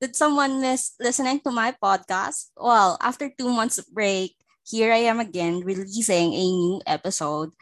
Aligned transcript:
Did 0.00 0.16
someone 0.16 0.60
miss 0.60 0.92
listening 0.98 1.40
to 1.44 1.50
my 1.52 1.76
podcast? 1.76 2.50
Well, 2.56 2.96
after 3.00 3.28
two 3.28 3.50
months 3.52 3.76
of 3.78 3.86
break, 3.92 4.36
here 4.64 4.92
I 4.92 5.04
am 5.04 5.20
again 5.20 5.60
releasing 5.60 6.32
a 6.32 6.44
new 6.44 6.80
episode. 6.86 7.52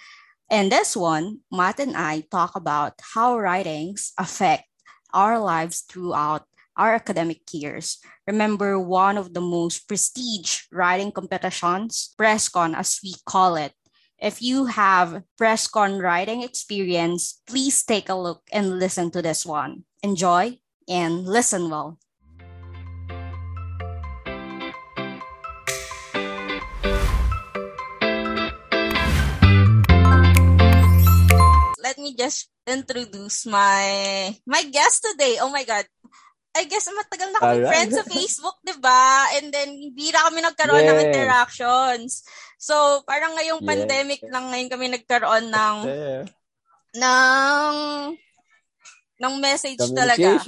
And 0.51 0.71
this 0.73 0.97
one, 0.97 1.41
Matt 1.53 1.81
and 1.81 1.97
I 1.97 2.23
talk 2.31 2.55
about 2.57 2.95
how 3.15 3.39
writings 3.39 4.13
affect 4.19 4.65
our 5.13 5.39
lives 5.39 5.83
throughout 5.83 6.47
our 6.77 6.95
academic 6.95 7.43
years. 7.53 7.99
Remember 8.27 8.79
one 8.79 9.19
of 9.19 9.35
the 9.35 9.41
most 9.43 9.89
prestige 9.89 10.63
writing 10.71 11.11
competitions, 11.13 12.15
PressCon 12.19 12.77
as 12.77 13.01
we 13.03 13.15
call 13.27 13.57
it. 13.57 13.73
If 14.19 14.43
you 14.43 14.67
have 14.67 15.23
PressCon 15.41 16.03
writing 16.03 16.43
experience, 16.43 17.43
please 17.47 17.83
take 17.85 18.09
a 18.09 18.15
look 18.15 18.43
and 18.53 18.79
listen 18.79 19.11
to 19.13 19.23
this 19.23 19.45
one. 19.47 19.85
Enjoy 20.03 20.59
and 20.89 21.27
listen 21.27 21.71
well. 21.71 21.99
Me 32.09 32.17
just 32.17 32.49
introduce 32.65 33.45
my 33.45 33.85
my 34.49 34.65
guest 34.73 35.05
today. 35.05 35.37
Oh 35.45 35.53
my 35.53 35.69
god. 35.69 35.85
I 36.57 36.65
guess 36.65 36.89
matagal 36.89 37.29
na 37.31 37.41
kami 37.45 37.61
friends 37.69 37.95
sa 37.95 38.05
Facebook, 38.09 38.57
'di 38.65 38.81
ba? 38.81 39.37
And 39.37 39.53
then 39.53 39.69
hindi 39.77 40.09
na 40.09 40.25
kami 40.27 40.41
nagkaroon 40.41 40.81
yes. 40.81 40.91
ng 40.91 41.01
interactions. 41.05 42.11
So, 42.59 43.05
parang 43.05 43.37
ngayong 43.37 43.63
yes. 43.63 43.69
pandemic 43.69 44.21
lang 44.27 44.51
ngayon 44.51 44.73
kami 44.73 44.87
nagkaroon 44.91 45.47
ng 45.53 45.77
yeah. 45.87 46.23
ng 46.99 47.75
ng 49.19 49.35
message 49.39 49.79
talaga. 49.95 50.41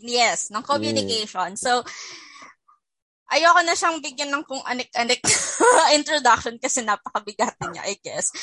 Yes, 0.00 0.48
ng 0.48 0.64
communication. 0.64 1.58
Yeah. 1.58 1.60
So, 1.60 1.84
ayoko 3.30 3.60
na 3.62 3.78
siyang 3.78 4.02
bigyan 4.02 4.30
ng 4.34 4.44
kung 4.44 4.60
anik-anik 4.66 5.22
introduction 5.98 6.58
kasi 6.58 6.82
napakabigat 6.82 7.54
niya, 7.70 7.86
I 7.86 7.94
guess. 8.02 8.34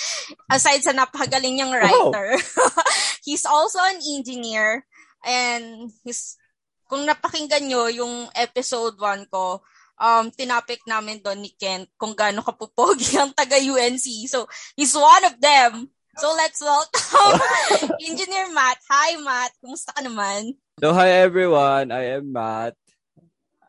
Aside 0.47 0.81
sa 0.81 0.95
napakagaling 0.95 1.59
niyang 1.59 1.75
writer, 1.75 2.39
oh. 2.39 2.83
he's 3.27 3.43
also 3.43 3.83
an 3.83 3.99
engineer 3.99 4.87
and 5.27 5.91
he's 6.07 6.39
kung 6.87 7.03
napakinggan 7.03 7.67
nyo 7.67 7.91
yung 7.91 8.31
episode 8.31 8.95
1 8.95 9.27
ko, 9.27 9.59
um, 9.99 10.31
tinapik 10.31 10.79
namin 10.87 11.19
doon 11.19 11.43
ni 11.43 11.51
Kent 11.59 11.91
kung 11.99 12.15
gaano 12.15 12.39
kapupogi 12.39 13.19
ang 13.19 13.35
taga-UNC. 13.35 14.07
So, 14.31 14.47
he's 14.79 14.95
one 14.95 15.25
of 15.27 15.35
them. 15.43 15.91
So, 16.17 16.33
let's 16.33 16.63
welcome 16.63 17.37
Engineer 18.07 18.49
Matt. 18.55 18.79
Hi, 18.89 19.19
Matt. 19.19 19.51
Kumusta 19.59 19.93
ka 19.93 20.01
naman? 20.01 20.55
So, 20.79 20.95
hi 20.95 21.09
everyone. 21.25 21.91
I 21.91 22.17
am 22.17 22.31
Matt, 22.31 22.77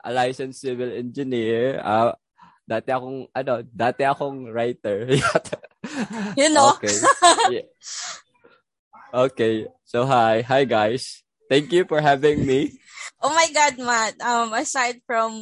a 0.05 0.13
licensed 0.13 0.61
civil 0.61 0.93
engineer. 0.93 1.81
Uh, 1.83 2.13
dati 2.69 2.93
akong, 2.93 3.27
ano, 3.33 3.65
dati 3.65 4.05
akong 4.05 4.53
writer. 4.53 5.09
you 6.41 6.53
know? 6.53 6.77
Okay. 6.77 6.97
Yeah. 7.49 7.69
Okay. 9.09 9.67
So, 9.89 10.05
hi. 10.05 10.45
Hi, 10.45 10.69
guys. 10.69 11.25
Thank 11.49 11.73
you 11.73 11.89
for 11.89 12.01
having 12.01 12.45
me. 12.45 12.77
Oh 13.25 13.33
my 13.33 13.49
God, 13.51 13.81
Matt. 13.81 14.21
Um, 14.21 14.53
aside 14.53 15.01
from, 15.09 15.33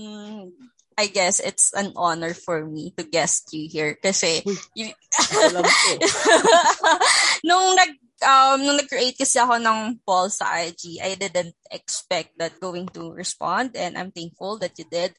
I 0.97 1.11
guess 1.11 1.41
it's 1.41 1.75
an 1.75 1.93
honor 1.97 2.33
for 2.33 2.65
me 2.65 2.95
to 2.97 3.05
guest 3.05 3.53
you 3.53 3.69
here 3.69 3.99
kasi 4.01 4.41
you, 4.73 4.89
nung 7.45 7.77
nag 7.77 8.01
um 8.25 8.61
nung 8.63 8.81
nag-create 8.81 9.19
kasi 9.19 9.37
ako 9.37 9.61
ng 9.61 10.01
poll 10.07 10.33
sa 10.33 10.61
IG, 10.63 11.01
I 11.03 11.17
didn't 11.17 11.57
expect 11.69 12.37
that 12.41 12.61
going 12.61 12.89
to 12.97 13.13
respond 13.13 13.77
and 13.77 13.97
I'm 13.97 14.13
thankful 14.13 14.57
that 14.65 14.77
you 14.81 14.87
did. 14.89 15.17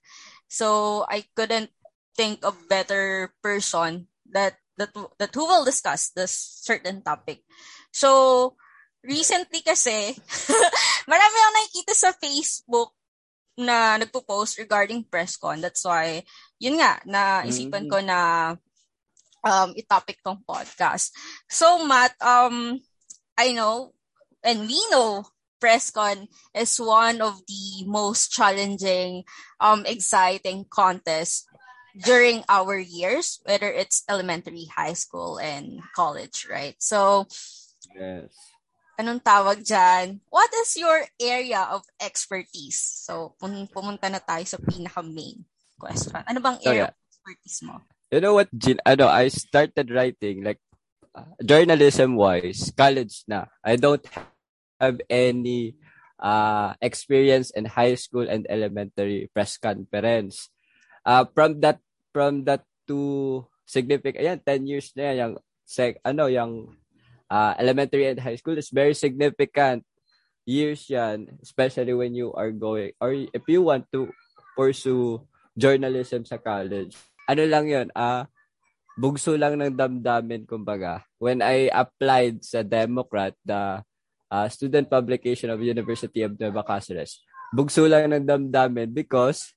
So 0.49 1.03
I 1.05 1.25
couldn't 1.35 1.69
think 2.17 2.41
of 2.41 2.57
better 2.65 3.33
person 3.43 4.09
that 4.33 4.57
that 4.81 4.93
that 5.21 5.33
who 5.33 5.45
will 5.45 5.65
discuss 5.65 6.09
this 6.13 6.33
certain 6.65 7.05
topic. 7.05 7.45
So 7.93 8.55
recently 9.05 9.61
kasi, 9.61 10.13
marami 11.11 11.35
akong 11.37 11.55
nakikita 11.57 11.93
sa 11.93 12.11
Facebook 12.17 12.91
na 13.57 13.97
nagpo-post 13.97 14.61
regarding 14.61 15.07
PressCon. 15.07 15.63
That's 15.63 15.81
why, 15.81 16.21
yun 16.61 16.77
nga, 16.77 17.01
naisipan 17.07 17.89
ko 17.89 17.97
na 18.05 18.53
um, 19.41 19.69
itopic 19.73 20.21
tong 20.21 20.45
podcast. 20.45 21.09
So, 21.49 21.81
Matt, 21.87 22.13
um, 22.21 22.77
I 23.37 23.53
know, 23.53 23.93
and 24.43 24.61
we 24.67 24.81
know, 24.89 25.25
PressCon 25.61 26.27
is 26.53 26.77
one 26.77 27.21
of 27.21 27.41
the 27.47 27.85
most 27.85 28.31
challenging, 28.31 29.23
um, 29.59 29.85
exciting 29.85 30.65
contests 30.69 31.45
during 32.05 32.43
our 32.49 32.77
years, 32.77 33.39
whether 33.45 33.71
it's 33.71 34.03
elementary, 34.09 34.65
high 34.69 34.93
school, 34.93 35.39
and 35.39 35.81
college, 35.95 36.45
right? 36.49 36.75
So, 36.77 37.25
yes 37.95 38.29
anong 38.97 39.21
tawag 39.21 39.61
dyan? 39.61 40.19
What 40.27 40.49
is 40.65 40.75
your 40.75 41.05
area 41.21 41.69
of 41.69 41.85
expertise? 42.01 42.81
So, 42.81 43.37
pum- 43.37 43.69
pumunta 43.69 44.09
na 44.09 44.19
tayo 44.19 44.43
sa 44.43 44.57
pinaka-main 44.57 45.45
question. 45.77 46.17
Ano 46.25 46.41
bang 46.41 46.57
area 46.65 46.65
so, 46.65 46.73
yeah. 46.73 46.89
of 46.89 46.97
expertise 47.13 47.59
mo? 47.63 47.75
You 48.09 48.19
know 48.19 48.33
what, 48.33 48.49
Jin? 48.51 48.81
Ano, 48.83 49.05
I 49.07 49.29
started 49.29 49.93
writing 49.93 50.41
like 50.41 50.59
journalism-wise, 51.41 52.73
college 52.75 53.23
na. 53.27 53.45
I 53.63 53.75
don't 53.75 54.03
have 54.79 55.01
any 55.09 55.75
uh, 56.19 56.73
experience 56.81 57.49
in 57.51 57.65
high 57.65 57.95
school 57.95 58.25
and 58.27 58.45
elementary 58.49 59.29
press 59.33 59.57
conference. 59.57 60.49
Uh, 61.05 61.25
from 61.33 61.61
that, 61.61 61.79
from 62.13 62.43
that 62.45 62.65
to 62.87 63.45
significant, 63.65 64.23
ayan, 64.23 64.39
10 64.43 64.67
years 64.67 64.91
na 64.95 65.03
yan, 65.11 65.15
yung, 65.17 65.33
sec, 65.63 65.99
ano, 66.03 66.27
yung 66.27 66.75
uh, 67.29 67.53
elementary 67.59 68.07
and 68.07 68.19
high 68.19 68.35
school 68.35 68.57
is 68.57 68.71
very 68.71 68.93
significant 68.93 69.83
years 70.47 70.87
yan, 70.87 71.27
especially 71.43 71.91
when 71.91 72.15
you 72.15 72.31
are 72.31 72.55
going, 72.55 72.95
or 73.03 73.11
if 73.11 73.43
you 73.51 73.61
want 73.61 73.83
to 73.91 74.07
pursue 74.55 75.19
journalism 75.59 76.23
sa 76.23 76.39
college. 76.39 76.95
Ano 77.27 77.43
lang 77.43 77.67
yun, 77.67 77.91
ah, 77.91 78.23
uh, 78.23 78.36
bugso 78.97 79.37
lang 79.37 79.61
ng 79.61 79.77
damdamin, 79.77 80.49
kumbaga. 80.49 81.05
When 81.21 81.45
I 81.45 81.69
applied 81.69 82.41
sa 82.41 82.65
Democrat, 82.65 83.37
the 83.45 83.85
uh, 84.27 84.47
student 84.49 84.89
publication 84.89 85.53
of 85.53 85.61
University 85.61 86.25
of 86.25 86.33
Nueva 86.35 86.65
Cáceres, 86.65 87.21
bugso 87.53 87.85
lang 87.85 88.09
ng 88.09 88.25
damdamin 88.25 88.91
because 88.91 89.53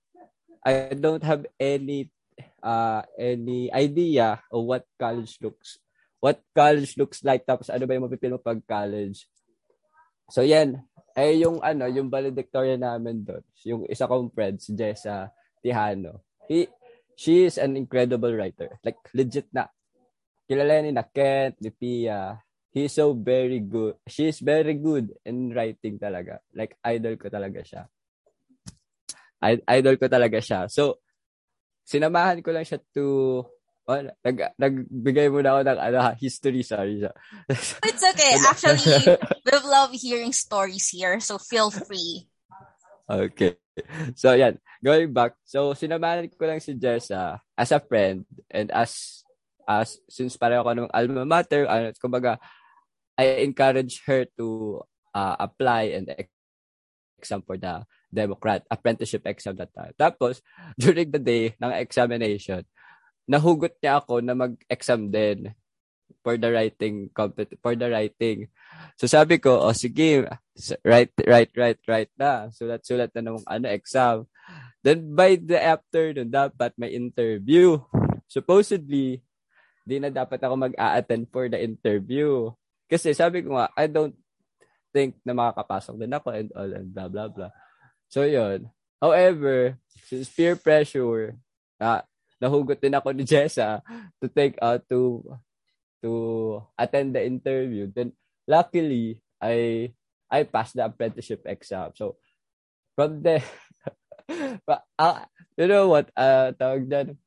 I 0.61 0.93
don't 0.93 1.25
have 1.25 1.49
any 1.57 2.13
uh, 2.61 3.01
any 3.17 3.73
idea 3.73 4.45
of 4.53 4.69
what 4.69 4.85
college 5.01 5.41
looks 5.41 5.81
what 6.21 6.39
college 6.53 6.95
looks 7.01 7.25
like 7.25 7.49
tapos 7.49 7.73
ano 7.73 7.89
ba 7.89 7.97
yung 7.97 8.07
mapipil 8.07 8.37
mo 8.37 8.41
pag 8.41 8.61
college. 8.69 9.25
So 10.29 10.45
yan, 10.45 10.85
ay 11.17 11.43
yung 11.43 11.59
ano, 11.65 11.89
yung 11.91 12.13
valedictorian 12.13 12.79
namin 12.79 13.25
doon, 13.25 13.43
yung 13.67 13.83
isa 13.89 14.07
kong 14.07 14.31
friend 14.31 14.61
si 14.61 14.77
Jessa 14.77 15.33
Tihano. 15.65 16.23
He 16.47 16.69
she 17.21 17.45
is 17.45 17.61
an 17.61 17.77
incredible 17.77 18.33
writer. 18.33 18.81
Like 18.81 18.97
legit 19.13 19.53
na. 19.53 19.69
Kilala 20.49 20.81
ni 20.81 20.97
na 20.97 21.05
Kent, 21.05 21.61
ni 21.61 21.69
Pia. 21.69 22.41
He's 22.73 22.97
so 22.97 23.13
very 23.13 23.61
good. 23.61 24.01
She's 24.09 24.41
very 24.41 24.73
good 24.81 25.13
in 25.29 25.53
writing 25.53 26.01
talaga. 26.01 26.41
Like 26.57 26.81
idol 26.81 27.21
ko 27.21 27.29
talaga 27.29 27.61
siya. 27.61 27.85
I- 29.45 29.67
idol 29.77 30.01
ko 30.01 30.09
talaga 30.09 30.41
siya. 30.41 30.73
So 30.73 31.05
sinamahan 31.85 32.41
ko 32.41 32.57
lang 32.57 32.65
siya 32.65 32.81
to 32.97 33.45
Oh, 33.91 33.99
nag, 34.23 34.55
nagbigay 34.55 35.27
mo 35.35 35.43
na 35.43 35.59
ako 35.59 35.61
ng 35.67 35.81
ano, 35.83 35.99
history, 36.15 36.63
sorry. 36.63 37.03
It's 37.91 38.05
okay. 38.07 38.39
Actually, 38.39 39.19
we 39.19 39.55
love 39.67 39.91
hearing 39.91 40.31
stories 40.31 40.87
here, 40.95 41.19
so 41.19 41.43
feel 41.43 41.75
free. 41.75 42.31
Okay. 43.11 43.59
So, 44.15 44.31
yan. 44.39 44.63
Going 44.81 45.13
back. 45.13 45.37
So, 45.45 45.77
sinamahan 45.77 46.33
ko 46.33 46.49
lang 46.49 46.65
si 46.65 46.73
Jessa 46.73 47.37
as 47.53 47.71
a 47.71 47.81
friend 47.81 48.25
and 48.49 48.73
as, 48.73 49.23
as 49.69 50.01
since 50.09 50.41
pareho 50.41 50.65
ko 50.65 50.73
ng 50.73 50.89
alma 50.89 51.29
mater, 51.29 51.69
ano, 51.69 51.93
kumbaga, 52.01 52.41
I 53.21 53.45
encourage 53.45 54.01
her 54.09 54.25
to 54.41 54.81
uh, 55.13 55.37
apply 55.37 55.93
and 56.01 56.09
exam 57.21 57.45
for 57.45 57.61
the 57.61 57.85
Democrat 58.09 58.65
apprenticeship 58.73 59.29
exam 59.29 59.61
that 59.61 59.69
time. 59.77 59.93
Tapos, 60.01 60.41
during 60.81 61.13
the 61.13 61.21
day 61.21 61.53
ng 61.61 61.77
examination, 61.77 62.65
nahugot 63.29 63.77
niya 63.79 64.01
ako 64.01 64.25
na 64.25 64.33
mag-exam 64.33 65.13
din 65.13 65.53
for 66.25 66.35
the 66.35 66.51
writing 66.51 67.07
for 67.63 67.75
the 67.79 67.89
writing. 67.89 68.51
So 68.99 69.07
sabi 69.07 69.39
ko, 69.39 69.63
oh 69.63 69.77
sige, 69.77 70.27
write 70.85 71.15
write 71.25 71.53
write 71.57 71.83
write 71.89 72.13
na. 72.17 72.49
Sulat-sulat 72.53 73.11
na 73.17 73.33
ng 73.33 73.45
ano 73.45 73.67
exam. 73.71 74.29
Then 74.81 75.13
by 75.13 75.37
the 75.37 75.61
afternoon 75.61 76.33
dapat 76.33 76.73
may 76.81 76.97
interview. 76.97 77.81
Supposedly, 78.31 79.21
di 79.85 79.97
na 79.99 80.09
dapat 80.09 80.41
ako 80.41 80.55
mag-a-attend 80.71 81.29
for 81.29 81.51
the 81.51 81.59
interview. 81.59 82.49
Kasi 82.87 83.13
sabi 83.13 83.43
ko 83.43 83.59
nga, 83.59 83.69
I 83.77 83.91
don't 83.91 84.17
think 84.91 85.19
na 85.23 85.35
makakapasok 85.35 85.95
din 85.99 86.15
ako 86.15 86.29
and 86.35 86.51
all 86.55 86.71
and 86.71 86.91
blah 86.91 87.09
blah 87.11 87.29
blah. 87.31 87.53
So 88.11 88.27
yun. 88.27 88.71
However, 88.99 89.79
since 90.07 90.29
peer 90.29 90.59
pressure, 90.59 91.39
uh, 91.81 92.03
nahugot 92.43 92.83
din 92.83 92.97
ako 92.97 93.15
ni 93.15 93.25
Jessa 93.31 93.81
to 94.19 94.27
take 94.29 94.59
out 94.61 94.83
uh, 94.83 94.87
to 94.91 95.23
to 96.03 96.11
attend 96.75 97.15
the 97.15 97.23
interview. 97.23 97.89
Then 97.89 98.17
luckily, 98.49 99.23
I 99.39 99.93
I 100.31 100.47
passed 100.47 100.79
the 100.79 100.87
apprenticeship 100.87 101.43
exam. 101.45 101.91
So 101.99 102.17
from 102.95 103.21
there, 103.21 103.43
uh, 104.99 105.27
you 105.59 105.67
know 105.67 105.91
what? 105.91 106.09
Uh, 106.15 106.55
tawag 106.55 106.87
dyan, 106.87 107.19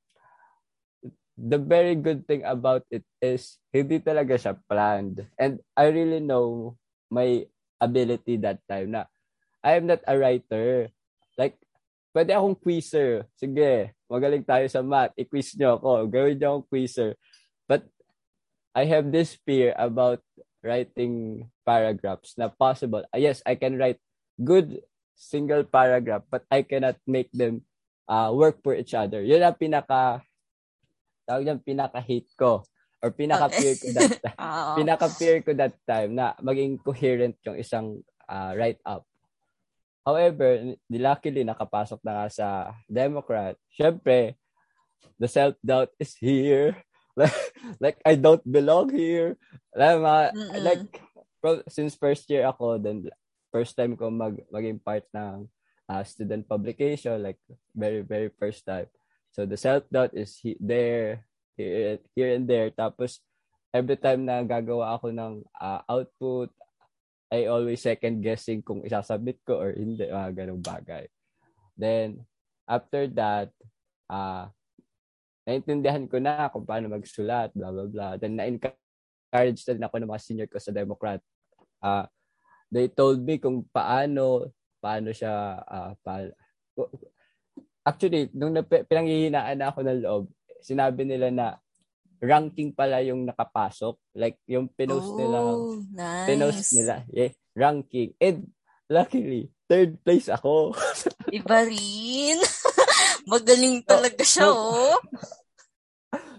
the 1.38 1.60
very 1.60 2.00
good 2.00 2.24
thing 2.26 2.48
about 2.48 2.88
it 2.88 3.04
is 3.20 3.60
hindi 3.76 4.00
talaga 4.00 4.40
siya 4.40 4.56
planned. 4.70 5.28
And 5.36 5.60
I 5.76 5.92
really 5.92 6.24
know 6.24 6.80
my 7.12 7.44
ability 7.84 8.40
that 8.48 8.64
time 8.66 8.96
na 8.96 9.12
I 9.60 9.80
am 9.80 9.88
not 9.88 10.04
a 10.08 10.16
writer. 10.16 10.92
Like, 11.40 11.60
pwede 12.16 12.36
akong 12.36 12.60
quizzer. 12.60 13.28
Sige, 13.36 13.96
magaling 14.12 14.44
tayo 14.44 14.68
sa 14.68 14.84
math. 14.84 15.16
I-quiz 15.16 15.56
nyo 15.56 15.80
ako. 15.80 16.08
Gawin 16.12 16.36
nyo 16.40 16.48
akong 16.60 16.68
quizzer. 16.68 17.16
But 17.68 17.88
I 18.76 18.84
have 18.92 19.08
this 19.10 19.40
fear 19.48 19.72
about 19.80 20.20
writing 20.60 21.48
paragraphs 21.66 22.36
na 22.38 22.52
possible. 22.52 23.04
Uh, 23.10 23.20
yes, 23.20 23.42
I 23.48 23.56
can 23.56 23.80
write 23.80 24.00
good 24.40 24.84
single 25.16 25.64
paragraph 25.64 26.24
but 26.30 26.44
I 26.52 26.64
cannot 26.64 26.98
make 27.08 27.32
them 27.32 27.64
uh, 28.08 28.32
work 28.34 28.60
for 28.64 28.76
each 28.76 28.94
other. 28.94 29.24
Yun 29.24 29.44
ang 29.44 29.56
pinaka 29.56 30.22
tawag 31.24 31.48
yung 31.48 31.64
pinaka-hate 31.64 32.32
ko 32.36 32.64
or 33.04 33.12
pinaka-fear 33.12 33.76
ko 33.80 33.88
that 33.96 34.12
time. 34.24 34.38
pinaka-fear 34.80 35.38
ko 35.44 35.52
that 35.56 35.76
time 35.88 36.16
na 36.16 36.36
maging 36.40 36.80
coherent 36.80 37.36
yung 37.44 37.60
isang 37.60 37.88
uh, 38.28 38.52
write-up. 38.56 39.04
However, 40.04 40.76
luckily 40.92 41.48
nakapasok 41.48 42.04
na 42.04 42.14
nga 42.24 42.28
sa 42.28 42.48
Democrat. 42.92 43.56
Syempre, 43.72 44.36
the 45.16 45.32
self-doubt 45.32 45.96
is 45.96 46.16
here. 46.20 46.76
like, 47.20 47.40
like 47.80 47.98
I 48.04 48.20
don't 48.20 48.44
belong 48.44 48.92
here. 48.92 49.40
Like, 49.72 50.00
mga, 50.04 50.24
like 50.60 50.88
since 51.68 52.00
first 52.00 52.30
year 52.32 52.48
ako, 52.48 52.80
then 52.80 53.08
first 53.52 53.76
time 53.76 53.94
ko 54.00 54.10
mag 54.10 54.40
maging 54.50 54.80
part 54.80 55.04
ng 55.12 55.46
uh, 55.92 56.04
student 56.08 56.48
publication, 56.48 57.20
like 57.20 57.40
very 57.76 58.02
very 58.02 58.32
first 58.40 58.64
time. 58.64 58.88
So 59.34 59.50
the 59.50 59.58
self-doubt 59.58 60.14
is 60.14 60.38
he, 60.38 60.54
there, 60.62 61.26
here, 61.58 61.98
here 62.14 62.38
and 62.38 62.46
there. 62.46 62.70
Tapos 62.70 63.18
every 63.74 63.98
time 63.98 64.30
na 64.30 64.46
gagawa 64.46 64.94
ako 64.94 65.10
ng 65.10 65.42
uh, 65.58 65.82
output, 65.90 66.54
I 67.34 67.50
always 67.50 67.82
second 67.82 68.22
guessing 68.22 68.62
kung 68.62 68.86
isasubmit 68.86 69.42
ko 69.42 69.58
or 69.58 69.74
hindi, 69.74 70.06
mga 70.06 70.38
ganong 70.38 70.62
bagay. 70.62 71.10
Then, 71.74 72.22
after 72.70 73.10
that, 73.18 73.50
uh, 74.06 74.54
naintindihan 75.50 76.06
ko 76.06 76.22
na 76.22 76.54
kung 76.54 76.70
paano 76.70 76.94
magsulat, 76.94 77.50
blah, 77.58 77.74
blah, 77.74 77.90
blah. 77.90 78.14
Then, 78.22 78.38
na-encourage 78.38 79.66
din 79.66 79.82
ako 79.82 79.98
ng 79.98 80.14
mga 80.14 80.22
senior 80.22 80.46
ko 80.46 80.62
sa 80.62 80.70
Democrat. 80.70 81.18
Uh, 81.84 82.08
they 82.72 82.88
told 82.88 83.20
me 83.22 83.38
kung 83.38 83.68
paano, 83.68 84.50
paano 84.80 85.12
siya, 85.12 85.60
uh, 85.60 85.92
pa, 86.00 86.32
actually, 87.84 88.32
nung 88.32 88.56
pinanghihinaan 88.64 89.60
na 89.60 89.68
ako 89.70 89.80
ng 89.84 90.02
loob, 90.02 90.24
sinabi 90.64 91.04
nila 91.04 91.28
na 91.30 91.48
ranking 92.24 92.72
pala 92.72 93.04
yung 93.04 93.28
nakapasok. 93.28 94.00
Like, 94.16 94.40
yung 94.48 94.72
pinost 94.72 95.12
oh, 95.12 95.20
nila. 95.20 95.38
Nice. 95.92 96.28
Pinost 96.32 96.70
nila. 96.72 96.96
Yeah, 97.12 97.36
ranking. 97.52 98.16
And, 98.18 98.48
luckily, 98.88 99.52
third 99.68 100.00
place 100.02 100.32
ako. 100.32 100.72
Iba 101.38 101.68
rin. 101.68 102.40
Magaling 103.32 103.84
talaga 103.84 104.24
siya, 104.24 104.48
oh. 104.48 104.96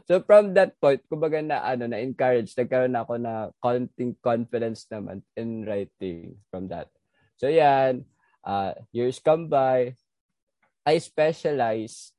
So 0.04 0.20
from 0.20 0.52
that 0.54 0.76
point, 0.76 1.00
kumbaga 1.08 1.40
na 1.40 1.64
ano 1.64 1.88
na 1.88 1.96
encourage, 1.96 2.52
nagkaroon 2.52 2.92
na 2.92 3.08
ako 3.08 3.14
na 3.16 3.34
konting 3.64 4.12
confidence 4.20 4.84
naman 4.92 5.24
in 5.32 5.64
writing 5.64 6.36
from 6.52 6.68
that. 6.68 6.92
So 7.40 7.48
yan, 7.48 8.04
uh, 8.44 8.76
years 8.92 9.16
come 9.16 9.48
by, 9.48 9.96
I 10.84 11.00
specialize 11.00 12.12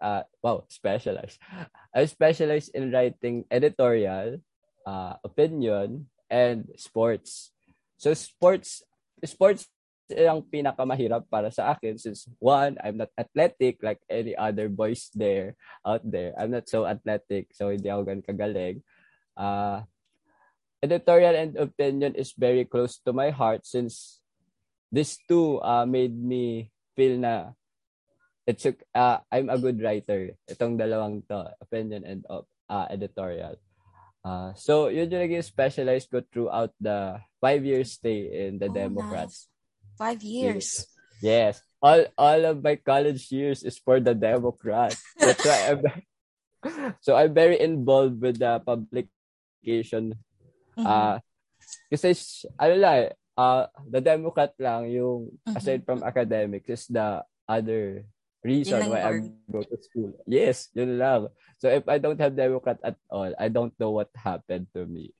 uh, 0.00 0.24
wow, 0.42 0.64
specialized. 0.66 1.38
I 1.94 2.06
specialize 2.06 2.68
in 2.72 2.90
writing 2.90 3.44
editorial, 3.50 4.40
uh, 4.86 5.14
opinion, 5.22 6.08
and 6.32 6.66
sports. 6.76 7.52
So 8.00 8.14
sports, 8.14 8.82
sports 9.24 9.68
ang 10.14 10.42
pinakamahirap 10.46 11.26
para 11.30 11.50
sa 11.50 11.74
akin 11.74 11.96
since 11.96 12.26
one, 12.38 12.76
I'm 12.82 12.98
not 12.98 13.10
athletic 13.14 13.82
like 13.82 14.02
any 14.10 14.34
other 14.34 14.68
boys 14.68 15.10
there 15.14 15.54
out 15.86 16.02
there. 16.04 16.34
I'm 16.38 16.50
not 16.50 16.68
so 16.68 16.86
athletic, 16.86 17.54
so 17.54 17.70
hindi 17.70 17.88
ako 17.88 18.02
gan 18.06 18.22
kagaling. 18.22 18.82
Uh, 19.38 19.86
editorial 20.82 21.36
and 21.36 21.56
opinion 21.56 22.16
is 22.16 22.32
very 22.36 22.64
close 22.64 23.00
to 23.04 23.12
my 23.12 23.30
heart 23.30 23.64
since 23.64 24.20
these 24.90 25.18
two 25.28 25.60
uh, 25.62 25.86
made 25.86 26.16
me 26.16 26.72
feel 26.96 27.16
na 27.16 27.54
it's 28.46 28.66
uh, 28.66 29.18
I'm 29.30 29.48
a 29.48 29.58
good 29.58 29.78
writer. 29.78 30.34
Itong 30.50 30.74
dalawang 30.74 31.22
to, 31.30 31.54
opinion 31.62 32.02
and 32.02 32.26
uh, 32.26 32.86
editorial. 32.90 33.56
Uh, 34.20 34.52
so, 34.52 34.92
yun 34.92 35.08
yung 35.08 35.24
naging 35.24 35.46
specialized 35.46 36.12
ko 36.12 36.20
throughout 36.20 36.76
the 36.76 37.16
five 37.40 37.64
years 37.64 37.96
stay 37.96 38.48
in 38.48 38.60
the 38.60 38.68
oh, 38.68 38.74
Democrats. 38.74 39.48
Nice. 39.48 39.59
Five 40.00 40.24
years. 40.24 40.88
Yes. 41.20 41.60
All 41.84 42.08
all 42.16 42.40
of 42.48 42.64
my 42.64 42.80
college 42.80 43.28
years 43.28 43.60
is 43.60 43.76
for 43.76 44.00
the 44.00 44.16
Democrats. 44.16 45.04
That's 45.20 45.44
why 45.44 45.60
I'm 45.68 45.80
so 47.04 47.16
I'm 47.16 47.36
very 47.36 47.60
involved 47.60 48.20
with 48.20 48.40
the 48.40 48.60
publication. 48.64 50.16
Mm-hmm. 50.76 50.88
Uh, 50.88 51.20
kasi, 51.92 52.16
ano 52.56 52.74
lang, 52.80 52.98
uh, 53.36 53.64
the 53.88 54.00
Democrat 54.00 54.52
lang 54.56 54.88
yung, 54.90 55.32
mm-hmm. 55.32 55.56
aside 55.56 55.82
from 55.84 56.04
academics, 56.04 56.68
is 56.68 56.84
the 56.88 57.24
other 57.48 58.04
reason 58.44 58.80
why 58.88 59.00
I 59.00 59.12
go 59.50 59.60
to 59.64 59.76
school. 59.80 60.16
Yes, 60.24 60.72
yun 60.72 60.96
lang. 60.96 61.28
So 61.60 61.68
if 61.68 61.84
I 61.88 62.00
don't 62.00 62.20
have 62.20 62.36
Democrat 62.36 62.80
at 62.80 62.96
all, 63.12 63.32
I 63.36 63.48
don't 63.48 63.76
know 63.76 63.92
what 63.92 64.08
happened 64.16 64.72
to 64.72 64.88
me. 64.88 65.12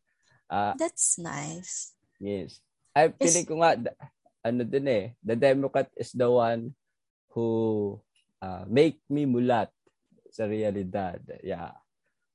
Uh, 0.49 0.73
That's 0.81 1.21
nice. 1.21 1.93
Yes. 2.17 2.61
I 2.97 3.13
feeling 3.15 3.47
ko 3.47 3.61
nga, 3.61 3.77
ano 4.41 4.65
din 4.65 4.89
eh, 4.89 5.05
the 5.21 5.37
Democrat 5.37 5.89
is 5.97 6.13
the 6.17 6.29
one 6.29 6.73
who 7.33 7.97
uh, 8.41 8.65
make 8.67 8.99
me 9.07 9.29
mulat 9.29 9.69
sa 10.33 10.49
realidad. 10.49 11.21
Yeah. 11.45 11.77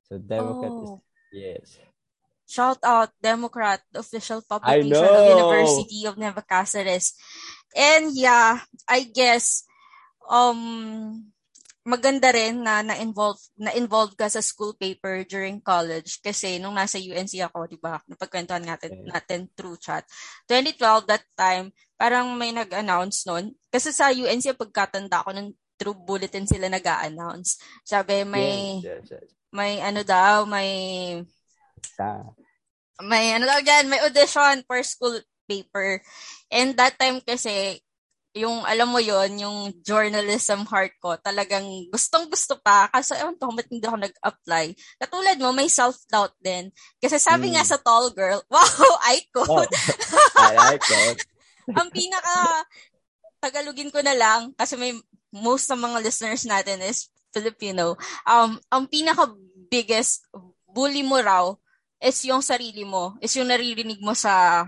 So 0.06 0.18
Democrat 0.22 0.70
oh. 0.70 0.82
is, 0.82 0.90
yes. 1.34 1.68
Shout 2.46 2.78
out 2.86 3.10
Democrat, 3.18 3.82
official 3.90 4.38
publication 4.46 5.02
of 5.02 5.34
University 5.34 6.06
of 6.06 6.14
Nueva 6.14 6.46
Cáceres. 6.46 7.18
And 7.74 8.14
yeah, 8.14 8.62
I 8.86 9.10
guess 9.10 9.66
um 10.30 11.26
maganda 11.86 12.34
rin 12.34 12.66
na 12.66 12.82
na-involve 12.82 13.38
na-involve 13.54 14.18
ka 14.18 14.26
sa 14.26 14.42
school 14.42 14.74
paper 14.74 15.22
during 15.22 15.62
college 15.62 16.18
kasi 16.18 16.58
nung 16.58 16.74
nasa 16.74 16.98
UNC 16.98 17.30
ako, 17.46 17.70
'di 17.70 17.78
ba? 17.78 18.02
Napagkwentuhan 18.10 18.66
natin 18.66 19.06
natin 19.06 19.46
through 19.54 19.78
chat. 19.78 20.02
2012 20.50 21.06
that 21.06 21.22
time, 21.38 21.70
parang 21.96 22.36
may 22.36 22.52
nag-announce 22.52 23.24
noon 23.24 23.56
kasi 23.72 23.90
sa 23.92 24.12
UNC 24.12 24.52
pagkatanda 24.56 25.24
ko 25.24 25.32
nung 25.32 25.52
through 25.76 25.96
bulletin 25.96 26.48
sila 26.48 26.72
nag-announce. 26.72 27.60
Sabi 27.84 28.24
may 28.24 28.80
yes, 28.80 29.04
yes, 29.08 29.20
yes. 29.20 29.28
may 29.52 29.80
ano 29.84 30.00
daw, 30.00 30.48
may 30.48 30.68
sa 31.96 32.24
may 33.04 33.36
ano 33.36 33.44
daw 33.44 33.60
diyan, 33.60 33.92
may 33.92 34.00
audition 34.00 34.64
for 34.64 34.80
school 34.80 35.20
paper. 35.44 36.00
And 36.48 36.72
that 36.80 36.96
time 36.96 37.20
kasi 37.20 37.80
yung 38.36 38.68
alam 38.68 38.92
mo 38.92 39.00
yon 39.00 39.40
yung 39.40 39.72
journalism 39.80 40.68
heart 40.68 40.92
ko, 41.00 41.16
talagang 41.16 41.64
gustong 41.88 42.28
gusto 42.28 42.60
pa. 42.60 42.84
Kasi 42.92 43.16
ewan 43.16 43.40
ko, 43.40 43.48
ba't 43.48 43.68
hindi 43.72 43.88
ako 43.88 43.96
nag-apply. 43.96 44.66
Katulad 45.00 45.36
mo, 45.40 45.56
may 45.56 45.72
self-doubt 45.72 46.36
din. 46.44 46.68
Kasi 47.00 47.16
sabi 47.16 47.48
mm. 47.48 47.52
nga 47.56 47.64
sa 47.64 47.80
tall 47.80 48.12
girl, 48.12 48.44
wow, 48.52 48.92
I 49.08 49.24
quote. 49.32 49.72
Oh, 49.72 50.36
I 50.36 50.76
it. 50.76 51.35
Ang 51.74 51.88
pinaka, 51.90 52.66
tagalugin 53.42 53.90
ko 53.90 53.98
na 54.04 54.14
lang, 54.14 54.54
kasi 54.54 54.78
may 54.78 54.94
most 55.34 55.68
ng 55.70 55.80
mga 55.80 55.98
listeners 56.04 56.44
natin 56.46 56.82
is 56.84 57.10
Filipino. 57.34 57.98
Um, 58.24 58.56
ang 58.70 58.84
pinaka 58.88 59.28
biggest 59.66 60.24
bully 60.70 61.02
mo 61.02 61.18
raw 61.20 61.50
is 62.00 62.20
yung 62.24 62.40
sarili 62.40 62.84
mo, 62.86 63.16
is 63.20 63.34
yung 63.36 63.48
naririnig 63.48 63.98
mo 64.00 64.14
sa 64.14 64.64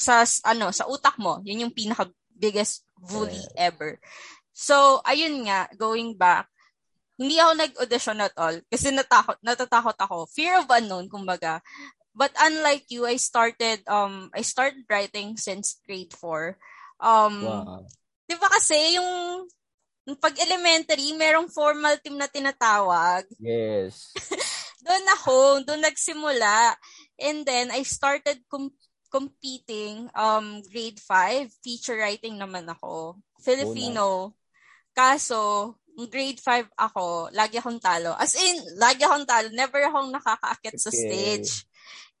sa 0.00 0.24
ano 0.48 0.72
sa 0.72 0.88
utak 0.88 1.20
mo 1.20 1.44
yun 1.44 1.68
yung 1.68 1.74
pinaka 1.76 2.08
biggest 2.32 2.88
bully 2.96 3.40
ever. 3.52 4.00
So, 4.56 5.04
ayun 5.04 5.44
nga, 5.44 5.68
going 5.76 6.16
back, 6.16 6.48
hindi 7.20 7.36
ako 7.36 7.52
nag-audition 7.52 8.18
at 8.24 8.32
all 8.40 8.56
kasi 8.72 8.88
natakot, 8.92 9.36
natatakot 9.44 9.96
ako. 10.00 10.24
Fear 10.32 10.64
of 10.64 10.72
unknown, 10.72 11.04
kumbaga. 11.08 11.60
But 12.14 12.34
unlike 12.38 12.90
you, 12.90 13.06
I 13.06 13.16
started 13.16 13.86
um 13.86 14.30
I 14.34 14.42
started 14.42 14.84
writing 14.90 15.38
since 15.38 15.78
grade 15.86 16.12
4. 16.12 16.58
Um 17.00 17.34
wow. 17.46 17.86
'Di 18.26 18.34
ba 18.38 18.48
kasi 18.50 18.98
yung 18.98 19.46
pag 20.18 20.34
elementary, 20.40 21.12
merong 21.14 21.52
formal 21.52 21.94
team 22.00 22.16
na 22.18 22.26
tinatawag. 22.26 23.28
Yes. 23.38 24.10
doon 24.86 25.06
ako, 25.20 25.36
doon 25.62 25.82
nagsimula. 25.84 26.74
And 27.20 27.44
then, 27.44 27.68
I 27.70 27.84
started 27.84 28.40
com- 28.48 28.74
competing 29.12 30.08
um 30.16 30.64
grade 30.66 30.98
5. 30.98 31.52
Feature 31.62 32.00
writing 32.00 32.40
naman 32.40 32.66
ako. 32.66 33.20
Filipino. 33.44 34.02
Oh, 34.02 34.24
nice. 34.32 34.38
Kaso, 34.90 35.40
grade 36.08 36.40
5 36.40 36.66
ako, 36.74 37.28
lagi 37.36 37.60
akong 37.60 37.78
talo. 37.78 38.16
As 38.16 38.32
in, 38.34 38.56
lagi 38.80 39.04
akong 39.04 39.28
talo. 39.28 39.52
Never 39.52 39.84
akong 39.84 40.10
nakakaakit 40.10 40.74
okay. 40.80 40.82
sa 40.82 40.90
stage. 40.90 41.68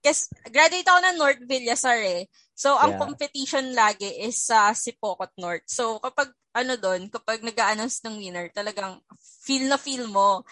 Kasi 0.00 0.32
graduate 0.48 0.88
ako 0.88 1.00
ng 1.04 1.16
North 1.20 1.42
Villasar 1.44 2.00
eh. 2.00 2.24
So, 2.56 2.76
ang 2.76 2.96
yeah. 2.96 3.00
competition 3.00 3.72
lagi 3.72 4.08
is 4.20 4.40
sa 4.40 4.72
uh, 4.72 4.76
Sipokot 4.76 5.32
North. 5.36 5.64
So, 5.68 6.00
kapag 6.00 6.32
ano 6.56 6.74
doon, 6.76 7.08
kapag 7.08 7.44
nag-announce 7.44 8.02
ng 8.04 8.20
winner, 8.20 8.48
talagang 8.52 9.00
feel 9.44 9.68
na 9.68 9.78
feel 9.80 10.04
mo. 10.08 10.44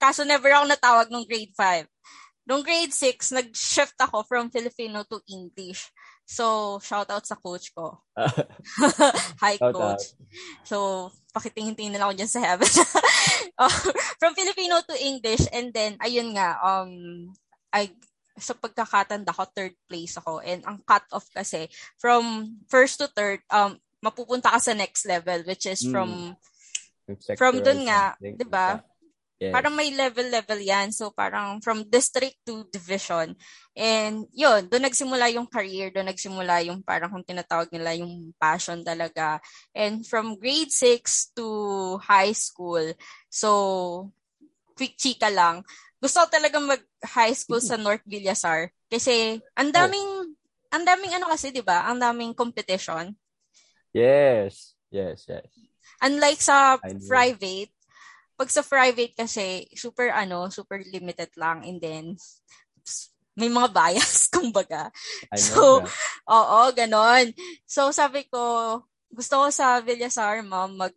Kaso 0.00 0.24
never 0.24 0.48
ako 0.50 0.64
natawag 0.70 1.06
nung 1.12 1.26
grade 1.28 1.52
5. 1.54 1.86
Nung 2.48 2.66
grade 2.66 2.90
6, 2.90 3.36
nag-shift 3.36 3.94
ako 4.00 4.26
from 4.26 4.50
Filipino 4.50 5.06
to 5.06 5.22
English. 5.30 5.92
So, 6.26 6.78
shout 6.82 7.10
out 7.10 7.26
sa 7.26 7.38
coach 7.38 7.74
ko. 7.74 8.00
Hi, 9.44 9.54
shout 9.58 9.74
coach. 9.74 10.14
Out. 10.14 10.26
So, 10.66 10.76
pakitingin-tingin 11.34 11.94
na 11.94 12.02
lang 12.02 12.06
ako 12.10 12.16
dyan 12.22 12.32
sa 12.32 12.42
heaven. 12.42 12.70
uh, 13.60 13.70
from 14.22 14.34
Filipino 14.34 14.82
to 14.82 14.94
English, 14.98 15.46
and 15.50 15.70
then, 15.70 15.94
ayun 16.02 16.34
nga, 16.34 16.58
um, 16.58 16.90
I 17.70 17.94
sa 18.40 18.56
pagkakatanda 18.56 19.30
ko, 19.30 19.44
third 19.52 19.76
place 19.86 20.16
ako. 20.16 20.40
And 20.40 20.64
ang 20.64 20.80
cut-off 20.82 21.28
kasi, 21.30 21.68
from 22.00 22.56
first 22.66 22.98
to 22.98 23.06
third, 23.12 23.44
um, 23.52 23.76
mapupunta 24.00 24.50
ka 24.50 24.58
sa 24.58 24.72
next 24.72 25.04
level, 25.04 25.44
which 25.44 25.68
is 25.68 25.84
from, 25.84 26.34
mm. 26.34 27.36
from 27.36 27.60
dun 27.60 27.84
nga, 27.84 28.16
di 28.18 28.48
ba? 28.48 28.80
Yes. 29.40 29.56
Parang 29.56 29.72
may 29.72 29.88
level-level 29.96 30.60
yan. 30.60 30.92
So, 30.92 31.16
parang 31.16 31.64
from 31.64 31.88
district 31.88 32.44
to 32.44 32.68
division. 32.68 33.32
And 33.72 34.28
yun, 34.36 34.68
doon 34.68 34.84
nagsimula 34.84 35.32
yung 35.32 35.48
career, 35.48 35.88
doon 35.88 36.12
nagsimula 36.12 36.60
yung 36.68 36.84
parang 36.84 37.08
kung 37.08 37.24
tinatawag 37.24 37.72
nila 37.72 37.96
yung 37.96 38.36
passion 38.36 38.84
talaga. 38.84 39.40
And 39.72 40.04
from 40.04 40.36
grade 40.36 40.68
6 40.68 41.32
to 41.40 41.46
high 42.04 42.36
school, 42.36 42.92
so, 43.32 44.12
quick 44.76 45.00
chika 45.00 45.32
lang, 45.32 45.64
gusto 46.00 46.24
ko 46.24 46.26
talaga 46.32 46.56
mag-high 46.56 47.36
school 47.36 47.60
sa 47.60 47.76
North 47.76 48.02
Villasar. 48.08 48.72
Kasi, 48.88 49.36
ang 49.52 49.68
daming, 49.68 50.08
oh. 50.24 50.72
ang 50.72 50.84
daming 50.88 51.12
ano 51.20 51.28
kasi, 51.28 51.52
di 51.52 51.60
ba? 51.60 51.84
Ang 51.86 52.00
daming 52.00 52.32
competition. 52.32 53.12
Yes. 53.92 54.74
Yes, 54.90 55.28
yes. 55.28 55.46
Unlike 56.00 56.40
sa 56.40 56.80
private, 57.06 57.70
pag 58.34 58.50
sa 58.50 58.64
private 58.64 59.12
kasi, 59.12 59.68
super 59.76 60.08
ano, 60.08 60.48
super 60.48 60.80
limited 60.88 61.28
lang 61.36 61.62
and 61.68 61.78
then 61.78 62.04
may 63.36 63.52
mga 63.52 63.68
bias, 63.78 64.32
kumbaga. 64.32 64.88
So, 65.36 65.84
that. 65.84 65.92
oo, 66.26 66.60
ganon. 66.72 67.36
So, 67.68 67.92
sabi 67.92 68.24
ko, 68.26 68.40
gusto 69.12 69.44
ko 69.44 69.46
sa 69.52 69.78
Villasar, 69.84 70.40
ma'am, 70.40 70.74
mag 70.74 70.94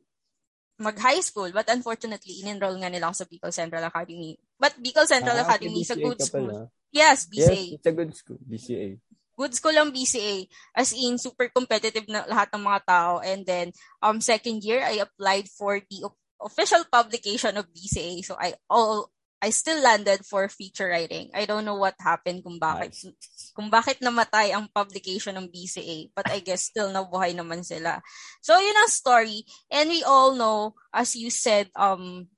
mag 0.81 0.97
high 0.97 1.21
school 1.21 1.49
but 1.53 1.69
unfortunately 1.69 2.41
in-enroll 2.41 2.75
nga 2.81 2.89
nila 2.89 3.09
ako 3.09 3.15
sa 3.21 3.29
Bicol 3.29 3.53
Central 3.53 3.85
Academy. 3.85 4.37
But 4.57 4.77
Bicol 4.81 5.05
Central 5.05 5.37
ah, 5.37 5.45
Academy 5.45 5.81
is 5.85 5.93
a 5.93 5.99
good 5.99 6.19
school. 6.21 6.71
Yes, 6.93 7.25
BCA. 7.25 7.57
Yes, 7.57 7.75
it's 7.81 7.89
a 7.89 7.95
good 7.97 8.13
school, 8.13 8.37
BCA. 8.45 9.01
Good 9.33 9.53
school 9.57 9.73
ang 9.73 9.89
BCA. 9.89 10.45
As 10.77 10.93
in, 10.93 11.17
super 11.17 11.49
competitive 11.49 12.05
na 12.05 12.21
lahat 12.29 12.53
ng 12.53 12.61
mga 12.61 12.81
tao. 12.85 13.17
And 13.17 13.41
then, 13.41 13.73
um, 13.97 14.21
second 14.21 14.61
year, 14.61 14.85
I 14.85 15.01
applied 15.01 15.49
for 15.49 15.81
the 15.81 16.05
official 16.37 16.85
publication 16.85 17.57
of 17.57 17.65
BCA. 17.73 18.21
So 18.21 18.37
I 18.37 18.53
all 18.69 19.09
I 19.43 19.51
still 19.51 19.83
landed 19.83 20.23
for 20.23 20.47
feature 20.47 20.87
writing. 20.87 21.27
I 21.35 21.43
don't 21.43 21.67
know 21.67 21.75
what 21.75 21.99
happened 21.99 22.47
kung 22.47 22.63
bakit 22.63 22.95
nice. 22.95 23.51
kung 23.51 23.67
bakit 23.67 23.99
namatay 23.99 24.55
ang 24.55 24.71
publication 24.71 25.35
ng 25.35 25.51
BCA, 25.51 26.15
but 26.15 26.31
I 26.31 26.39
guess 26.39 26.71
still 26.71 26.87
nabuhay 26.87 27.35
naman 27.35 27.59
sila. 27.59 27.99
So 28.39 28.55
yun 28.55 28.79
ang 28.79 28.87
story. 28.87 29.43
And 29.67 29.91
we 29.91 29.99
all 30.07 30.39
know 30.39 30.79
as 30.95 31.19
you 31.19 31.27
said 31.27 31.67
um 31.75 32.31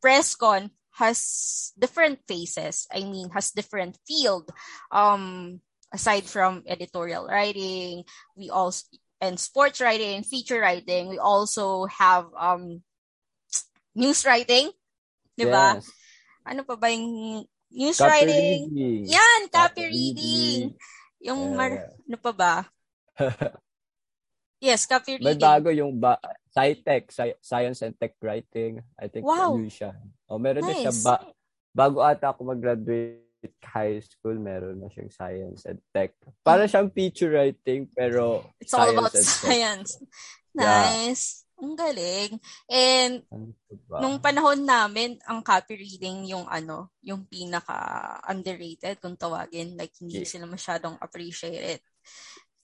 PressCon 0.00 0.72
has 0.96 1.76
different 1.76 2.24
phases. 2.24 2.88
I 2.88 3.04
mean, 3.04 3.28
has 3.36 3.52
different 3.52 4.00
field. 4.08 4.48
Um 4.88 5.60
aside 5.92 6.24
from 6.24 6.64
editorial 6.64 7.28
writing, 7.28 8.08
we 8.32 8.48
also 8.48 8.88
and 9.20 9.36
sports 9.36 9.84
writing, 9.84 10.24
feature 10.24 10.64
writing, 10.64 11.12
we 11.12 11.20
also 11.20 11.84
have 11.92 12.32
um 12.32 12.80
news 13.92 14.24
writing, 14.24 14.72
'di 15.36 15.52
ba? 15.52 15.76
Yes. 15.84 16.05
Ano 16.46 16.62
pa 16.62 16.78
ba 16.78 16.86
yung 16.94 17.42
news 17.74 17.98
copy 17.98 18.06
writing? 18.06 18.70
Reading. 18.70 19.02
Yan, 19.10 19.40
copy, 19.50 19.58
copy 19.58 19.82
reading. 19.90 20.14
reading. 20.14 20.60
Yung 21.26 21.40
yeah. 21.42 21.56
mar, 21.58 21.70
ano 22.06 22.16
pa 22.22 22.32
ba? 22.32 22.54
yes, 24.66 24.86
copy 24.86 25.18
reading. 25.18 25.26
May 25.26 25.38
bago 25.38 25.74
yung 25.74 25.98
ba 25.98 26.22
SciTech, 26.54 27.12
Science 27.42 27.82
and 27.84 27.98
Tech 27.98 28.16
Writing. 28.22 28.80
I 28.96 29.10
think 29.10 29.26
wow. 29.26 29.52
yun 29.58 29.68
siya. 29.68 29.92
O 30.30 30.40
meron 30.40 30.64
nice. 30.64 30.72
na 30.72 30.82
siya 30.88 30.94
ba 31.04 31.16
bago 31.76 32.00
ata 32.00 32.32
ako 32.32 32.56
mag-graduate 32.56 33.20
high 33.62 34.00
school, 34.00 34.34
meron 34.40 34.80
na 34.80 34.88
siyang 34.88 35.12
science 35.12 35.68
and 35.68 35.78
tech. 35.92 36.16
Para 36.40 36.64
siyang 36.64 36.88
feature 36.90 37.36
writing, 37.36 37.86
pero 37.92 38.42
It's 38.58 38.72
all 38.72 38.88
about 38.90 39.12
science. 39.12 40.00
Nice. 40.56 41.45
Ang 41.56 41.72
galing. 41.72 42.36
And 42.68 43.24
ano 43.32 43.52
nung 44.00 44.16
panahon 44.20 44.60
namin, 44.60 45.16
ang 45.24 45.40
copy 45.40 45.76
reading 45.76 46.28
yung 46.28 46.44
ano, 46.44 46.92
yung 47.00 47.24
pinaka 47.24 48.20
underrated 48.28 49.00
kung 49.00 49.16
tawagin, 49.16 49.76
like 49.76 49.96
hindi 49.98 50.22
yeah. 50.22 50.28
sila 50.28 50.44
masyadong 50.44 51.00
appreciate 51.00 51.80
it. 51.80 51.82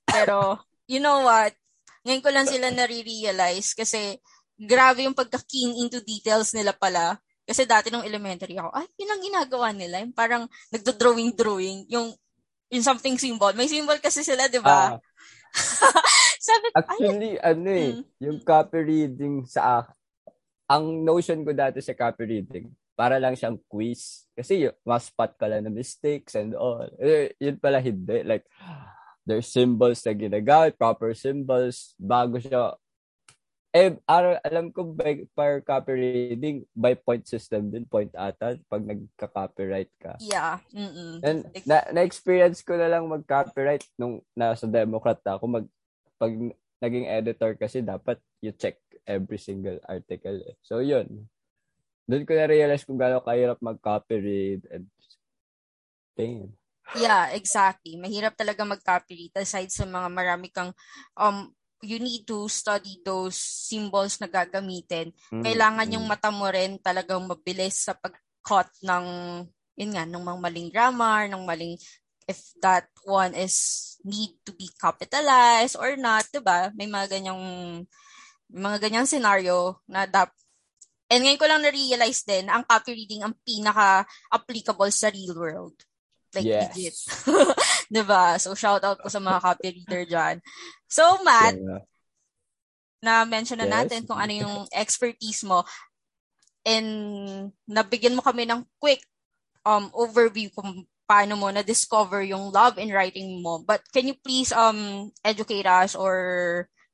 Pero 0.04 0.60
you 0.84 1.00
know 1.00 1.24
what? 1.24 1.56
Ngayon 2.02 2.22
ko 2.22 2.30
lang 2.34 2.46
sila 2.50 2.68
nare-realize 2.68 3.78
kasi 3.78 4.18
grabe 4.58 5.06
yung 5.06 5.16
pagka-keen 5.16 5.78
into 5.78 6.02
details 6.02 6.52
nila 6.52 6.74
pala. 6.74 7.18
Kasi 7.42 7.66
dati 7.66 7.90
nung 7.90 8.06
elementary 8.06 8.54
ako, 8.54 8.70
ay, 8.70 8.86
yun 8.98 9.10
ang 9.10 9.22
ginagawa 9.22 9.68
nila. 9.74 9.98
Yung 10.02 10.14
parang 10.14 10.46
nagdo-drawing-drawing. 10.70 11.90
Yung, 11.90 12.14
yung 12.70 12.84
something 12.86 13.18
symbol. 13.18 13.50
May 13.58 13.66
symbol 13.66 13.98
kasi 13.98 14.22
sila, 14.22 14.46
di 14.46 14.62
ba? 14.62 14.94
Uh, 14.94 14.98
Sabi, 16.46 16.66
Actually, 16.74 17.32
ay, 17.38 17.54
ano 17.54 17.70
eh, 17.70 17.90
mm. 17.94 18.04
yung 18.18 18.38
copy 18.42 18.78
reading 18.82 19.46
sa 19.46 19.86
ang 20.66 21.04
notion 21.04 21.44
ko 21.44 21.52
dati 21.52 21.84
sa 21.84 21.92
copy 21.92 22.24
reading, 22.24 22.66
para 22.96 23.20
lang 23.20 23.36
siyang 23.36 23.60
quiz. 23.68 24.24
Kasi 24.32 24.68
mas 24.84 25.08
spot 25.08 25.36
ka 25.36 25.48
lang 25.48 25.64
na 25.64 25.72
mistakes 25.72 26.36
and 26.36 26.56
all. 26.56 26.88
Eh, 27.00 27.36
yun 27.40 27.60
pala 27.60 27.80
hindi. 27.80 28.24
Like, 28.24 28.48
there's 29.26 29.48
symbols 29.48 30.00
na 30.04 30.12
ginagamit, 30.16 30.76
proper 30.76 31.12
symbols, 31.12 31.92
bago 32.00 32.40
siya. 32.40 32.76
Eh, 33.72 33.96
ar- 34.04 34.44
alam 34.44 34.68
ko 34.68 34.84
by, 34.84 35.24
per 35.32 35.64
copy 35.64 35.96
reading, 35.96 36.68
by 36.76 36.92
point 36.92 37.24
system 37.24 37.72
din, 37.72 37.88
point 37.88 38.12
ata, 38.12 38.60
pag 38.68 38.84
nagka-copyright 38.84 39.88
ka. 39.96 40.20
Yeah. 40.20 40.60
Mm-mm. 40.76 41.24
And 41.24 41.48
na, 41.64 41.80
na-experience 41.88 42.60
ko 42.60 42.76
na 42.76 42.92
lang 42.92 43.08
mag-copyright 43.08 43.88
nung 43.96 44.20
nasa 44.36 44.68
Democrat 44.68 45.24
ako, 45.24 45.48
mag, 45.48 45.66
pag 46.20 46.36
naging 46.84 47.08
editor 47.08 47.56
kasi 47.56 47.80
dapat 47.80 48.20
you 48.44 48.52
check 48.52 48.76
every 49.08 49.40
single 49.40 49.80
article. 49.88 50.36
Eh. 50.44 50.56
So, 50.60 50.84
yun. 50.84 51.24
Doon 52.04 52.28
ko 52.28 52.36
na-realize 52.36 52.84
kung 52.84 53.00
gaano 53.00 53.24
kahirap 53.24 53.56
mag-copy 53.64 54.14
read 54.20 54.62
and 54.68 54.84
damn. 56.12 56.52
Yeah, 56.92 57.32
exactly. 57.32 57.96
Mahirap 57.96 58.36
talaga 58.36 58.68
mag-copy 58.68 59.16
read 59.16 59.34
aside 59.40 59.72
sa 59.72 59.88
mga 59.88 60.12
marami 60.12 60.52
kang 60.52 60.76
um 61.16 61.48
you 61.82 61.98
need 61.98 62.22
to 62.24 62.46
study 62.46 63.02
those 63.02 63.34
symbols 63.36 64.22
na 64.22 64.30
gagamitin. 64.30 65.10
Mm, 65.34 65.42
Kailangan 65.42 65.92
yung 65.92 66.06
mata 66.06 66.30
mo 66.30 66.46
rin 66.46 66.78
talagang 66.78 67.26
mabilis 67.26 67.86
sa 67.86 67.98
pag-caught 67.98 68.70
ng 68.86 69.06
yun 69.76 69.90
nga, 69.96 70.04
ng 70.06 70.22
mga 70.22 70.38
maling 70.38 70.68
grammar, 70.70 71.26
ng 71.26 71.42
maling 71.42 71.74
if 72.30 72.54
that 72.62 72.86
one 73.02 73.34
is 73.34 73.98
need 74.06 74.30
to 74.46 74.54
be 74.54 74.70
capitalized 74.78 75.74
or 75.74 75.98
not, 75.98 76.22
'di 76.30 76.38
ba? 76.38 76.70
May 76.78 76.86
mga 76.86 77.18
ganyang 77.18 77.42
mga 78.52 78.78
ganyang 78.78 79.08
scenario 79.10 79.82
na 79.90 80.06
dap 80.06 80.30
And 81.12 81.28
ngayon 81.28 81.40
ko 81.44 81.44
lang 81.44 81.60
na-realize 81.60 82.24
din, 82.24 82.48
ang 82.48 82.64
copy 82.64 82.96
reading 82.96 83.20
ang 83.20 83.36
pinaka-applicable 83.44 84.88
sa 84.88 85.12
real 85.12 85.36
world. 85.36 85.76
Like, 86.32 86.48
yes. 86.48 86.72
legit. 86.72 86.96
'Di 87.92 88.02
ba? 88.08 88.40
So, 88.40 88.56
shout 88.56 88.80
out 88.80 89.04
ko 89.04 89.08
sa 89.12 89.20
mga 89.20 89.38
copy 89.44 89.68
reader 89.76 90.08
dyan. 90.08 90.40
So, 90.88 91.20
Matt, 91.20 91.60
yeah. 91.60 91.84
na-mention 93.04 93.60
na 93.60 93.68
yes. 93.68 93.74
natin 93.76 94.00
kung 94.08 94.16
ano 94.16 94.32
yung 94.32 94.56
expertise 94.72 95.44
mo. 95.44 95.68
And 96.64 96.88
nabigyan 97.68 98.16
mo 98.16 98.24
kami 98.24 98.48
ng 98.48 98.64
quick 98.80 99.04
um 99.68 99.92
overview 99.92 100.48
kung 100.56 100.88
paano 101.04 101.36
mo 101.36 101.52
na-discover 101.52 102.24
yung 102.24 102.48
love 102.48 102.80
in 102.80 102.88
writing 102.88 103.44
mo. 103.44 103.60
But 103.60 103.84
can 103.92 104.08
you 104.08 104.16
please 104.16 104.56
um 104.56 105.12
educate 105.20 105.68
us 105.68 105.92
or 105.92 106.16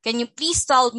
can 0.02 0.18
you 0.18 0.26
please 0.26 0.66
tell 0.66 0.90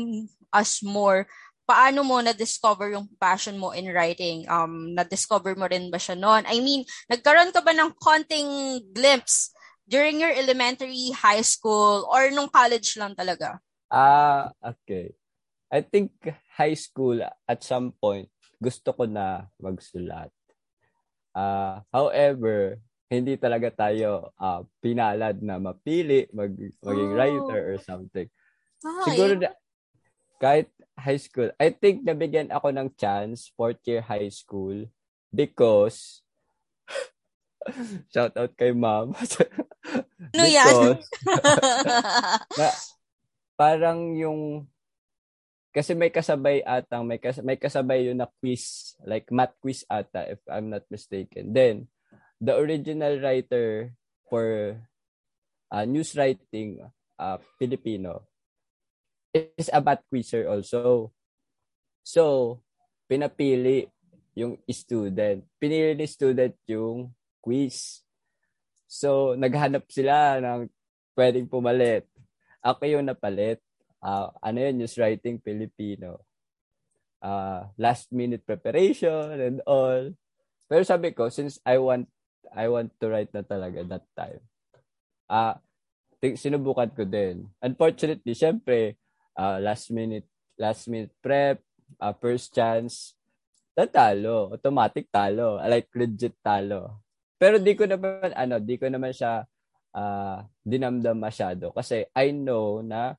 us 0.55 0.79
more 0.79 1.27
paano 1.69 2.01
mo 2.01 2.17
na-discover 2.17 2.89
yung 2.97 3.05
passion 3.21 3.59
mo 3.59 3.75
in 3.75 3.91
writing? 3.93 4.47
Um, 4.49 4.97
na-discover 4.97 5.53
mo 5.53 5.69
rin 5.69 5.93
ba 5.93 6.01
siya 6.01 6.17
noon? 6.17 6.41
I 6.49 6.57
mean, 6.65 6.81
nagkaroon 7.05 7.53
ka 7.53 7.61
ba 7.61 7.77
ng 7.77 7.93
konting 8.01 8.81
glimpse 8.89 9.53
during 9.89 10.21
your 10.21 10.31
elementary, 10.31 11.09
high 11.17 11.41
school, 11.41 12.05
or 12.05 12.29
nung 12.29 12.53
college 12.53 12.93
lang 12.95 13.17
talaga? 13.17 13.57
Ah, 13.89 14.53
uh, 14.61 14.77
okay. 14.77 15.17
I 15.73 15.81
think 15.81 16.13
high 16.53 16.77
school 16.77 17.17
at 17.25 17.59
some 17.65 17.93
point 17.97 18.29
gusto 18.59 18.91
ko 18.91 19.07
na 19.07 19.47
magsulat. 19.57 20.29
Uh, 21.31 21.79
however, 21.89 22.77
hindi 23.07 23.39
talaga 23.39 23.71
tayo 23.71 24.29
uh, 24.35 24.61
pinalad 24.83 25.39
na 25.41 25.57
mapili 25.57 26.27
mag 26.35 26.53
maging 26.83 27.11
oh. 27.11 27.17
writer 27.17 27.59
or 27.73 27.77
something. 27.81 28.27
Oh, 28.83 29.03
Siguro 29.07 29.33
na, 29.39 29.55
kahit 30.37 30.69
high 30.99 31.17
school, 31.17 31.49
I 31.55 31.71
think 31.71 32.03
nabigyan 32.03 32.51
ako 32.51 32.75
ng 32.75 32.93
chance 32.99 33.49
fourth 33.55 33.79
year 33.87 34.03
high 34.03 34.29
school 34.29 34.85
because 35.31 36.21
shout 38.13 38.33
out 38.37 38.53
kay 38.55 38.71
mom. 38.71 39.13
no 40.37 40.45
yan? 40.45 40.99
na, 42.59 42.69
parang 43.59 44.15
yung 44.15 44.65
kasi 45.69 45.93
may 45.93 46.09
kasabay 46.09 46.65
atang 46.65 47.05
may 47.05 47.21
kas, 47.21 47.39
may 47.45 47.59
kasabay 47.59 48.09
yun 48.09 48.17
na 48.17 48.31
quiz 48.41 48.97
like 49.05 49.29
math 49.29 49.53
quiz 49.61 49.85
ata 49.85 50.25
if 50.33 50.41
I'm 50.49 50.73
not 50.73 50.83
mistaken. 50.89 51.53
Then 51.53 51.87
the 52.41 52.57
original 52.57 53.21
writer 53.21 53.93
for 54.25 54.75
uh, 55.69 55.85
news 55.85 56.17
writing 56.17 56.81
uh, 57.19 57.37
Filipino 57.61 58.25
is 59.33 59.69
a 59.69 59.81
math 59.81 60.01
quizzer 60.09 60.49
also. 60.49 61.11
So, 62.01 62.57
pinapili 63.05 63.91
yung 64.33 64.57
student. 64.71 65.45
Pinili 65.61 65.93
ni 65.93 66.07
student 66.09 66.55
yung 66.65 67.13
quiz. 67.41 68.03
So, 68.89 69.35
naghanap 69.35 69.87
sila 69.89 70.39
ng 70.39 70.69
pwedeng 71.15 71.47
pumalit. 71.49 72.07
Ako 72.63 72.85
yung 72.87 73.07
napalit. 73.07 73.59
Uh, 73.99 74.31
ano 74.39 74.57
yun, 74.63 74.83
news 74.83 74.95
writing 74.95 75.39
Filipino. 75.43 76.23
Uh, 77.19 77.67
last 77.75 78.11
minute 78.15 78.43
preparation 78.47 79.35
and 79.35 79.59
all. 79.67 80.11
Pero 80.71 80.81
sabi 80.87 81.11
ko, 81.11 81.27
since 81.27 81.59
I 81.67 81.75
want 81.81 82.07
I 82.55 82.65
want 82.71 82.95
to 82.97 83.05
write 83.11 83.29
na 83.35 83.43
talaga 83.43 83.83
that 83.85 84.05
time. 84.17 84.41
Ah, 85.29 85.59
uh, 86.23 86.35
sinubukan 86.35 86.89
ko 86.95 87.05
din. 87.05 87.45
Unfortunately, 87.61 88.33
syempre, 88.33 88.97
uh, 89.37 89.61
last 89.61 89.91
minute 89.93 90.25
last 90.59 90.91
minute 90.91 91.15
prep, 91.23 91.63
uh, 92.03 92.11
first 92.19 92.51
chance, 92.51 93.15
tatalo, 93.73 94.51
automatic 94.51 95.07
talo, 95.07 95.57
like 95.63 95.87
legit 95.95 96.35
talo. 96.43 96.99
Pero 97.39 97.55
di 97.57 97.71
ko 97.73 97.87
naman 97.87 98.35
ano, 98.35 98.59
di 98.59 98.75
ko 98.75 98.91
naman 98.91 99.15
siya 99.15 99.47
uh, 99.95 100.43
dinamdam 100.61 101.15
masyado 101.15 101.71
kasi 101.71 102.03
I 102.11 102.35
know 102.35 102.83
na 102.83 103.15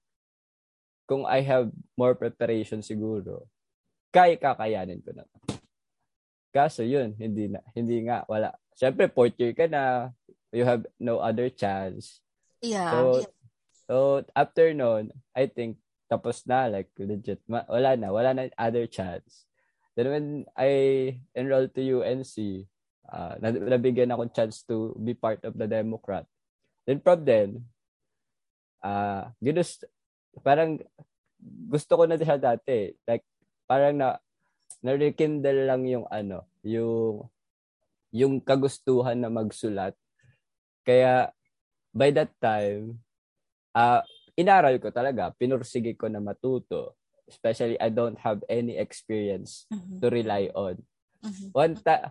kung 1.11 1.27
I 1.27 1.43
have 1.43 1.75
more 1.99 2.15
preparation 2.15 2.87
siguro, 2.87 3.51
kaya 4.15 4.39
kakayanin 4.39 5.03
ko 5.03 5.11
na. 5.11 5.27
Kaso 6.55 6.87
yun, 6.87 7.19
hindi 7.19 7.51
na, 7.51 7.59
hindi 7.75 8.07
nga, 8.07 8.23
wala. 8.31 8.55
Siyempre, 8.79 9.11
fourth 9.11 9.35
year 9.35 9.51
ka 9.51 9.67
na, 9.67 10.15
you 10.55 10.63
have 10.63 10.87
no 11.03 11.19
other 11.19 11.51
chance. 11.51 12.23
Yeah. 12.63 12.95
So, 12.95 13.03
so 13.91 13.95
after 14.39 14.71
noon, 14.71 15.11
I 15.35 15.51
think, 15.51 15.83
tapos 16.07 16.47
na, 16.47 16.71
like, 16.71 16.95
legit, 16.95 17.43
ma- 17.51 17.67
wala 17.67 17.99
na, 17.99 18.15
wala 18.15 18.31
na 18.31 18.47
other 18.55 18.87
chance. 18.87 19.51
Then 19.99 20.07
when 20.15 20.27
I 20.55 21.19
enrolled 21.35 21.75
to 21.75 21.83
UNC, 21.83 22.67
uh, 23.11 23.35
nabigyan 23.43 24.15
ako 24.15 24.31
chance 24.31 24.63
to 24.65 24.95
be 24.99 25.13
part 25.13 25.43
of 25.45 25.59
the 25.59 25.67
Democrat. 25.67 26.25
Then 26.87 27.03
from 27.03 27.27
then, 27.27 27.67
uh, 28.81 29.29
ginus, 29.43 29.83
parang 30.41 30.81
gusto 31.69 31.99
ko 31.99 32.05
na 32.07 32.17
siya 32.17 32.41
dati. 32.41 32.95
Like, 33.05 33.27
parang 33.69 33.99
na, 33.99 34.17
na-rekindle 34.81 35.69
lang 35.69 35.85
yung 35.87 36.07
ano, 36.09 36.47
yung, 36.65 37.27
yung 38.11 38.41
kagustuhan 38.41 39.19
na 39.19 39.31
magsulat. 39.31 39.95
Kaya, 40.87 41.31
by 41.93 42.11
that 42.15 42.33
time, 42.41 42.99
uh, 43.77 44.03
inaral 44.39 44.79
ko 44.81 44.89
talaga, 44.91 45.35
pinursige 45.37 45.95
ko 45.99 46.09
na 46.09 46.23
matuto. 46.23 46.97
Especially, 47.31 47.79
I 47.79 47.95
don't 47.95 48.19
have 48.19 48.43
any 48.51 48.75
experience 48.75 49.71
mm-hmm. 49.71 50.03
to 50.03 50.07
rely 50.11 50.51
on. 50.51 50.83
Mm-hmm. 51.21 51.49
One 51.53 51.75
time, 51.77 52.05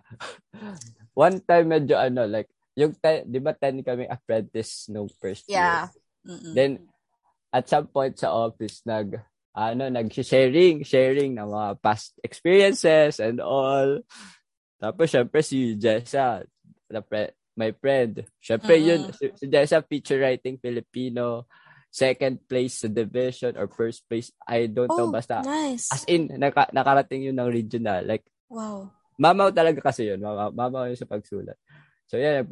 one 1.14 1.38
time 1.42 1.66
medyo 1.66 1.98
ano, 1.98 2.26
like, 2.26 2.50
yung, 2.78 2.94
te- 2.96 3.26
di 3.26 3.42
ba 3.42 3.52
10 3.52 3.82
kami 3.82 4.06
apprentice 4.06 4.88
no 4.88 5.10
first 5.18 5.50
year? 5.50 5.60
Yeah. 5.60 5.84
Mm-mm. 6.24 6.54
Then, 6.54 6.70
at 7.50 7.66
some 7.66 7.90
point 7.90 8.16
sa 8.16 8.30
office, 8.30 8.86
nag, 8.86 9.18
ano, 9.52 9.90
nag-sharing, 9.90 10.86
sharing 10.86 11.34
ng 11.34 11.50
mga 11.50 11.82
past 11.82 12.14
experiences 12.22 13.18
and 13.18 13.42
all. 13.42 14.00
Tapos, 14.78 15.10
syempre, 15.10 15.42
si 15.42 15.74
Jessa, 15.74 16.46
the 16.88 17.02
pre- 17.02 17.34
my 17.58 17.74
friend. 17.76 18.24
Syempre, 18.38 18.78
mm-hmm. 18.78 18.88
yun, 18.88 19.00
si, 19.12 19.26
si 19.34 19.44
Jessa, 19.50 19.82
feature 19.82 20.22
writing 20.22 20.56
Filipino, 20.62 21.50
second 21.90 22.38
place 22.46 22.86
sa 22.86 22.88
division 22.88 23.58
or 23.58 23.66
first 23.66 24.06
place, 24.06 24.30
I 24.46 24.70
don't 24.70 24.88
oh, 24.94 24.96
know, 24.96 25.08
basta. 25.10 25.42
Nice. 25.42 25.90
As 25.90 26.06
in, 26.06 26.30
naka, 26.38 26.70
nakarating 26.70 27.26
yun 27.26 27.36
ng 27.36 27.50
regional. 27.50 28.06
Like, 28.06 28.24
wow 28.46 28.99
mamaw 29.20 29.52
talaga 29.52 29.84
kasi 29.84 30.08
yun. 30.08 30.24
Mamaw, 30.24 30.48
mamaw 30.56 30.88
yun 30.88 30.96
sa 30.96 31.04
pagsulat. 31.04 31.60
So, 32.08 32.16
yan. 32.16 32.48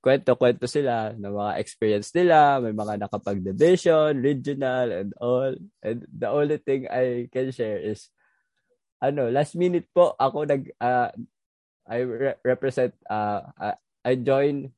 Kwento-kwento 0.00 0.64
sila 0.64 1.12
ng 1.12 1.36
mga 1.36 1.52
experience 1.60 2.08
nila. 2.16 2.64
May 2.64 2.72
mga 2.72 2.96
nakapag-division, 3.04 4.16
regional, 4.24 4.88
and 4.88 5.12
all. 5.20 5.52
And 5.84 6.08
the 6.08 6.32
only 6.32 6.56
thing 6.56 6.88
I 6.88 7.28
can 7.28 7.52
share 7.52 7.76
is, 7.76 8.08
ano, 9.04 9.28
last 9.28 9.52
minute 9.52 9.84
po, 9.92 10.16
ako 10.16 10.48
nag, 10.48 10.72
uh, 10.80 11.12
I 11.84 11.98
re- 12.02 12.40
represent, 12.40 12.96
uh, 13.04 13.44
uh, 13.60 13.76
I 14.00 14.16
join 14.16 14.72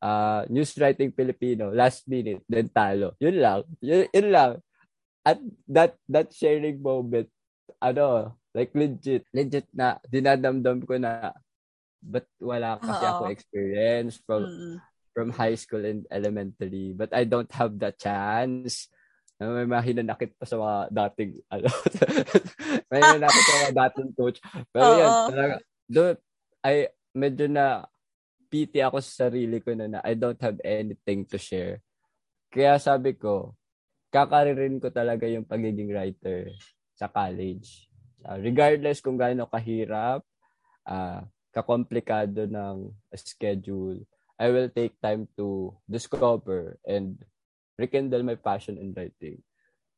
uh, 0.00 0.48
News 0.48 0.74
Writing 0.80 1.12
Filipino 1.12 1.70
last 1.70 2.08
minute, 2.08 2.40
then 2.48 2.72
talo. 2.72 3.14
Yun 3.20 3.36
lang. 3.36 3.60
Yun, 3.84 4.08
yun 4.10 4.28
lang. 4.32 4.50
At 5.22 5.38
that, 5.68 5.94
that 6.08 6.34
sharing 6.34 6.82
moment, 6.82 7.28
ano, 7.78 8.34
Like 8.52 8.72
legit, 8.76 9.24
legit 9.32 9.66
na 9.72 9.96
dinadamdam 10.04 10.84
ko 10.84 11.00
na 11.00 11.32
but 12.02 12.26
wala 12.42 12.76
kasi 12.82 13.04
Uh-oh. 13.06 13.12
ako 13.14 13.22
experience 13.30 14.18
from 14.26 14.42
mm-hmm. 14.44 14.76
from 15.14 15.28
high 15.30 15.54
school 15.54 15.86
and 15.86 16.04
elementary. 16.10 16.92
But 16.92 17.14
I 17.14 17.24
don't 17.24 17.50
have 17.54 17.78
the 17.78 17.94
chance. 17.94 18.90
May 19.42 19.66
mga 19.66 19.86
hinanakit 19.86 20.38
pa 20.38 20.46
sa 20.46 20.54
mga 20.54 20.76
dating, 20.94 21.32
ano, 21.54 21.68
may 22.90 23.00
hinanakit 23.02 23.42
sa 23.42 23.54
mga 23.58 23.74
dating 23.80 24.10
coach. 24.14 24.38
Pero 24.70 24.86
Uh-oh. 24.86 24.98
yan, 24.98 25.12
talaga, 25.34 25.54
do, 25.90 26.02
I, 26.62 26.74
medyo 27.10 27.46
na 27.50 27.66
pity 28.46 28.84
ako 28.84 29.02
sa 29.02 29.26
sarili 29.26 29.58
ko 29.58 29.74
na, 29.74 29.88
na 29.88 30.00
I 30.04 30.14
don't 30.14 30.38
have 30.38 30.60
anything 30.62 31.26
to 31.26 31.40
share. 31.40 31.82
Kaya 32.52 32.78
sabi 32.78 33.16
ko, 33.16 33.56
kakaririn 34.12 34.78
ko 34.78 34.92
talaga 34.92 35.24
yung 35.24 35.48
pagiging 35.48 35.90
writer 35.90 36.52
sa 36.94 37.08
college. 37.08 37.91
Uh, 38.22 38.38
regardless 38.38 39.02
kung 39.02 39.18
gaano 39.18 39.50
kahirap, 39.50 40.22
uh, 40.86 41.20
kakomplikado 41.52 42.48
ng 42.48 42.90
schedule, 43.18 44.00
I 44.40 44.50
will 44.50 44.70
take 44.72 44.96
time 44.98 45.28
to 45.38 45.76
discover 45.86 46.80
and 46.82 47.20
rekindle 47.78 48.24
my 48.24 48.34
passion 48.34 48.80
in 48.80 48.94
writing. 48.96 49.42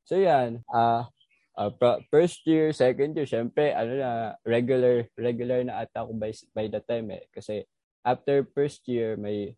So 0.05 0.21
yan, 0.21 0.61
uh, 0.69 1.09
uh, 1.57 1.71
first 2.11 2.45
year, 2.45 2.75
second 2.77 3.17
year, 3.17 3.25
syempre, 3.25 3.73
ano 3.73 3.93
na, 3.97 4.11
regular, 4.45 5.09
regular 5.17 5.65
na 5.65 5.85
ata 5.87 6.05
ako 6.05 6.13
by, 6.19 6.33
by 6.53 6.67
the 6.69 6.81
time 6.85 7.09
eh. 7.15 7.25
Kasi 7.33 7.65
after 8.05 8.45
first 8.53 8.85
year, 8.85 9.17
may, 9.17 9.57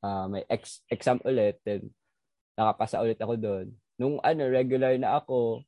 uh, 0.00 0.28
may 0.30 0.46
ex, 0.48 0.80
exam 0.88 1.20
ulit, 1.26 1.60
then 1.66 1.92
nakapasa 2.56 3.02
ulit 3.02 3.20
ako 3.20 3.34
doon. 3.36 3.66
Nung 4.00 4.16
ano, 4.24 4.48
regular 4.48 4.96
na 4.96 5.20
ako, 5.20 5.60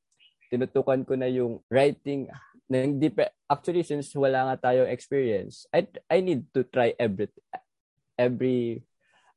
tinutukan 0.51 1.03
ko 1.07 1.15
na 1.19 1.27
yung 1.27 1.61
writing 1.71 2.31
na 2.67 2.83
hindi 2.83 3.11
actually 3.47 3.87
since 3.87 4.11
wala 4.15 4.51
nga 4.53 4.71
tayo 4.71 4.87
experience 4.87 5.71
I 5.71 5.87
I 6.11 6.19
need 6.19 6.51
to 6.55 6.67
try 6.67 6.95
every 6.99 7.31
every 8.19 8.83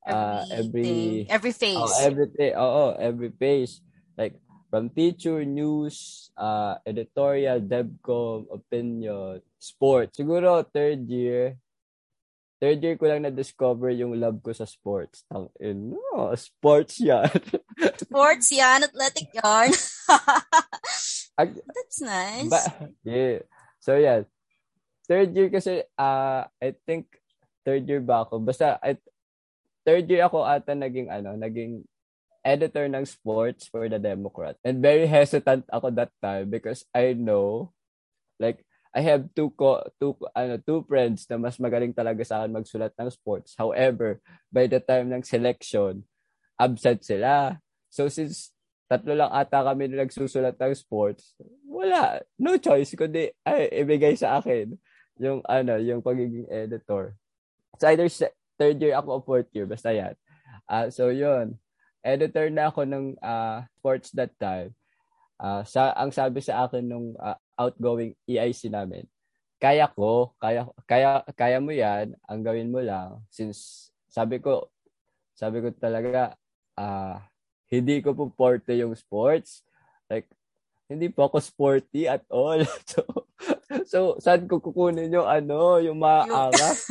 uh 0.06 0.41
every 0.50 1.30
every 1.30 1.54
phase 1.54 1.78
oh, 1.78 1.93
every 2.02 2.28
oh, 2.58 2.72
oh 2.89 2.91
every 2.98 3.30
phase 3.38 3.86
like 4.17 4.34
from 4.74 4.89
teacher 4.89 5.45
news 5.45 6.30
uh 6.34 6.82
editorial 6.89 7.62
devcom 7.62 8.50
opinion 8.50 9.45
sport 9.62 10.10
siguro 10.17 10.65
third 10.65 11.06
year 11.06 11.60
third 12.60 12.84
year 12.84 13.00
ko 13.00 13.08
lang 13.08 13.24
na-discover 13.24 13.89
yung 13.95 14.19
love 14.19 14.43
ko 14.43 14.52
sa 14.52 14.67
sports. 14.67 15.24
Tang 15.32 15.48
no, 15.63 16.36
sports 16.36 17.00
yan. 17.00 17.32
sports 17.95 18.52
yan, 18.52 18.84
athletic 18.84 19.32
yarn. 19.32 19.72
That's 21.47 21.99
nice. 22.02 22.52
Ba, 22.52 22.60
yeah. 23.08 23.39
So 23.80 23.95
yeah. 23.95 24.28
Third 25.08 25.34
year 25.34 25.49
kasi 25.49 25.88
uh, 25.97 26.45
I 26.45 26.69
think 26.86 27.10
third 27.65 27.88
year 27.88 28.04
ba 28.04 28.28
ako? 28.28 28.43
Basta 28.43 28.78
I, 28.84 28.99
third 29.88 30.06
year 30.06 30.28
ako 30.28 30.45
ata 30.45 30.75
naging 30.75 31.10
ano, 31.10 31.34
naging 31.34 31.82
editor 32.45 32.88
ng 32.88 33.06
sports 33.10 33.67
for 33.67 33.89
the 33.89 33.97
Democrat. 33.97 34.56
And 34.62 34.84
very 34.84 35.10
hesitant 35.10 35.65
ako 35.71 35.91
that 35.97 36.13
time 36.21 36.54
because 36.54 36.86
I 36.93 37.17
know 37.17 37.73
like 38.39 38.63
I 38.93 39.02
have 39.06 39.30
two 39.38 39.54
co- 39.54 39.86
two 40.02 40.17
ano 40.34 40.58
two 40.62 40.82
friends 40.86 41.30
na 41.30 41.38
mas 41.38 41.62
magaling 41.62 41.93
talaga 41.93 42.25
sa 42.25 42.41
akin 42.41 42.58
magsulat 42.58 42.93
ng 42.97 43.10
sports. 43.13 43.54
However, 43.58 44.17
by 44.49 44.65
the 44.65 44.82
time 44.82 45.13
ng 45.13 45.21
selection, 45.21 46.06
absent 46.58 47.06
sila. 47.06 47.62
So 47.89 48.10
since 48.10 48.54
tatlo 48.89 49.13
lang 49.13 49.30
ata 49.30 49.62
kami 49.62 49.86
na 49.86 50.02
nagsusulat 50.04 50.58
ng 50.58 50.73
sports, 50.73 51.38
wala, 51.69 52.25
no 52.41 52.58
choice 52.58 52.97
kundi 52.97 53.30
ay 53.45 53.69
ibigay 53.86 54.17
sa 54.17 54.41
akin 54.41 54.73
yung 55.21 55.45
ano, 55.45 55.78
yung 55.78 56.02
pagiging 56.02 56.49
editor. 56.49 57.13
So 57.78 57.86
either 57.86 58.10
third 58.58 58.82
year 58.82 58.97
ako 58.97 59.21
o 59.21 59.23
fourth 59.23 59.54
year, 59.54 59.69
basta 59.69 59.93
yan. 59.93 60.17
Uh, 60.65 60.89
so 60.89 61.13
yun, 61.13 61.54
editor 62.02 62.49
na 62.49 62.73
ako 62.73 62.89
ng 62.89 63.06
uh, 63.21 63.62
sports 63.78 64.10
that 64.17 64.34
time. 64.41 64.73
Uh, 65.39 65.63
sa 65.63 65.95
ang 65.95 66.12
sabi 66.12 66.41
sa 66.43 66.67
akin 66.67 66.84
nung 66.84 67.15
uh, 67.15 67.38
outgoing 67.56 68.17
EIC 68.28 68.73
namin, 68.73 69.06
kaya 69.62 69.86
ko, 69.91 70.34
kaya 70.41 70.65
kaya 70.84 71.23
kaya 71.38 71.62
mo 71.62 71.71
'yan, 71.71 72.17
ang 72.28 72.41
gawin 72.43 72.73
mo 72.73 72.82
lang 72.82 73.21
since 73.30 73.91
sabi 74.10 74.41
ko 74.41 74.67
sabi 75.38 75.63
ko 75.63 75.71
talaga 75.78 76.36
ah 76.75 77.15
uh, 77.15 77.29
hindi 77.69 78.01
ko 78.01 78.17
po 78.17 78.34
porte 78.34 78.73
yung 78.75 78.97
sports. 78.97 79.62
Like 80.10 80.25
hindi 80.89 81.13
po 81.13 81.29
ako 81.29 81.38
sporty 81.38 82.10
at 82.10 82.25
all. 82.34 82.58
so, 82.89 83.01
so 83.86 83.99
saan 84.17 84.49
ko 84.49 84.58
kukunin 84.58 85.13
yung 85.13 85.29
ano, 85.29 85.77
yung 85.77 86.01
maangas? 86.01 86.89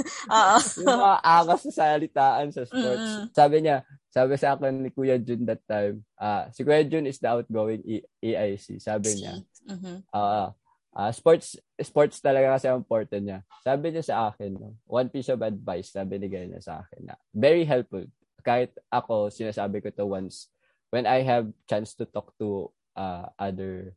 yung 0.79 1.03
maangas 1.11 1.67
sa 1.67 1.99
salitaan 1.99 2.55
sa 2.55 2.63
sports. 2.63 3.09
Mm-hmm. 3.11 3.27
Sabi 3.35 3.57
niya, 3.59 3.83
sabi 4.09 4.39
sa 4.39 4.55
akin 4.55 4.87
ni 4.87 4.91
Kuya 4.95 5.19
Jun 5.19 5.43
that 5.51 5.61
time, 5.67 6.07
uh, 6.15 6.47
si 6.55 6.63
Kuya 6.63 6.87
Jun 6.87 7.11
is 7.11 7.19
the 7.19 7.27
outgoing 7.27 7.83
e- 7.83 8.07
EIC. 8.23 8.79
Sabi 8.79 9.19
niya, 9.19 9.43
mm-hmm. 9.67 10.07
uh, 10.15 10.55
Uh, 10.99 11.15
sports 11.15 11.55
sports 11.79 12.19
talaga 12.19 12.59
kasi 12.59 12.67
ang 12.67 12.83
important 12.83 13.23
niya. 13.23 13.47
Sabi 13.63 13.95
niya 13.95 14.03
sa 14.03 14.35
akin, 14.35 14.51
no, 14.59 14.75
one 14.83 15.07
piece 15.07 15.31
of 15.31 15.39
advice 15.47 15.95
na 15.95 16.03
binigay 16.03 16.51
niya 16.51 16.59
sa 16.59 16.83
akin 16.83 17.07
na 17.07 17.15
very 17.31 17.63
helpful. 17.63 18.03
Kahit 18.43 18.75
ako, 18.91 19.31
sinasabi 19.31 19.79
ko 19.79 19.95
to 19.95 20.11
once 20.11 20.51
when 20.91 21.07
I 21.07 21.23
have 21.23 21.53
chance 21.69 21.95
to 22.01 22.05
talk 22.05 22.33
to 22.39 22.73
uh, 22.97 23.29
other 23.39 23.95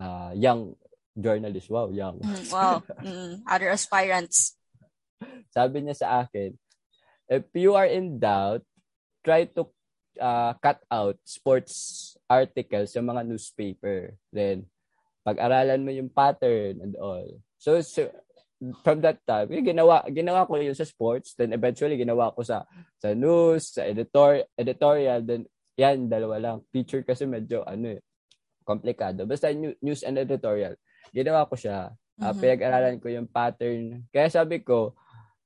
uh, 0.00 0.32
young 0.34 0.74
journalists. 1.18 1.70
Wow, 1.70 1.90
young. 1.90 2.18
Mm, 2.20 2.52
wow. 2.52 2.82
mm, 3.02 3.42
other 3.46 3.70
aspirants. 3.70 4.56
Sabi 5.54 5.86
niya 5.86 5.96
sa 5.96 6.08
akin, 6.26 6.56
if 7.30 7.46
you 7.54 7.74
are 7.78 7.86
in 7.86 8.18
doubt, 8.18 8.66
try 9.22 9.46
to 9.54 9.70
uh, 10.18 10.52
cut 10.58 10.82
out 10.90 11.16
sports 11.24 12.16
articles 12.26 12.92
sa 12.92 13.00
mga 13.00 13.22
newspaper. 13.28 14.18
Then, 14.32 14.66
pag-aralan 15.22 15.86
mo 15.86 15.90
yung 15.94 16.10
pattern 16.10 16.82
and 16.82 16.98
all. 16.98 17.38
So, 17.62 17.78
so 17.80 18.10
from 18.82 19.02
that 19.06 19.22
time, 19.22 19.50
ginawa 19.50 20.02
ginawa 20.10 20.46
ko 20.46 20.58
yun 20.58 20.74
sa 20.74 20.86
sports, 20.86 21.34
then 21.38 21.54
eventually 21.54 21.94
ginawa 21.94 22.34
ko 22.34 22.42
sa 22.42 22.66
sa 22.98 23.14
news, 23.14 23.74
sa 23.74 23.86
editor 23.86 24.42
editorial, 24.58 25.22
then 25.22 25.46
yan 25.76 26.08
dalawa 26.08 26.36
lang. 26.38 26.56
Teacher 26.70 27.02
kasi 27.02 27.24
medyo 27.24 27.64
ano 27.64 27.96
eh, 27.96 28.00
komplikado. 28.64 29.24
Basta 29.24 29.52
news 29.54 30.04
and 30.04 30.20
editorial. 30.20 30.76
Ginawa 31.10 31.48
ko 31.48 31.56
siya. 31.58 31.92
Uh, 32.20 32.30
mm-hmm. 32.30 32.40
Pinag-aralan 32.40 32.96
ko 33.00 33.08
yung 33.08 33.28
pattern. 33.28 34.04
Kaya 34.12 34.28
sabi 34.28 34.60
ko, 34.62 34.94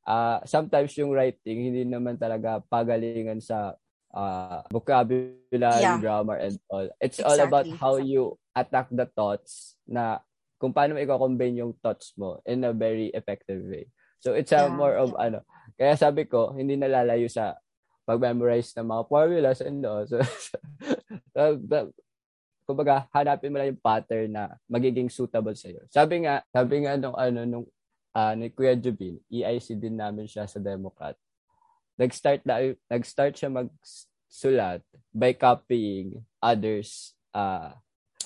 uh, 0.07 0.39
sometimes 0.47 0.95
yung 0.99 1.15
writing 1.15 1.73
hindi 1.73 1.83
naman 1.87 2.19
talaga 2.19 2.63
pagalingan 2.67 3.43
sa 3.43 3.75
uh, 4.15 4.63
vocabulary, 4.71 5.83
yeah. 5.83 5.99
grammar, 5.99 6.39
and 6.41 6.57
all. 6.71 6.87
It's 7.03 7.19
exactly. 7.19 7.27
all 7.27 7.41
about 7.43 7.67
how 7.77 7.95
you 7.99 8.39
attack 8.57 8.89
the 8.91 9.05
thoughts 9.05 9.77
na 9.85 10.23
kung 10.57 10.73
paano 10.73 10.97
mo 10.97 11.03
i-convey 11.05 11.53
yung 11.61 11.77
thoughts 11.85 12.17
mo 12.17 12.41
in 12.49 12.65
a 12.65 12.73
very 12.73 13.13
effective 13.13 13.61
way. 13.69 13.93
So 14.25 14.33
it's 14.33 14.51
a 14.57 14.67
yeah. 14.67 14.73
more 14.73 14.97
of 14.97 15.13
ano. 15.21 15.45
Kaya 15.77 15.93
sabi 15.95 16.25
ko, 16.25 16.57
hindi 16.57 16.81
nalalayo 16.81 17.29
sa 17.29 17.61
pag-memorize 18.07 18.71
ng 18.79 18.87
mga 18.87 19.03
formulas 19.11 19.59
and 19.61 19.83
all. 19.83 20.07
So, 20.07 20.23
so 21.35 21.43
kumbaga, 22.67 23.07
hanapin 23.13 23.51
mo 23.51 23.59
lang 23.61 23.75
yung 23.75 23.83
pattern 23.83 24.31
na 24.31 24.57
magiging 24.67 25.11
suitable 25.11 25.55
sa 25.55 25.71
iyo. 25.71 25.83
Sabi 25.91 26.27
nga, 26.27 26.43
sabi 26.51 26.87
nga 26.87 26.95
nung 26.99 27.15
ano 27.15 27.41
nung 27.47 27.67
uh, 28.15 28.33
ni 28.39 28.51
Kuya 28.51 28.75
Jubin, 28.79 29.19
EIC 29.31 29.79
din 29.79 29.99
namin 29.99 30.27
siya 30.27 30.47
sa 30.47 30.59
Democrat 30.59 31.15
nag-start 31.97 32.45
na 32.45 32.77
nag-start 32.93 33.35
siya 33.35 33.51
magsulat 33.51 34.85
by 35.17 35.33
copying 35.33 36.21
others 36.45 37.17
uh 37.33 37.73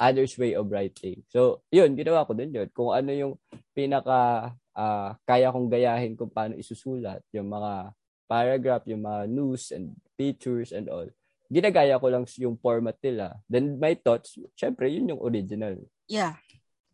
others 0.01 0.35
way 0.41 0.57
of 0.57 0.65
writing. 0.73 1.21
So, 1.29 1.61
yun, 1.69 1.93
ginawa 1.93 2.25
ko 2.25 2.33
din 2.33 2.57
yun. 2.57 2.73
Kung 2.73 2.89
ano 2.89 3.13
yung 3.13 3.35
pinaka 3.77 4.49
uh, 4.73 5.13
kaya 5.29 5.53
kong 5.53 5.69
gayahin 5.69 6.17
kung 6.17 6.33
paano 6.33 6.57
isusulat, 6.57 7.21
yung 7.37 7.53
mga 7.53 7.93
paragraph, 8.31 8.87
yung 8.87 9.03
mga 9.03 9.27
news 9.27 9.75
and 9.75 9.99
pictures 10.15 10.71
and 10.71 10.87
all. 10.87 11.11
Ginagaya 11.51 11.99
ko 11.99 12.07
lang 12.07 12.23
yung 12.39 12.55
format 12.63 12.95
nila. 13.03 13.43
Then 13.51 13.83
my 13.83 13.99
thoughts, 13.99 14.39
syempre, 14.55 14.87
yun 14.87 15.11
yung 15.11 15.19
original. 15.19 15.83
Yeah. 16.07 16.39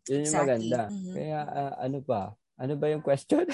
Yun 0.09 0.25
yung 0.25 0.33
exactly. 0.33 0.49
maganda. 0.49 0.81
Mm-hmm. 0.89 1.13
Kaya 1.13 1.39
uh, 1.45 1.73
ano 1.77 1.97
pa, 2.01 2.21
ano 2.57 2.73
ba 2.73 2.85
yung 2.89 3.05
question? 3.05 3.45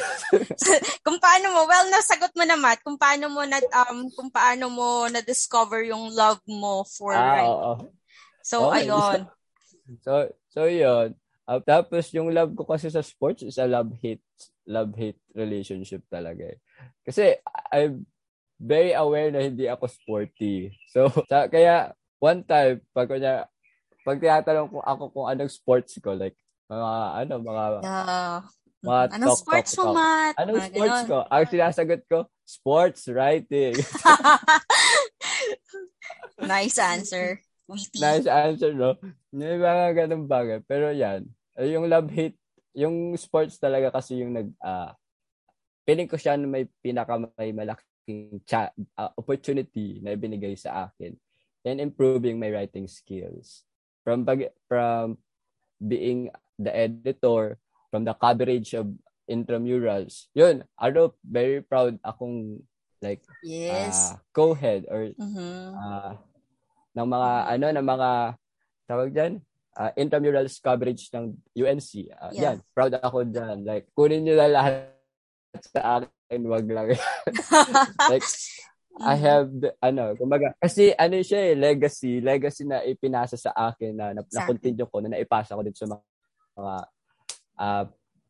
kung 1.05 1.19
paano 1.19 1.51
mo, 1.51 1.67
well, 1.67 1.87
nasagot 1.91 2.31
mo 2.39 2.47
naman, 2.47 2.79
kung 2.87 2.95
paano 2.95 3.27
mo 3.27 3.43
na, 3.43 3.59
um, 3.83 4.07
kung 4.15 4.31
paano 4.31 4.71
mo 4.71 5.11
na-discover 5.11 5.83
yung 5.91 6.15
love 6.15 6.39
mo 6.47 6.87
for 6.87 7.11
ah, 7.11 7.27
right. 7.35 7.51
Oo. 7.51 7.71
So, 8.39 8.71
okay. 8.71 8.87
ayun. 8.87 9.19
So, 9.99 10.31
so 10.47 10.63
yun. 10.63 11.11
Uh, 11.43 11.59
tapos 11.59 12.07
yung 12.15 12.31
love 12.31 12.55
ko 12.55 12.63
kasi 12.63 12.87
sa 12.87 13.03
sports 13.03 13.43
is 13.43 13.59
a 13.59 13.67
love-hate 13.67 14.23
love-hate 14.63 15.19
relationship 15.35 16.07
talaga 16.07 16.55
eh. 16.55 16.57
Kasi 17.03 17.39
I'm 17.71 18.07
very 18.59 18.95
aware 18.95 19.29
na 19.29 19.43
hindi 19.43 19.67
ako 19.67 19.91
sporty. 19.91 20.71
So, 20.89 21.07
sa, 21.31 21.51
kaya 21.51 21.91
one 22.23 22.41
time, 22.47 22.79
pag 22.95 23.11
kanya, 23.11 23.51
pag 24.07 24.19
tinatanong 24.19 24.71
ko 24.71 24.79
ako 24.79 25.03
kung 25.11 25.27
anong 25.27 25.51
sports 25.51 25.99
ko, 25.99 26.15
like, 26.15 26.35
mga, 26.71 26.91
ano, 27.23 27.33
mga, 27.43 27.63
yeah. 27.83 28.39
Mga 28.83 29.15
Anong 29.15 29.31
talk, 29.31 29.39
sports 29.39 29.71
talk, 29.71 29.79
mo, 29.79 29.83
talk. 29.87 29.95
Matt? 29.95 30.35
Anong 30.43 30.59
ah, 30.59 30.67
sports 30.67 30.99
ganun. 30.99 31.07
ko? 31.07 31.17
Ang 31.31 31.45
sinasagot 31.47 32.01
ko, 32.11 32.19
sports 32.43 33.01
writing. 33.07 33.73
nice 36.43 36.75
answer. 36.75 37.39
Witty. 37.63 38.03
Nice 38.03 38.27
answer, 38.27 38.75
no? 38.75 38.99
May 39.31 39.55
mga 39.55 40.03
ganun 40.03 40.27
bagay. 40.27 40.59
Pero 40.67 40.91
yan, 40.91 41.23
yung 41.63 41.87
love-hate, 41.87 42.35
yung 42.75 43.15
sports 43.15 43.55
talaga 43.55 43.95
kasi 43.95 44.19
yung 44.19 44.35
nag, 44.35 44.51
uh, 44.59 44.91
feeling 45.83 46.07
ko 46.07 46.15
siya 46.15 46.39
may 46.39 46.67
pinaka 46.83 47.19
may 47.39 47.51
malaking 47.51 48.41
cha- 48.47 48.73
uh, 48.97 49.11
opportunity 49.15 49.99
na 50.03 50.15
ibinigay 50.15 50.55
sa 50.55 50.89
akin 50.89 51.15
in 51.63 51.79
improving 51.79 52.35
my 52.35 52.51
writing 52.51 52.87
skills. 52.87 53.63
From 54.03 54.27
pag, 54.27 54.51
from 54.67 55.15
being 55.79 56.27
the 56.59 56.71
editor 56.71 57.59
from 57.93 58.09
the 58.09 58.15
coverage 58.17 58.73
of 58.73 58.89
intramurals. 59.29 60.27
Yun, 60.33 60.65
ano, 60.81 61.13
very 61.21 61.61
proud 61.61 62.01
akong 62.01 62.65
like 63.03 63.21
yes. 63.45 64.15
uh, 64.15 64.17
co-head 64.33 64.89
or 64.89 65.11
mm-hmm. 65.13 65.77
uh, 65.77 66.17
ng 66.95 67.07
mga 67.07 67.31
ano 67.51 67.65
ng 67.69 67.85
mga 67.85 68.09
tawag 68.87 69.09
diyan 69.11 69.33
uh, 69.75 69.91
intramurals 69.99 70.57
coverage 70.57 71.11
ng 71.13 71.35
UNC. 71.53 72.09
Uh, 72.15 72.31
yeah. 72.33 72.55
Yan, 72.55 72.57
proud 72.73 72.95
ako 72.97 73.27
diyan. 73.27 73.61
Like 73.67 73.91
kunin 73.93 74.25
niyo 74.25 74.39
na 74.39 74.49
lahat 74.49 74.92
sa 75.61 76.01
akin, 76.01 76.41
wag 76.49 76.65
lang. 76.65 76.87
like 78.11 78.25
I 79.01 79.15
have 79.17 79.49
the, 79.49 79.73
ano, 79.81 80.13
kumbaga 80.13 80.53
kasi 80.61 80.93
ano 80.93 81.17
siya 81.21 81.53
eh, 81.53 81.55
legacy, 81.57 82.21
legacy 82.21 82.63
na 82.65 82.85
ipinasa 82.85 83.33
sa 83.33 83.49
akin 83.53 83.97
na 83.97 84.13
na, 84.13 84.21
na 84.21 84.41
continue 84.45 84.85
ko 84.85 85.01
na 85.01 85.17
naipasa 85.17 85.57
ko 85.57 85.65
din 85.65 85.73
sa 85.73 85.89
mga, 85.89 86.03
mga 86.53 86.77
uh, 87.57 87.85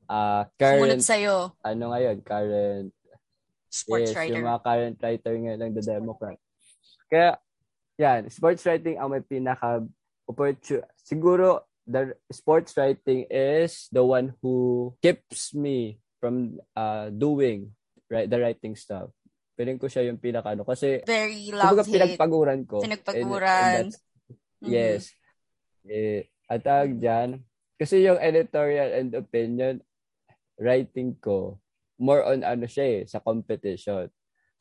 uh, 0.08 0.44
current, 0.56 0.80
Sumunod 0.80 1.04
sa'yo. 1.04 1.36
ano 1.68 1.84
ngayon, 1.92 2.18
current, 2.24 2.90
sports 3.68 4.12
yes, 4.12 4.16
writer. 4.16 4.32
yung 4.40 4.48
mga 4.48 4.62
current 4.64 4.98
writer 5.04 5.34
ngayon 5.36 5.60
ng 5.60 5.74
The 5.76 5.84
Democrat. 5.84 6.38
Kaya, 7.12 7.30
yan, 8.00 8.22
sports 8.32 8.64
writing 8.64 8.96
ang 8.96 9.12
may 9.12 9.24
pinaka 9.24 9.84
opportunity. 10.24 10.88
Siguro, 11.04 11.68
the 11.84 12.16
sports 12.32 12.72
writing 12.80 13.28
is 13.28 13.92
the 13.92 14.00
one 14.00 14.32
who 14.40 14.96
keeps 15.04 15.52
me 15.52 16.00
from 16.24 16.56
uh, 16.72 17.12
doing 17.12 17.76
right, 18.08 18.32
the 18.32 18.40
writing 18.40 18.80
stuff. 18.80 19.12
Feeling 19.60 19.76
ko 19.76 19.92
siya 19.92 20.08
yung 20.08 20.24
pinaka 20.24 20.56
ano. 20.56 20.64
Kasi, 20.64 21.04
very 21.04 21.52
love 21.52 21.84
hate. 21.84 21.92
pinagpaguran 22.00 22.64
ko. 22.64 22.80
Pinagpaguran. 22.80 23.92
And 23.92 23.92
mm-hmm. 23.92 24.72
Yes. 24.72 25.12
Eh, 25.84 26.32
at 26.48 26.64
tawag 26.64 26.96
dyan, 26.96 27.44
kasi 27.76 28.08
yung 28.08 28.16
editorial 28.24 28.96
and 28.96 29.12
opinion, 29.12 29.84
writing 30.56 31.20
ko, 31.20 31.60
more 32.00 32.24
on 32.24 32.48
ano 32.48 32.64
siya 32.64 32.86
eh, 32.88 33.02
sa 33.04 33.20
competition. 33.20 34.08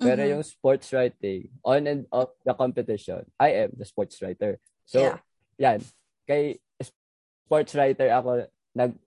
Pero 0.02 0.18
mm-hmm. 0.18 0.32
yung 0.34 0.42
sports 0.42 0.90
writing, 0.90 1.46
on 1.62 1.86
and 1.86 2.02
off 2.10 2.34
the 2.42 2.50
competition, 2.58 3.22
I 3.38 3.64
am 3.64 3.78
the 3.78 3.86
sports 3.86 4.18
writer. 4.18 4.58
So, 4.82 4.98
yeah. 4.98 5.18
yan. 5.62 5.78
Kay 6.26 6.58
sports 6.82 7.78
writer 7.78 8.10
ako, 8.10 8.50
nag, 8.74 8.98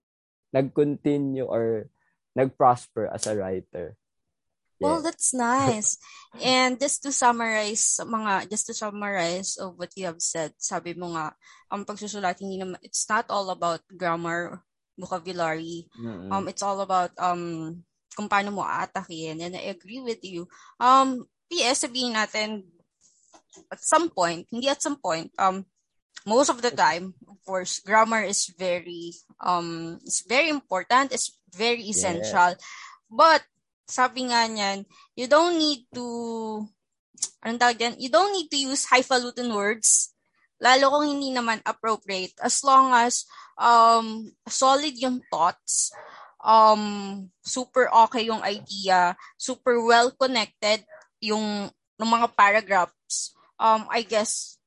nag-continue 0.55 1.43
or 1.43 1.91
nag-prosper 2.35 3.07
as 3.07 3.25
a 3.25 3.35
writer. 3.35 3.95
Yeah. 4.75 4.99
Well, 4.99 5.01
that's 5.01 5.31
nice. 5.31 5.95
and 6.43 6.75
just 6.75 6.99
to 7.07 7.15
summarize 7.15 7.95
mga 8.03 8.51
just 8.51 8.67
to 8.67 8.75
summarize 8.75 9.55
of 9.55 9.79
what 9.79 9.95
you 9.95 10.03
have 10.11 10.19
said, 10.19 10.51
sabi 10.59 10.91
mo 10.91 11.15
nga 11.15 11.31
ang 11.71 11.83
um, 11.83 11.87
pagsusulat 11.87 12.35
hindi 12.43 12.59
naman 12.59 12.75
it's 12.83 13.07
not 13.07 13.23
all 13.31 13.47
about 13.55 13.79
grammar, 13.87 14.59
vocabulary. 14.99 15.87
Mm-hmm. 15.95 16.27
Um 16.27 16.45
it's 16.51 16.59
all 16.59 16.83
about 16.83 17.15
um 17.15 17.79
kung 18.19 18.27
paano 18.27 18.51
mo 18.51 18.67
aatakin 18.67 19.39
and 19.39 19.55
I 19.55 19.71
agree 19.71 20.03
with 20.03 20.19
you. 20.27 20.51
Um 20.75 21.23
PS 21.47 21.87
sabihin 21.87 22.19
natin 22.19 22.67
at 23.71 23.79
some 23.79 24.11
point, 24.11 24.43
hindi 24.51 24.67
at 24.67 24.83
some 24.83 24.99
point, 24.99 25.31
um 25.39 25.63
most 26.27 26.51
of 26.51 26.59
the 26.59 26.73
time, 26.75 27.15
of 27.31 27.39
course, 27.47 27.79
grammar 27.79 28.27
is 28.27 28.51
very 28.59 29.15
um 29.39 30.03
it's 30.03 30.27
very 30.27 30.51
important, 30.51 31.15
it's 31.15 31.31
very 31.55 31.87
essential. 31.87 32.53
Yeah. 32.53 32.61
But 33.07 33.41
sabi 33.87 34.27
nga 34.27 34.45
niyan, 34.49 34.83
you 35.15 35.31
don't 35.31 35.55
need 35.55 35.87
to, 35.95 36.05
anong 37.39 37.61
tawag 37.61 37.79
dyan? 37.79 37.95
You 38.01 38.11
don't 38.11 38.33
need 38.35 38.51
to 38.51 38.59
use 38.59 38.89
highfalutin 38.89 39.53
words, 39.53 40.11
lalo 40.59 40.91
kung 40.99 41.07
hindi 41.07 41.31
naman 41.31 41.61
appropriate, 41.63 42.35
as 42.41 42.59
long 42.65 42.91
as 42.91 43.23
um, 43.55 44.27
solid 44.49 44.97
yung 44.97 45.21
thoughts, 45.29 45.93
um, 46.43 47.25
super 47.45 47.87
okay 48.09 48.27
yung 48.27 48.41
idea, 48.43 49.15
super 49.37 49.79
well 49.83 50.11
connected 50.17 50.83
yung 51.21 51.69
ng 51.95 52.09
mga 52.09 52.27
paragraphs, 52.35 53.31
um, 53.55 53.87
I 53.87 54.03
guess, 54.03 54.59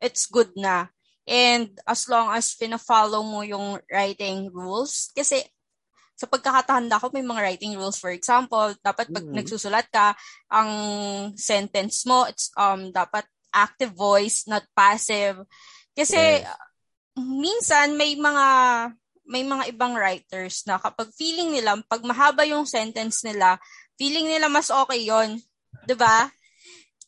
it's 0.00 0.24
good 0.26 0.52
na. 0.56 0.88
And 1.26 1.74
as 1.82 2.06
long 2.06 2.30
as 2.30 2.54
pina-follow 2.54 3.20
mo 3.26 3.42
yung 3.42 3.82
writing 3.90 4.48
rules, 4.54 5.10
kasi 5.10 5.42
sa 6.16 6.24
pagkakatanda 6.24 6.96
ko, 6.96 7.12
may 7.12 7.20
mga 7.20 7.44
writing 7.44 7.76
rules. 7.76 8.00
For 8.00 8.08
example, 8.08 8.72
dapat 8.80 9.12
pag 9.12 9.20
mm-hmm. 9.20 9.36
nagsusulat 9.36 9.86
ka, 9.92 10.16
ang 10.48 10.70
sentence 11.36 12.08
mo, 12.08 12.24
it's 12.24 12.48
um 12.56 12.88
dapat 12.88 13.28
active 13.52 13.92
voice, 13.92 14.48
not 14.48 14.64
passive. 14.72 15.44
Kasi 15.92 16.40
yes. 16.40 16.48
minsan 17.20 18.00
may 18.00 18.16
mga 18.16 18.46
may 19.28 19.44
mga 19.44 19.76
ibang 19.76 19.92
writers 19.92 20.64
na 20.64 20.80
kapag 20.80 21.12
feeling 21.12 21.52
nila, 21.52 21.76
pag 21.84 22.00
mahaba 22.00 22.48
yung 22.48 22.64
sentence 22.64 23.20
nila, 23.20 23.60
feeling 24.00 24.24
nila 24.24 24.48
mas 24.48 24.72
okay 24.72 25.04
yon 25.04 25.36
'Di 25.84 25.94
ba? 26.00 26.32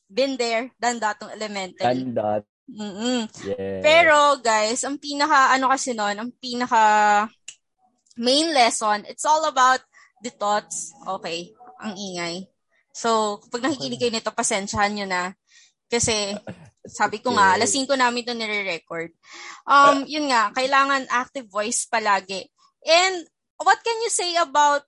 Been 0.09 0.37
there, 0.37 0.69
done 0.77 1.01
that 1.01 1.17
tong 1.17 1.33
elementary. 1.33 1.81
Done 1.81 2.13
that. 2.17 2.45
Mm-hmm. 2.69 3.21
Yes. 3.49 3.81
Pero 3.81 4.37
guys, 4.45 4.85
ang 4.85 5.01
pinaka 5.01 5.57
ano 5.57 5.73
kasi 5.73 5.97
noon, 5.97 6.17
ang 6.21 6.31
pinaka 6.37 6.85
main 8.19 8.53
lesson, 8.53 9.07
it's 9.07 9.25
all 9.25 9.47
about 9.47 9.81
the 10.21 10.35
thoughts. 10.35 10.93
Okay, 11.07 11.55
ang 11.79 11.95
ingay. 11.95 12.51
So, 12.91 13.39
kapag 13.47 13.63
nakikinig 13.71 13.99
kayo 14.03 14.13
nito, 14.13 14.35
pasensyahan 14.35 14.93
nyo 14.99 15.07
na. 15.07 15.33
Kasi, 15.87 16.35
sabi 16.85 17.23
ko 17.23 17.33
nga, 17.33 17.55
alas 17.55 17.71
5 17.71 17.95
namin 17.95 18.27
ito 18.27 18.35
nire-record. 18.35 19.15
Um, 19.65 20.03
yun 20.05 20.27
nga, 20.29 20.51
kailangan 20.51 21.07
active 21.07 21.47
voice 21.47 21.87
palagi. 21.87 22.51
And, 22.83 23.23
what 23.63 23.79
can 23.87 23.99
you 24.03 24.11
say 24.11 24.35
about 24.39 24.83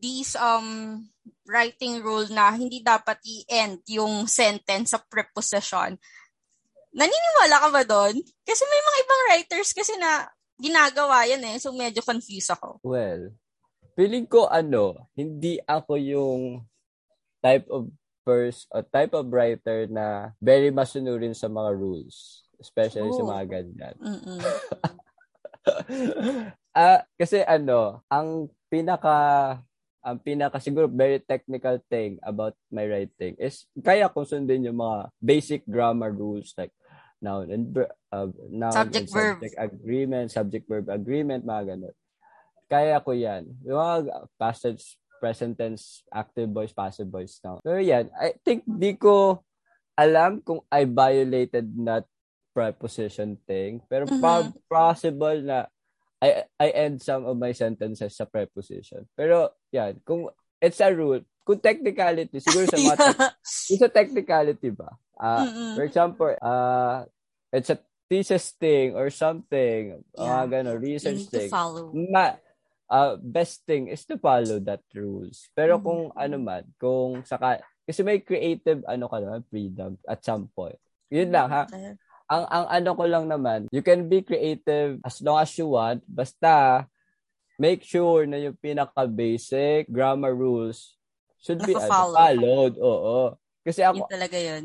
these 0.00 0.32
um 0.40 1.04
writing 1.44 2.00
rule 2.00 2.24
na 2.32 2.52
hindi 2.56 2.80
dapat 2.80 3.20
i-end 3.26 3.84
yung 3.92 4.24
sentence 4.24 4.96
sa 4.96 5.00
preposition? 5.04 6.00
Naniniwala 6.96 7.56
ka 7.60 7.68
ba 7.70 7.82
doon? 7.84 8.16
Kasi 8.42 8.62
may 8.66 8.82
mga 8.82 8.98
ibang 9.04 9.22
writers 9.30 9.70
kasi 9.76 9.94
na 10.00 10.26
ginagawa 10.60 11.24
yan 11.26 11.42
eh. 11.48 11.56
So, 11.56 11.72
medyo 11.72 12.04
confused 12.04 12.52
ako. 12.52 12.78
Well, 12.84 13.32
feeling 13.96 14.28
ko 14.28 14.46
ano, 14.46 15.08
hindi 15.16 15.58
ako 15.64 15.96
yung 15.96 16.40
type 17.40 17.66
of 17.72 17.88
person 18.22 18.68
or 18.70 18.84
type 18.84 19.16
of 19.16 19.26
writer 19.32 19.88
na 19.88 20.36
very 20.38 20.68
masunurin 20.68 21.34
sa 21.34 21.48
mga 21.48 21.72
rules. 21.74 22.44
Especially 22.60 23.08
Ooh. 23.08 23.16
sa 23.16 23.24
mga 23.24 23.44
ganyan. 23.48 23.96
Ah, 26.70 26.80
uh, 26.80 27.00
kasi 27.18 27.42
ano, 27.42 27.98
ang 28.06 28.46
pinaka 28.70 29.58
ang 30.00 30.16
pinaka 30.22 30.56
siguro 30.62 30.88
very 30.88 31.20
technical 31.20 31.76
thing 31.92 32.16
about 32.24 32.56
my 32.72 32.86
writing 32.88 33.36
is 33.36 33.68
kaya 33.84 34.08
kong 34.08 34.24
sundin 34.24 34.64
yung 34.64 34.80
mga 34.80 35.12
basic 35.20 35.60
grammar 35.68 36.08
rules 36.08 36.56
like 36.56 36.72
noun 37.20 37.52
and 37.52 37.68
uh, 38.12 38.28
noun 38.50 38.74
subject 38.74 39.10
and 39.10 39.10
subject 39.10 39.54
verb. 39.56 39.70
agreement, 39.70 40.26
subject 40.30 40.64
verb 40.68 40.86
agreement, 40.90 41.46
mga 41.46 41.74
ganun. 41.74 41.96
Kaya 42.70 43.02
ko 43.02 43.10
yan. 43.10 43.50
Yung 43.66 43.78
mga 43.78 43.96
past 44.38 44.62
tense, 44.62 44.94
present 45.18 45.58
tense, 45.58 46.06
active 46.08 46.50
voice, 46.50 46.72
passive 46.72 47.10
voice 47.10 47.42
now. 47.42 47.58
Pero 47.60 47.82
yan, 47.82 48.08
I 48.14 48.38
think 48.46 48.62
di 48.64 48.94
ko 48.94 49.42
alam 49.98 50.40
kung 50.40 50.62
I 50.72 50.86
violated 50.86 51.68
that 51.84 52.06
preposition 52.54 53.36
thing. 53.44 53.84
Pero 53.90 54.06
mm-hmm. 54.06 54.54
possible 54.70 55.38
na 55.42 55.66
I 56.20 56.44
I 56.56 56.68
end 56.72 57.00
some 57.00 57.26
of 57.26 57.36
my 57.36 57.52
sentences 57.52 58.16
sa 58.16 58.24
preposition. 58.24 59.04
Pero 59.12 59.52
yan, 59.74 60.00
kung 60.06 60.30
it's 60.60 60.80
a 60.80 60.88
rule, 60.92 61.24
kung 61.44 61.60
technicality, 61.60 62.38
siguro 62.38 62.68
sa 62.68 62.78
mga, 62.78 62.96
yeah. 63.18 63.32
it's 63.72 63.84
a 63.84 63.92
technicality 63.92 64.70
ba? 64.70 64.94
Uh, 65.16 65.44
mm-hmm. 65.44 65.72
For 65.76 65.84
example, 65.84 66.32
uh, 66.38 67.04
it's 67.52 67.72
a 67.72 67.80
thesis 68.10 68.50
thing 68.58 68.98
or 68.98 69.06
something, 69.08 70.02
yeah. 70.18 70.42
uh, 70.42 70.44
gano, 70.50 70.74
research 70.74 71.30
thing. 71.30 71.46
Ma, 72.10 72.34
uh, 72.90 73.14
best 73.22 73.62
thing 73.62 73.86
is 73.86 74.02
to 74.02 74.18
follow 74.18 74.58
that 74.58 74.82
rules. 74.90 75.46
Pero 75.54 75.78
mm-hmm. 75.78 75.86
kung 75.86 76.02
ano 76.18 76.36
man, 76.42 76.64
kung 76.74 77.22
saka, 77.22 77.62
kasi 77.86 78.02
may 78.02 78.18
creative 78.18 78.82
ano 78.90 79.06
ka 79.06 79.22
naman, 79.22 79.46
freedom 79.46 79.94
at 80.10 80.26
some 80.26 80.50
point. 80.50 80.76
Yun 81.06 81.30
lang 81.30 81.46
ha. 81.46 81.70
Ang 82.30 82.44
ang 82.50 82.66
ano 82.66 82.90
ko 82.98 83.04
lang 83.06 83.24
naman, 83.30 83.70
you 83.70 83.82
can 83.82 84.10
be 84.10 84.26
creative 84.26 84.98
as 85.06 85.22
long 85.22 85.38
as 85.38 85.54
you 85.54 85.70
want, 85.70 86.02
basta 86.10 86.82
make 87.62 87.86
sure 87.86 88.26
na 88.26 88.42
yung 88.42 88.58
pinaka 88.58 89.06
basic 89.06 89.86
grammar 89.86 90.34
rules 90.34 90.98
should 91.38 91.62
be 91.62 91.78
ano, 91.78 91.86
followed. 91.86 92.74
Oo. 92.78 93.38
Kasi 93.62 93.86
ako 93.86 94.02
yun 94.02 94.10
talaga 94.10 94.38
yun. 94.38 94.64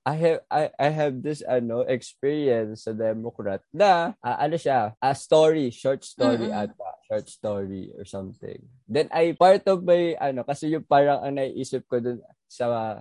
I 0.00 0.14
have 0.16 0.40
I, 0.48 0.62
I 0.80 0.88
have 0.88 1.20
this 1.20 1.44
ano 1.44 1.84
experience 1.84 2.88
sa 2.88 2.96
Democrat 2.96 3.60
na 3.68 4.16
uh, 4.24 4.36
ano 4.40 4.56
siya 4.56 4.96
a 4.96 5.12
story 5.12 5.68
short 5.68 6.00
story 6.08 6.48
mm-hmm. 6.48 6.72
ata 6.72 6.88
short 7.04 7.28
story 7.28 7.92
or 7.92 8.08
something 8.08 8.64
then 8.88 9.12
I 9.12 9.36
part 9.36 9.60
of 9.68 9.84
my 9.84 10.16
ano 10.16 10.40
kasi 10.48 10.72
yung 10.72 10.88
parang 10.88 11.20
ang 11.20 11.36
naiisip 11.36 11.84
ko 11.84 12.00
dun 12.00 12.24
sa 12.48 12.96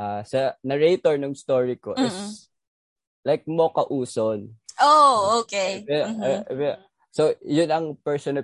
uh, 0.00 0.20
sa 0.24 0.56
narrator 0.64 1.20
ng 1.20 1.36
story 1.36 1.76
ko 1.76 1.92
mm-hmm. 1.92 2.08
is 2.08 2.48
like 3.20 3.44
Mocha 3.44 3.84
Uson 3.92 4.56
oh 4.80 5.44
okay 5.44 5.84
mm-hmm. 5.84 6.24
uh, 6.24 6.40
uh, 6.56 6.80
so 7.12 7.36
yun 7.44 7.68
ang 7.68 8.00
persona 8.00 8.40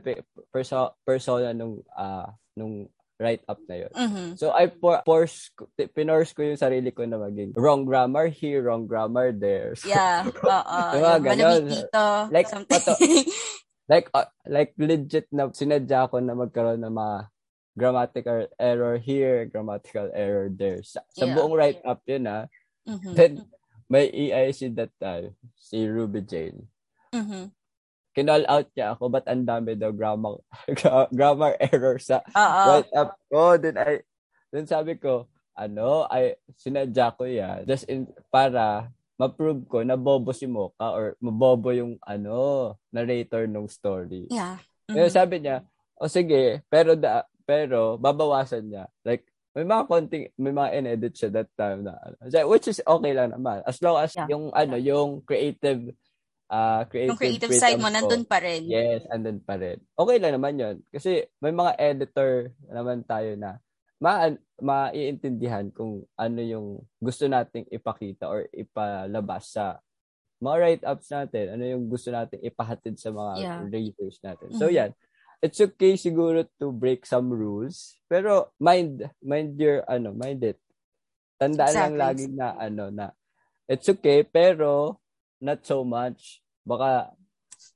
perso, 0.53 0.93
persona 1.01 1.57
nung 1.57 1.81
uh, 1.97 2.29
nung 2.53 2.93
write-up 3.17 3.61
na 3.69 3.77
yun. 3.87 3.93
Mm-hmm. 3.93 4.29
So, 4.37 4.53
I 4.53 4.69
for, 4.69 5.01
force, 5.05 5.51
pinorse 5.77 6.37
ko 6.37 6.45
yung 6.45 6.61
sarili 6.61 6.93
ko 6.93 7.09
na 7.09 7.17
maging 7.17 7.57
wrong 7.57 7.89
grammar 7.89 8.29
here, 8.29 8.61
wrong 8.61 8.85
grammar 8.85 9.33
there. 9.33 9.75
So, 9.77 9.89
yeah, 9.89 10.29
oo. 10.45 10.81
diba, 10.93 11.15
ganon. 11.25 11.65
dito, 11.69 12.05
like, 12.29 12.49
pato, 12.69 12.93
like, 13.93 14.07
uh, 14.13 14.29
like 14.45 14.73
legit 14.77 15.27
na 15.33 15.49
sinadya 15.49 16.13
ko 16.13 16.21
na 16.21 16.37
magkaroon 16.37 16.85
ng 16.85 16.93
mga 16.93 17.17
grammatical 17.77 18.41
error 18.61 18.97
here, 19.01 19.49
grammatical 19.49 20.13
error 20.13 20.53
there. 20.53 20.85
Sa, 20.85 21.01
sa 21.13 21.25
yeah. 21.25 21.35
buong 21.37 21.57
write-up 21.57 22.01
yun, 22.05 22.29
ha. 22.29 22.45
Ah. 22.45 22.45
Mm-hmm. 22.87 23.15
Then, 23.17 23.33
may 23.89 24.13
EIC 24.13 24.77
that 24.77 24.93
time, 25.01 25.35
si 25.57 25.89
Ruby 25.89 26.21
Jane. 26.21 26.69
Mm-hmm 27.17 27.57
kinall 28.17 28.49
out 28.49 28.73
niya 28.73 28.97
ako, 28.97 29.13
but 29.13 29.29
ang 29.29 29.45
dami 29.45 29.77
daw 29.77 29.93
grammar, 29.93 30.41
grammar 31.17 31.53
error 31.61 32.01
sa 32.01 32.25
Uh-oh. 32.33 32.67
write 32.73 32.93
up 32.97 33.13
ko. 33.29 33.61
Then, 33.61 33.77
I, 33.77 34.01
then 34.49 34.65
sabi 34.65 34.97
ko, 34.97 35.29
ano, 35.53 36.09
ay, 36.09 36.41
sinadya 36.57 37.13
ko 37.13 37.29
yan. 37.29 37.69
Just 37.69 37.85
in, 37.93 38.09
para 38.33 38.89
ma-prove 39.21 39.69
ko 39.69 39.85
na 39.85 40.01
bobo 40.01 40.33
si 40.33 40.49
Mocha 40.49 40.97
or 40.97 41.21
mabobo 41.21 41.77
yung, 41.77 42.01
ano, 42.09 42.73
narrator 42.89 43.45
ng 43.45 43.69
story. 43.69 44.33
Yeah. 44.33 44.65
Mm-hmm. 44.89 44.97
Kaya 44.97 45.09
sabi 45.13 45.37
niya, 45.45 45.57
o 46.01 46.09
oh, 46.09 46.11
sige, 46.13 46.65
pero 46.73 46.97
da, 46.97 47.29
pero 47.45 48.01
babawasan 48.01 48.65
niya. 48.65 48.89
Like, 49.05 49.29
may 49.57 49.65
mga 49.65 49.85
konting, 49.89 50.25
may 50.41 50.53
mga 50.53 50.73
in-edit 50.77 51.13
siya 51.17 51.33
that 51.33 51.49
time 51.57 51.85
na, 51.85 51.97
which 52.49 52.69
is 52.69 52.81
okay 52.85 53.13
lang 53.13 53.33
naman. 53.33 53.65
As 53.65 53.81
long 53.81 53.97
as 54.01 54.13
yeah. 54.17 54.29
yung, 54.29 54.53
ano, 54.53 54.77
yung 54.77 55.21
creative, 55.25 55.97
uh, 56.51 56.83
creative, 56.89 57.15
yung 57.15 57.21
creative 57.21 57.55
side 57.55 57.81
mo, 57.81 57.89
nandun 57.91 58.27
pa 58.27 58.43
rin. 58.43 58.67
Yes, 58.67 59.07
andun 59.11 59.43
pa 59.43 59.59
rin. 59.59 59.79
Okay 59.95 60.17
lang 60.19 60.35
naman 60.37 60.59
yun. 60.59 60.77
Kasi 60.91 61.27
may 61.43 61.55
mga 61.55 61.77
editor 61.79 62.51
naman 62.69 63.07
tayo 63.07 63.35
na 63.39 63.59
ma 63.97 64.29
maiintindihan 64.61 65.73
kung 65.73 66.05
ano 66.21 66.41
yung 66.45 66.85
gusto 67.01 67.25
nating 67.25 67.65
ipakita 67.73 68.29
or 68.29 68.45
ipalabas 68.53 69.53
sa 69.53 69.81
mga 70.37 70.57
write-ups 70.61 71.09
natin, 71.09 71.45
ano 71.57 71.65
yung 71.65 71.85
gusto 71.89 72.13
nating 72.13 72.45
ipahatid 72.45 73.01
sa 73.01 73.09
mga 73.09 73.33
yeah. 73.41 73.61
readers 73.65 74.21
natin. 74.21 74.53
So, 74.53 74.69
mm-hmm. 74.69 74.81
yan 74.85 74.91
it's 75.45 75.61
okay 75.61 75.95
siguro 75.95 76.49
to 76.57 76.73
break 76.73 77.05
some 77.05 77.29
rules, 77.29 78.01
pero 78.09 78.53
mind 78.57 79.05
mind 79.21 79.57
your 79.61 79.85
ano, 79.89 80.17
mind 80.17 80.41
it. 80.45 80.59
Tandaan 81.37 81.69
exactly. 81.69 81.85
lang 81.85 81.95
lagi 81.95 82.27
na 82.33 82.47
ano 82.57 82.85
na 82.89 83.07
it's 83.69 83.89
okay 83.93 84.25
pero 84.25 84.97
not 85.41 85.61
so 85.65 85.83
much. 85.83 86.41
Baka 86.67 87.13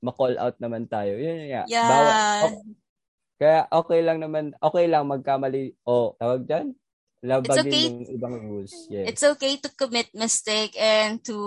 ma-call 0.01 0.35
out 0.37 0.57
naman 0.57 0.89
tayo. 0.89 1.17
Yun 1.17 1.49
nga. 1.51 1.63
Yeah. 1.69 1.89
Bawa, 1.89 2.13
okay. 2.47 2.63
Kaya 3.41 3.59
okay 3.73 3.99
lang 4.05 4.21
naman, 4.21 4.53
okay 4.61 4.85
lang 4.85 5.09
magkamali 5.09 5.73
o 5.85 6.13
tawag 6.17 6.45
diyan. 6.45 6.67
Labagin 7.21 7.69
okay. 7.69 7.85
yung 7.89 8.09
ibang 8.09 8.35
rules. 8.37 8.73
Yes. 8.89 9.05
It's 9.13 9.25
okay 9.25 9.57
to 9.61 9.69
commit 9.73 10.09
mistake 10.13 10.73
and 10.77 11.21
to 11.25 11.37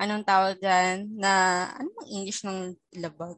anong 0.00 0.24
tawag 0.24 0.60
dyan 0.60 1.08
na 1.16 1.64
anong 1.76 2.08
English 2.08 2.44
ng 2.44 2.72
labag? 3.00 3.36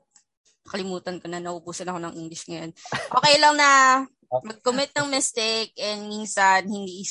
kalimutan 0.67 1.23
ko 1.23 1.27
na, 1.31 1.39
naubusan 1.39 1.87
ako 1.89 1.99
ng 2.03 2.15
English 2.19 2.51
ngayon. 2.51 2.75
Okay 2.91 3.35
lang 3.39 3.55
na 3.55 4.03
mag-commit 4.51 4.91
ng 4.99 5.09
mistake 5.09 5.71
and 5.79 6.11
minsan 6.11 6.67
hindi 6.67 7.07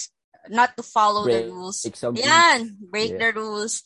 not 0.52 0.78
to 0.78 0.84
follow 0.86 1.26
break, 1.26 1.48
the 1.48 1.50
rules. 1.50 1.80
Yan, 2.20 2.78
break 2.92 3.18
yeah. 3.18 3.22
the 3.24 3.30
rules. 3.34 3.82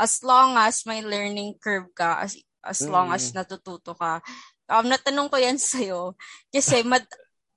As 0.00 0.24
long 0.24 0.56
as 0.56 0.88
may 0.88 1.04
learning 1.04 1.60
curve 1.60 1.92
ka, 1.92 2.24
as, 2.24 2.40
as 2.64 2.80
mm. 2.80 2.88
long 2.88 3.12
as 3.12 3.36
natututo 3.36 3.92
ka. 3.92 4.24
Um, 4.72 4.88
natanong 4.88 5.28
ko 5.28 5.36
yan 5.36 5.60
sa'yo. 5.70 6.16
Kasi 6.48 6.80
mad, 6.88 7.04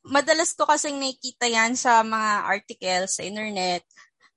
madalas 0.04 0.52
ko 0.52 0.68
kasi 0.68 0.92
nakikita 0.92 1.48
yan 1.48 1.80
sa 1.80 2.04
mga 2.04 2.52
articles 2.52 3.16
sa 3.16 3.24
internet 3.24 3.88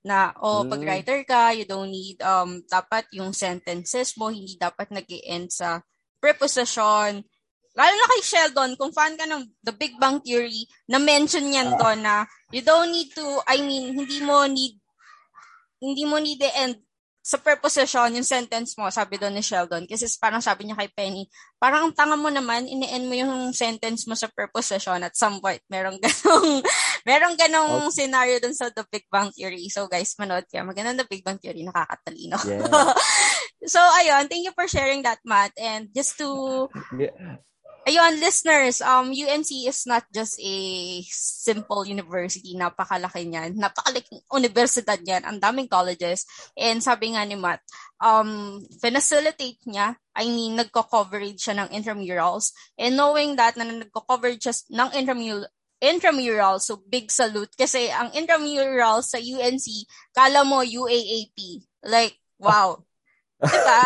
na 0.06 0.30
oh 0.38 0.62
mm. 0.62 0.70
pag 0.70 0.82
writer 0.86 1.20
ka 1.26 1.50
you 1.50 1.66
don't 1.66 1.90
need 1.90 2.14
um 2.22 2.62
dapat 2.70 3.02
yung 3.10 3.34
sentences 3.34 4.14
mo 4.14 4.30
hindi 4.30 4.54
dapat 4.54 4.86
nag-end 4.94 5.50
sa 5.50 5.82
preposition. 6.22 7.22
Lalo 7.76 7.92
na 7.92 8.08
kay 8.08 8.22
Sheldon, 8.24 8.72
kung 8.80 8.88
fan 8.88 9.20
ka 9.20 9.28
ng 9.28 9.52
The 9.60 9.76
Big 9.76 10.00
Bang 10.00 10.24
Theory, 10.24 10.64
na-mention 10.88 11.44
yan 11.52 11.76
uh, 11.76 11.78
doon 11.78 12.00
na 12.00 12.24
you 12.48 12.64
don't 12.64 12.88
need 12.88 13.12
to, 13.12 13.26
I 13.44 13.60
mean, 13.60 13.92
hindi 13.92 14.24
mo 14.24 14.48
need, 14.48 14.80
hindi 15.76 16.08
mo 16.08 16.16
need 16.16 16.40
the 16.40 16.48
end 16.56 16.80
sa 17.26 17.42
preposition, 17.42 18.06
yung 18.14 18.22
sentence 18.22 18.78
mo, 18.78 18.86
sabi 18.86 19.18
doon 19.18 19.34
ni 19.34 19.42
Sheldon. 19.42 19.82
Kasi 19.90 20.06
parang 20.22 20.38
sabi 20.38 20.62
niya 20.62 20.78
kay 20.78 20.86
Penny, 20.94 21.26
parang 21.58 21.90
ang 21.90 21.94
tanga 21.98 22.14
mo 22.14 22.30
naman, 22.30 22.70
ini-end 22.70 23.10
mo 23.10 23.18
yung 23.18 23.50
sentence 23.50 24.06
mo 24.06 24.14
sa 24.14 24.30
preposition 24.30 25.02
at 25.02 25.18
some 25.18 25.42
point. 25.42 25.58
Merong 25.66 25.98
ganong, 25.98 26.62
merong 27.10 27.34
ganong 27.34 27.90
okay. 27.90 27.98
scenario 27.98 28.38
doon 28.38 28.54
sa 28.54 28.70
The 28.70 28.86
Big 28.86 29.10
Bang 29.10 29.34
Theory. 29.34 29.66
So 29.74 29.90
guys, 29.90 30.14
manood 30.22 30.46
kayo. 30.46 30.62
Maganda 30.62 31.02
The 31.02 31.10
Big 31.10 31.26
Bang 31.26 31.42
Theory, 31.42 31.66
nakakatalino. 31.66 32.38
Yeah. 32.46 32.94
so 33.74 33.82
ayun, 33.98 34.30
thank 34.30 34.46
you 34.46 34.54
for 34.54 34.70
sharing 34.70 35.02
that, 35.02 35.18
Matt. 35.26 35.50
And 35.58 35.90
just 35.90 36.14
to 36.22 36.70
yeah 36.94 37.42
ayun, 37.86 38.18
listeners, 38.18 38.82
um, 38.82 39.14
UNC 39.14 39.46
is 39.62 39.86
not 39.86 40.02
just 40.10 40.42
a 40.42 40.56
simple 41.06 41.86
university. 41.86 42.58
Napakalaki 42.58 43.30
niyan. 43.30 43.54
Napakalaking 43.54 44.26
universidad 44.34 44.98
niyan. 45.06 45.22
Ang 45.22 45.38
daming 45.38 45.70
colleges. 45.70 46.26
And 46.58 46.82
sabi 46.82 47.14
nga 47.14 47.22
ni 47.22 47.38
Matt, 47.38 47.62
um, 48.02 48.58
facilitate 48.82 49.62
niya, 49.70 49.94
I 50.18 50.26
mean, 50.26 50.58
nagko-coverage 50.58 51.38
siya 51.38 51.62
ng 51.62 51.68
intramurals. 51.70 52.50
And 52.74 52.98
knowing 52.98 53.38
that, 53.38 53.54
na 53.54 53.64
nagko-coverage 53.70 54.42
siya 54.42 54.54
ng 54.74 54.90
intramural, 54.98 55.46
intramural, 55.78 56.58
so 56.58 56.82
big 56.90 57.14
salute. 57.14 57.54
Kasi 57.54 57.86
ang 57.94 58.10
intramural 58.18 59.06
sa 59.06 59.22
UNC, 59.22 59.86
kala 60.10 60.42
mo 60.42 60.66
UAAP. 60.66 61.62
Like, 61.86 62.18
wow. 62.42 62.82
diba? 63.46 63.82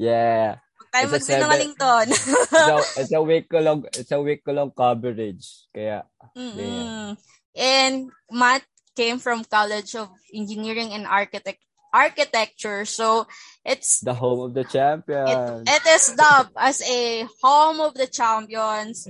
Yeah 0.00 0.65
tayo 0.96 1.12
magsinungaling 1.12 1.76
so, 1.76 2.80
it's 3.04 3.12
a 3.20 3.20
week 3.20 3.46
ko 3.52 3.60
long, 3.60 3.84
it's 3.92 4.12
a 4.12 4.20
week 4.20 4.40
ko 4.40 4.56
long 4.56 4.72
coverage. 4.72 5.68
Kaya, 5.76 6.08
yeah. 6.32 7.12
And 7.52 8.08
Matt 8.32 8.64
came 8.96 9.20
from 9.20 9.44
College 9.44 9.92
of 9.96 10.08
Engineering 10.32 10.96
and 10.96 11.04
Architect 11.04 11.60
architecture. 11.92 12.84
So 12.84 13.28
it's 13.64 14.00
the 14.00 14.12
home 14.12 14.40
of 14.40 14.52
the 14.52 14.64
champions. 14.64 15.64
It, 15.64 15.80
it 15.80 15.84
is 15.88 16.12
dubbed 16.12 16.52
as 16.56 16.84
a 16.84 17.24
home 17.40 17.80
of 17.80 17.96
the 17.96 18.08
champions. 18.08 19.08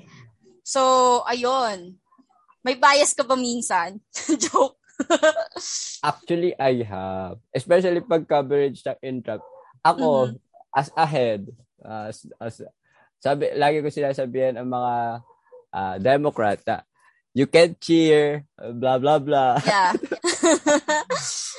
So 0.62 1.22
ayun. 1.26 1.98
May 2.66 2.74
bias 2.74 3.14
ka 3.14 3.22
ba 3.22 3.38
minsan? 3.38 4.02
Joke. 4.42 4.78
Actually, 6.02 6.54
I 6.58 6.82
have. 6.82 7.38
Especially 7.54 8.02
pag 8.02 8.26
coverage 8.26 8.82
ng 8.82 8.98
intrap. 9.06 9.38
Ako, 9.86 10.34
mm-hmm. 10.34 10.42
as 10.74 10.90
ahead, 10.98 11.46
uh, 11.86 12.10
as, 12.10 12.26
as, 12.42 12.54
sabi, 13.22 13.54
lagi 13.54 13.80
ko 13.80 13.88
sila 13.88 14.12
sabihan 14.12 14.58
ang 14.58 14.68
mga 14.68 14.94
uh, 15.72 15.96
Democrat 16.02 16.58
na, 16.66 16.82
you 17.36 17.44
can 17.44 17.76
cheer, 17.76 18.48
blah, 18.56 18.96
blah, 18.96 19.20
blah. 19.20 19.60
Yeah. 19.60 19.92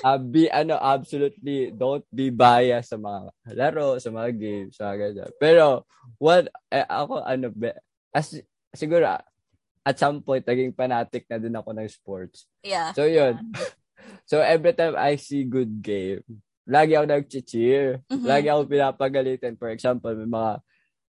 uh, 0.02 0.18
be, 0.34 0.50
ano, 0.50 0.74
absolutely, 0.74 1.70
don't 1.70 2.06
be 2.10 2.34
biased 2.34 2.92
sa 2.94 2.98
mga 2.98 3.30
laro, 3.54 4.02
sa 4.02 4.10
mga 4.10 4.30
games, 4.34 4.74
sa 4.74 4.98
mga. 4.98 5.30
Pero, 5.38 5.86
what, 6.18 6.50
eh, 6.74 6.82
ako, 6.82 7.22
ano, 7.22 7.54
as, 8.10 8.42
siguro, 8.74 9.22
at 9.86 9.96
some 10.02 10.26
point, 10.26 10.44
naging 10.44 10.74
fanatic 10.74 11.30
na 11.30 11.38
din 11.38 11.54
ako 11.54 11.78
ng 11.78 11.88
sports. 11.88 12.50
Yeah. 12.66 12.92
So, 12.98 13.06
yun. 13.06 13.38
so, 14.30 14.42
every 14.42 14.74
time 14.74 14.98
I 14.98 15.16
see 15.22 15.46
good 15.46 15.78
game, 15.86 16.26
lagi 16.68 17.00
ako 17.00 17.06
nag-cheer. 17.08 18.04
Mm-hmm. 18.12 18.28
Lagi 18.28 18.48
ako 18.52 18.62
pinapagalitan. 18.68 19.56
For 19.56 19.72
example, 19.72 20.12
may 20.14 20.28
mga 20.28 20.52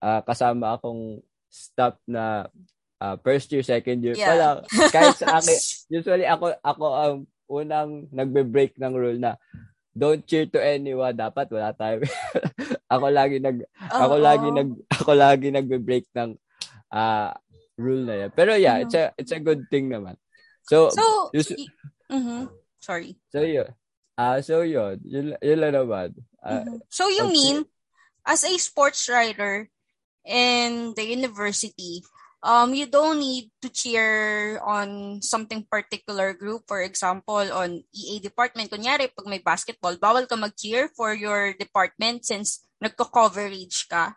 uh, 0.04 0.20
kasama 0.22 0.76
akong 0.76 1.24
staff 1.48 1.96
na 2.04 2.46
uh, 3.00 3.16
first 3.24 3.48
year, 3.50 3.64
second 3.64 4.04
year 4.04 4.14
yeah. 4.14 4.28
pa 4.28 4.34
lang. 4.36 4.56
Kahit 4.92 5.16
sa 5.16 5.26
akin, 5.40 5.58
usually 5.88 6.28
ako, 6.28 6.52
ako 6.60 6.86
ang 6.92 7.14
unang 7.48 7.90
nagbe-break 8.12 8.76
ng 8.76 8.94
rule 8.94 9.16
na 9.16 9.40
don't 9.96 10.28
cheer 10.28 10.44
to 10.44 10.60
anyone. 10.60 11.16
Dapat 11.16 11.48
wala 11.48 11.72
tayo. 11.72 12.04
ako 12.92 13.06
lagi 13.08 13.40
nag 13.40 13.64
oh, 13.64 14.00
ako 14.04 14.14
lagi 14.20 14.48
nag 14.52 14.70
ako 14.92 15.10
lagi 15.16 15.48
nagbe-break 15.48 16.06
ng 16.12 16.36
uh, 16.92 17.32
rule 17.80 18.04
na 18.04 18.14
yan. 18.26 18.30
Pero 18.36 18.52
yeah, 18.60 18.76
mm-hmm. 18.76 18.92
it's 18.92 18.96
a 18.96 19.04
it's 19.16 19.32
a 19.32 19.40
good 19.40 19.64
thing 19.72 19.88
naman. 19.88 20.20
So, 20.68 20.92
so 20.92 21.32
us- 21.32 21.56
y- 21.56 21.72
mm-hmm. 22.12 22.52
sorry. 22.76 23.16
So 23.32 23.40
yeah. 23.40 23.72
Ah, 24.16 24.40
so 24.40 24.64
yun. 24.64 24.96
Yun, 25.04 25.36
yun 25.44 25.60
lang 25.60 25.76
naman. 25.76 26.16
Uh, 26.40 26.64
mm-hmm. 26.64 26.76
So 26.88 27.12
you 27.12 27.28
okay. 27.28 27.36
mean, 27.36 27.56
as 28.24 28.48
a 28.48 28.56
sports 28.56 29.04
writer 29.12 29.68
in 30.24 30.96
the 30.96 31.04
university, 31.04 32.00
um, 32.40 32.72
you 32.72 32.88
don't 32.88 33.20
need 33.20 33.52
to 33.60 33.68
cheer 33.68 34.56
on 34.64 35.20
something 35.20 35.68
particular 35.68 36.32
group. 36.32 36.64
For 36.64 36.80
example, 36.80 37.44
on 37.52 37.84
EA 37.92 38.24
department, 38.24 38.72
kunyari, 38.72 39.12
pag 39.12 39.28
may 39.28 39.44
basketball, 39.44 40.00
bawal 40.00 40.24
ka 40.24 40.34
mag-cheer 40.34 40.88
for 40.96 41.12
your 41.12 41.52
department 41.52 42.24
since 42.24 42.64
nagko-coverage 42.80 43.84
ka. 43.92 44.16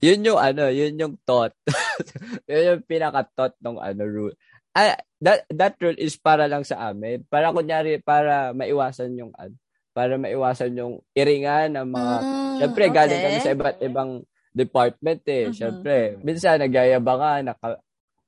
Yun 0.00 0.24
yung 0.24 0.40
ano, 0.40 0.72
yun 0.72 0.96
yung 0.98 1.14
thought. 1.28 1.52
yun 2.50 2.64
yung 2.64 2.82
pinaka-thought 2.88 3.60
ng 3.60 3.76
ano 3.76 4.02
rule 4.08 4.34
ah, 4.76 4.96
that 5.22 5.46
that 5.52 5.74
rule 5.78 5.96
is 5.96 6.18
para 6.18 6.48
lang 6.50 6.66
sa 6.66 6.90
amin. 6.90 7.24
Para 7.28 7.54
kunyari 7.54 8.00
para 8.02 8.50
maiwasan 8.56 9.14
yung 9.14 9.32
ad, 9.36 9.52
para 9.92 10.16
maiwasan 10.16 10.72
yung 10.74 11.00
iringan 11.12 11.76
ng 11.76 11.88
mga 11.92 12.14
mm, 12.20 12.56
syempre 12.64 12.84
okay. 12.88 12.96
galing 12.96 13.20
kami 13.20 13.38
sa 13.38 13.54
iba't 13.54 13.78
ibang 13.84 14.10
department 14.52 15.20
eh. 15.28 15.48
Mm-hmm. 15.48 15.56
Syempre, 15.56 15.96
minsan 16.20 16.60
nagyayabangan 16.60 17.40
naka, 17.48 17.80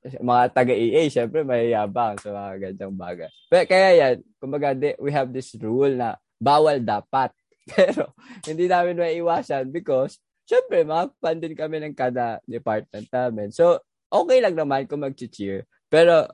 mga 0.05 0.45
taga-EA, 0.53 1.03
syempre 1.09 1.41
mayayabang 1.45 2.21
sa 2.21 2.29
mga 2.33 2.53
ganyang 2.61 2.97
bagay. 2.97 3.31
Pero 3.49 3.65
kaya 3.69 3.89
yan, 3.97 4.17
kumbaga 4.37 4.77
we 5.01 5.09
have 5.13 5.33
this 5.33 5.57
rule 5.61 5.93
na 5.93 6.21
bawal 6.41 6.77
dapat. 6.81 7.33
Pero 7.73 8.13
hindi 8.45 8.69
namin 8.69 9.01
maiwasan 9.01 9.73
because 9.73 10.21
syempre 10.45 10.85
mga 10.85 11.09
fan 11.17 11.41
din 11.41 11.57
kami 11.57 11.81
ng 11.81 11.97
kada 11.97 12.41
department 12.45 13.09
namin. 13.09 13.49
So 13.49 13.81
okay 14.13 14.45
lang 14.45 14.57
naman 14.57 14.85
kung 14.85 15.01
mag-cheer. 15.01 15.65
Pero, 15.89 16.29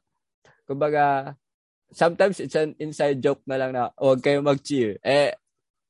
kumbaga, 0.65 1.35
sometimes 1.91 2.39
it's 2.39 2.55
an 2.55 2.75
inside 2.79 3.19
joke 3.19 3.43
na 3.47 3.59
lang 3.59 3.75
na 3.75 3.91
huwag 3.99 4.23
kayo 4.23 4.41
mag-cheer. 4.41 4.99
Eh, 5.03 5.35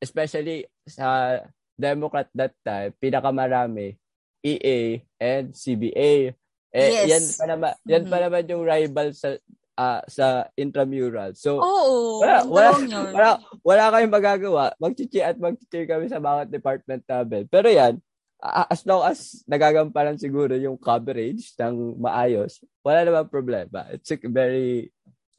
especially 0.01 0.65
sa 0.89 1.39
Democrat 1.77 2.29
that 2.37 2.53
time, 2.65 2.93
pinakamarami, 3.01 3.97
EA 4.41 5.01
and 5.21 5.53
CBA. 5.53 6.37
Eh, 6.71 6.91
yes. 6.93 7.09
yan 7.09 7.25
pa 7.37 7.45
naman, 7.51 7.73
yan 7.85 8.05
mm-hmm. 8.05 8.13
pa 8.13 8.19
naman 8.21 8.43
yung 8.47 8.65
rival 8.65 9.09
sa 9.13 9.37
uh, 9.81 10.01
sa 10.07 10.49
intramural. 10.55 11.33
So, 11.35 11.57
Oo, 11.61 12.21
wala, 12.21 12.45
wala, 12.47 12.71
wala, 13.11 13.31
wala 13.65 13.85
kayong 13.97 14.15
magagawa. 14.15 14.65
Mag-cheer 14.77 15.33
at 15.33 15.37
mag-cheer 15.41 15.89
kami 15.89 16.13
sa 16.13 16.21
bawat 16.21 16.53
department 16.53 17.03
namin. 17.09 17.49
Pero 17.49 17.69
yan, 17.73 17.97
as 18.43 18.85
long 18.89 19.05
as 19.05 19.45
nagagampanan 19.45 20.17
siguro 20.17 20.57
yung 20.57 20.81
coverage 20.81 21.53
ng 21.61 22.01
maayos, 22.01 22.65
wala 22.81 23.05
naman 23.05 23.29
problema. 23.29 23.85
It's 23.93 24.11
a 24.11 24.19
very 24.25 24.89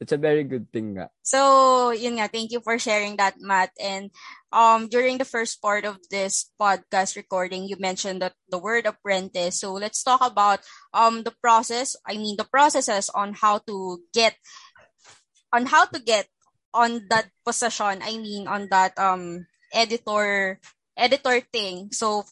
it's 0.02 0.10
a 0.10 0.18
very 0.18 0.42
good 0.42 0.66
thing 0.74 0.98
nga. 0.98 1.06
So, 1.22 1.94
yun 1.94 2.18
nga, 2.18 2.26
thank 2.26 2.50
you 2.50 2.58
for 2.58 2.74
sharing 2.74 3.14
that, 3.22 3.38
Matt. 3.38 3.70
And 3.78 4.10
um, 4.50 4.90
during 4.90 5.22
the 5.22 5.24
first 5.24 5.62
part 5.62 5.86
of 5.86 6.02
this 6.10 6.50
podcast 6.58 7.14
recording, 7.14 7.70
you 7.70 7.78
mentioned 7.78 8.18
that 8.18 8.34
the 8.50 8.58
word 8.58 8.90
apprentice. 8.90 9.62
So, 9.62 9.78
let's 9.78 10.02
talk 10.02 10.18
about 10.18 10.66
um 10.90 11.22
the 11.22 11.34
process. 11.38 11.94
I 12.02 12.18
mean, 12.18 12.34
the 12.34 12.50
processes 12.50 13.14
on 13.14 13.38
how 13.38 13.62
to 13.70 14.02
get 14.10 14.34
on 15.54 15.70
how 15.70 15.86
to 15.86 16.02
get 16.02 16.26
on 16.74 17.06
that 17.10 17.30
position. 17.46 18.02
I 18.02 18.18
mean, 18.18 18.50
on 18.50 18.66
that 18.74 18.98
um 18.98 19.46
editor 19.70 20.58
editor 20.98 21.46
thing. 21.54 21.94
So, 21.94 22.26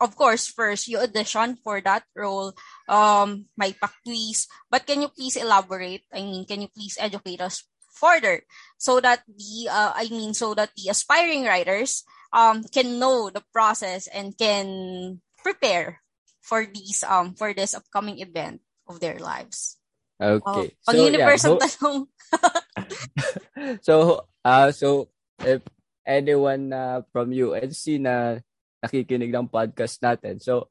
of 0.00 0.16
course, 0.16 0.46
first 0.46 0.88
you 0.88 0.98
audition 0.98 1.56
for 1.62 1.80
that 1.80 2.04
role, 2.14 2.52
um, 2.88 3.46
may 3.56 3.72
pa-quiz. 3.72 4.46
But 4.70 4.86
can 4.86 5.02
you 5.02 5.08
please 5.08 5.36
elaborate? 5.36 6.04
I 6.12 6.20
mean, 6.20 6.44
can 6.44 6.60
you 6.62 6.68
please 6.68 6.98
educate 7.00 7.40
us 7.40 7.64
further 7.96 8.42
so 8.76 9.00
that 9.00 9.24
the, 9.26 9.68
uh, 9.72 9.92
I 9.96 10.08
mean, 10.10 10.34
so 10.34 10.54
that 10.54 10.70
the 10.76 10.90
aspiring 10.90 11.44
writers 11.44 12.04
um, 12.32 12.62
can 12.64 12.98
know 12.98 13.30
the 13.30 13.42
process 13.52 14.06
and 14.06 14.36
can 14.36 15.20
prepare 15.40 16.02
for 16.46 16.62
these 16.62 17.02
um 17.02 17.34
for 17.34 17.50
this 17.50 17.74
upcoming 17.74 18.22
event 18.22 18.62
of 18.86 19.00
their 19.02 19.18
lives. 19.18 19.78
Okay. 20.16 20.40
Oh, 20.46 20.66
so, 20.80 20.92
yeah, 20.94 21.34
tanong. 21.36 22.08
so, 23.86 24.24
uh, 24.44 24.72
so 24.72 25.10
if 25.42 25.60
anyone 26.06 26.72
uh, 26.72 27.02
from 27.12 27.34
UNC 27.34 28.00
na 28.00 28.40
nakikinig 28.80 29.32
ng 29.32 29.48
podcast 29.48 29.98
natin. 30.00 30.38
So, 30.38 30.68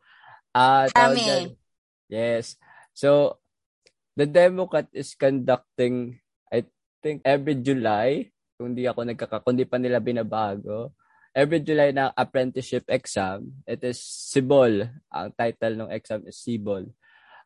uh, 0.56 0.88
Dyan, 0.91 1.58
yes. 2.10 2.56
So, 2.95 3.41
the 4.16 4.26
Democrat 4.26 4.88
is 4.95 5.14
conducting, 5.18 6.22
I 6.49 6.64
think, 7.03 7.22
every 7.26 7.60
July, 7.60 8.32
kung 8.56 8.72
di 8.72 8.88
ako 8.88 9.03
nagkaka, 9.03 9.43
kung 9.43 9.60
di 9.60 9.68
pa 9.68 9.76
nila 9.76 9.99
binabago, 9.99 10.95
every 11.36 11.60
July 11.60 11.91
na 11.91 12.16
apprenticeship 12.16 12.88
exam, 12.88 13.60
it 13.68 13.84
is 13.84 13.99
Sibol. 13.99 14.88
Ang 15.12 15.30
title 15.36 15.76
ng 15.84 15.91
exam 15.91 16.24
is 16.24 16.39
Sibol. 16.39 16.88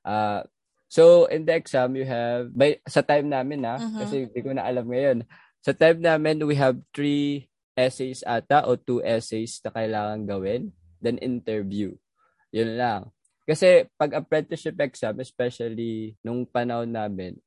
Uh, 0.05 0.45
so, 0.85 1.25
in 1.25 1.49
the 1.49 1.57
exam, 1.57 1.97
you 1.97 2.05
have, 2.05 2.53
by, 2.53 2.77
sa 2.85 3.01
time 3.01 3.33
namin 3.33 3.65
na, 3.65 3.81
uh-huh. 3.81 4.05
kasi 4.05 4.29
hindi 4.29 4.39
ko 4.45 4.53
na 4.53 4.69
alam 4.69 4.85
ngayon, 4.85 5.25
sa 5.65 5.73
time 5.73 5.99
namin, 6.05 6.45
we 6.45 6.55
have 6.55 6.77
three 6.93 7.49
essays 7.79 8.19
ata 8.27 8.67
o 8.67 8.75
two 8.75 8.99
essays 8.99 9.63
na 9.63 9.71
kailangan 9.71 10.27
gawin, 10.27 10.75
then 10.99 11.15
interview. 11.23 11.95
Yun 12.51 12.75
lang. 12.75 13.01
Kasi 13.47 13.87
pag 13.97 14.13
apprenticeship 14.13 14.77
exam, 14.77 15.17
especially 15.23 16.13
nung 16.21 16.45
panahon 16.45 16.91
namin, 16.91 17.39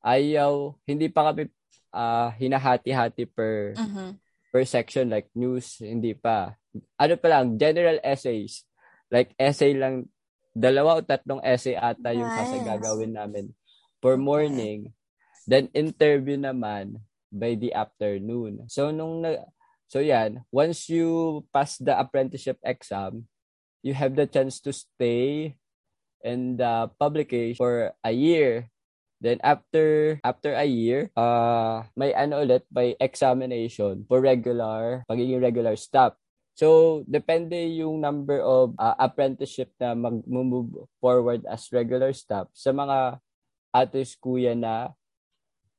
ayaw, 0.00 0.72
hindi 0.88 1.10
pa 1.12 1.28
kami 1.28 1.52
uh, 1.92 2.32
hinahati-hati 2.38 3.28
per 3.28 3.76
uh-huh. 3.76 4.16
per 4.48 4.62
section 4.64 5.10
like 5.12 5.28
news, 5.36 5.82
hindi 5.84 6.16
pa. 6.16 6.56
Ano 6.96 7.14
pa 7.20 7.28
lang, 7.28 7.60
general 7.60 8.00
essays. 8.00 8.64
Like 9.12 9.34
essay 9.36 9.76
lang, 9.76 10.08
dalawa 10.56 10.98
o 10.98 11.04
tatlong 11.04 11.42
essay 11.44 11.76
ata 11.76 12.14
yung 12.14 12.30
nice. 12.30 12.64
gagawin 12.64 13.12
namin 13.12 13.52
for 14.00 14.16
morning. 14.16 14.94
Then 15.44 15.68
interview 15.76 16.38
naman 16.38 17.04
by 17.28 17.58
the 17.58 17.74
afternoon. 17.74 18.66
So 18.72 18.90
nung 18.94 19.22
na, 19.22 19.44
So 19.90 19.98
yan, 19.98 20.46
once 20.54 20.86
you 20.86 21.42
pass 21.50 21.74
the 21.82 21.98
apprenticeship 21.98 22.62
exam, 22.62 23.26
you 23.82 23.90
have 23.98 24.14
the 24.14 24.30
chance 24.30 24.62
to 24.62 24.70
stay 24.70 25.58
in 26.22 26.62
the 26.62 26.94
publication 26.94 27.58
for 27.58 27.90
a 28.06 28.14
year. 28.14 28.70
Then 29.18 29.42
after 29.42 30.16
after 30.22 30.54
a 30.54 30.64
year, 30.64 31.10
uh 31.18 31.90
may 31.98 32.14
ano 32.14 32.46
ulit 32.46 32.70
by 32.70 32.94
examination 33.02 34.06
for 34.06 34.22
regular, 34.22 35.02
pagiging 35.10 35.42
regular 35.42 35.74
staff. 35.74 36.14
So, 36.54 37.02
depende 37.08 37.56
yung 37.74 38.04
number 38.04 38.38
of 38.38 38.76
uh, 38.76 38.92
apprenticeship 39.00 39.72
na 39.80 39.96
mag-move 39.96 40.86
forward 41.00 41.42
as 41.48 41.66
regular 41.72 42.12
staff 42.12 42.52
sa 42.52 42.70
mga 42.70 43.16
atis 43.74 44.14
kuya 44.18 44.54
na 44.54 44.92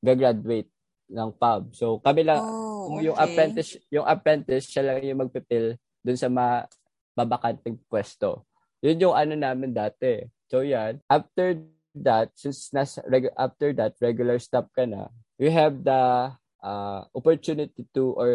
gagraduate 0.02 0.68
ng 1.12 1.30
pub. 1.36 1.70
So 1.76 2.00
kami 2.00 2.24
lang 2.24 2.40
oh, 2.40 2.61
okay. 2.90 3.04
yung 3.06 3.16
apprentice 3.18 3.70
yung 3.92 4.06
apprentice 4.06 4.66
siya 4.66 4.82
lang 4.82 5.04
yung 5.06 5.22
magpipil 5.26 5.76
dun 6.02 6.18
sa 6.18 6.26
ma 6.26 6.66
babakanting 7.12 7.76
pwesto. 7.86 8.48
Yun 8.82 8.98
yung 8.98 9.14
ano 9.14 9.36
namin 9.36 9.70
dati. 9.76 10.26
So 10.48 10.64
yan, 10.64 11.00
after 11.06 11.60
that 11.92 12.32
since 12.34 12.72
nas 12.72 12.96
reg- 13.04 13.36
after 13.36 13.70
that 13.76 13.94
regular 14.00 14.40
stop 14.40 14.72
ka 14.72 14.88
na, 14.88 15.12
you 15.36 15.52
have 15.52 15.84
the 15.84 16.32
uh, 16.64 17.00
opportunity 17.12 17.84
to 17.92 18.16
or 18.16 18.30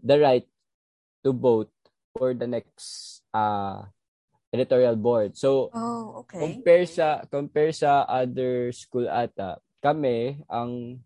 the 0.00 0.16
right 0.18 0.48
to 1.22 1.32
vote 1.32 1.72
for 2.16 2.32
the 2.32 2.48
next 2.48 3.20
uh 3.32 3.84
editorial 4.54 4.96
board. 4.96 5.36
So 5.36 5.68
oh, 5.74 6.24
okay. 6.24 6.40
compare 6.40 6.84
sa 6.88 7.26
compare 7.26 7.72
sa 7.74 8.08
other 8.08 8.72
school 8.72 9.10
ata, 9.10 9.60
kami 9.82 10.40
ang 10.46 11.02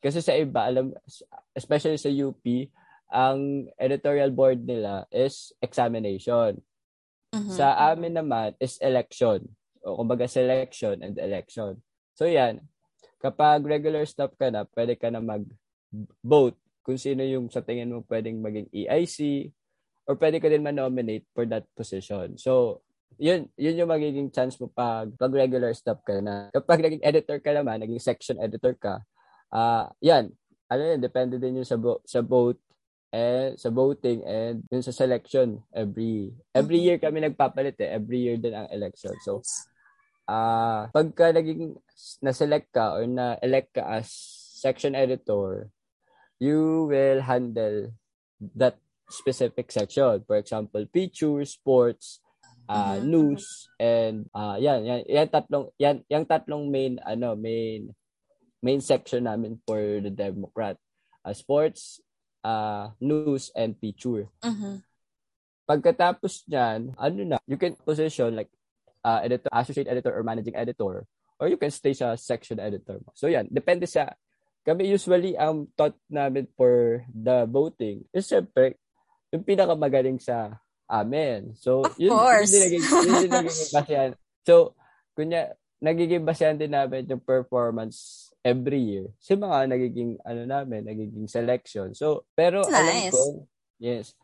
kasi 0.00 0.20
sa 0.20 0.36
iba, 0.36 0.68
alam, 0.68 0.92
especially 1.56 1.96
sa 1.98 2.12
UP, 2.12 2.44
ang 3.10 3.70
editorial 3.78 4.34
board 4.34 4.66
nila 4.66 5.06
is 5.14 5.54
examination. 5.62 6.58
Mm-hmm. 7.32 7.54
Sa 7.54 7.74
amin 7.92 8.14
naman 8.18 8.54
is 8.58 8.78
election. 8.82 9.46
O 9.86 10.02
kumbaga 10.02 10.26
selection 10.26 11.02
and 11.02 11.14
election. 11.18 11.78
So 12.18 12.26
yan, 12.26 12.66
kapag 13.22 13.62
regular 13.62 14.04
staff 14.04 14.34
ka 14.34 14.50
na, 14.50 14.66
pwede 14.74 14.98
ka 14.98 15.08
na 15.10 15.22
mag-vote 15.22 16.58
kung 16.82 16.98
sino 16.98 17.22
yung 17.26 17.50
sa 17.50 17.62
tingin 17.62 17.90
mo 17.90 18.06
pwedeng 18.06 18.38
maging 18.38 18.70
EIC 18.70 19.50
or 20.06 20.14
pwede 20.18 20.38
ka 20.38 20.46
din 20.46 20.62
ma-nominate 20.62 21.26
for 21.34 21.42
that 21.50 21.66
position. 21.74 22.38
So, 22.38 22.82
yun, 23.18 23.50
yun 23.58 23.78
yung 23.78 23.90
magiging 23.90 24.30
chance 24.30 24.54
mo 24.62 24.70
pag, 24.70 25.10
pag 25.18 25.34
regular 25.34 25.74
staff 25.74 25.98
ka 26.06 26.22
na. 26.22 26.50
Kapag 26.54 26.78
naging 26.78 27.02
editor 27.02 27.42
ka 27.42 27.50
naman, 27.50 27.82
naging 27.82 27.98
section 27.98 28.38
editor 28.38 28.78
ka, 28.78 29.02
Ah, 29.50 29.58
uh, 29.58 29.84
yan. 30.02 30.32
Ano 30.66 30.82
yun, 30.82 30.98
depende 30.98 31.38
din 31.38 31.62
yun 31.62 31.68
sa 31.68 31.78
bo- 31.78 32.02
sa 32.02 32.20
vote 32.22 32.58
and 33.14 33.54
sa 33.54 33.70
voting 33.70 34.26
and 34.26 34.66
yun 34.66 34.82
sa 34.82 34.90
selection 34.90 35.62
every 35.70 36.34
every 36.50 36.82
year 36.82 36.98
kami 36.98 37.22
nagpapalit 37.22 37.78
eh. 37.78 37.94
Every 37.94 38.26
year 38.26 38.36
din 38.36 38.54
ang 38.54 38.70
election. 38.74 39.14
So 39.22 39.42
ah 40.26 40.90
uh, 40.90 40.90
pagka 40.90 41.30
naging 41.30 41.78
na-select 42.18 42.74
ka 42.74 42.98
or 42.98 43.06
na-elect 43.06 43.78
ka 43.78 44.02
as 44.02 44.10
section 44.58 44.98
editor, 44.98 45.70
you 46.42 46.90
will 46.90 47.22
handle 47.22 47.94
that 48.58 48.74
specific 49.06 49.70
section. 49.70 50.26
For 50.26 50.34
example, 50.34 50.82
features, 50.90 51.54
sports, 51.54 52.18
uh, 52.68 52.98
mm-hmm. 52.98 53.06
news 53.06 53.70
and 53.78 54.26
uh, 54.34 54.58
yan, 54.58 54.82
yan 54.82 55.00
yan 55.06 55.28
tatlong 55.30 55.70
yan 55.78 56.02
yung 56.10 56.26
tatlong 56.26 56.66
main 56.68 56.98
ano 57.02 57.38
main 57.38 57.90
main 58.62 58.80
section 58.80 59.24
namin 59.24 59.60
for 59.66 59.80
the 60.00 60.10
Democrat. 60.10 60.76
Uh, 61.26 61.34
sports, 61.34 61.98
uh, 62.46 62.94
news, 63.00 63.50
and 63.58 63.74
feature. 63.82 64.30
Uh-huh. 64.42 64.78
Pagkatapos 65.66 66.46
niyan, 66.46 66.94
ano 66.94 67.20
na, 67.26 67.38
you 67.50 67.58
can 67.58 67.74
position 67.74 68.38
like 68.38 68.50
uh, 69.02 69.18
editor, 69.26 69.50
associate 69.50 69.90
editor 69.90 70.14
or 70.14 70.22
managing 70.22 70.54
editor 70.54 71.02
or 71.38 71.48
you 71.48 71.58
can 71.60 71.70
stay 71.70 71.92
sa 71.92 72.16
section 72.16 72.56
editor 72.60 73.02
mo. 73.02 73.12
So 73.12 73.28
yan, 73.28 73.48
depende 73.52 73.84
sa 73.84 74.16
kami 74.66 74.90
usually 74.90 75.38
ang 75.38 75.70
thought 75.78 75.94
namin 76.10 76.50
for 76.58 77.06
the 77.10 77.46
voting 77.46 78.02
is 78.10 78.26
syempre 78.26 78.74
yung 79.30 79.46
pinakamagaling 79.46 80.18
sa 80.18 80.58
amin. 80.90 81.54
So, 81.58 81.86
of 81.86 81.94
yun, 81.98 82.10
course. 82.14 82.50
yun, 82.50 82.78
yun, 82.78 82.82
yun, 82.82 82.82
yun, 82.82 83.30
yun, 83.30 83.46
yun, 83.46 83.86
yun, 83.90 84.12
So, 84.46 84.78
kunya, 85.18 85.54
nagiging 85.82 86.22
basehan 86.22 86.58
din 86.58 86.70
namin 86.70 87.10
yung 87.10 87.22
performance 87.22 88.30
every 88.46 88.78
year 88.78 89.06
sa 89.18 89.34
mga 89.34 89.74
nagiging 89.74 90.22
ano 90.22 90.42
namin, 90.46 90.86
nagiging 90.86 91.26
selection. 91.26 91.90
So, 91.98 92.22
pero 92.38 92.62
nice. 92.62 92.78
alam 92.78 92.96
ko, 93.10 93.22
yes. 93.82 94.14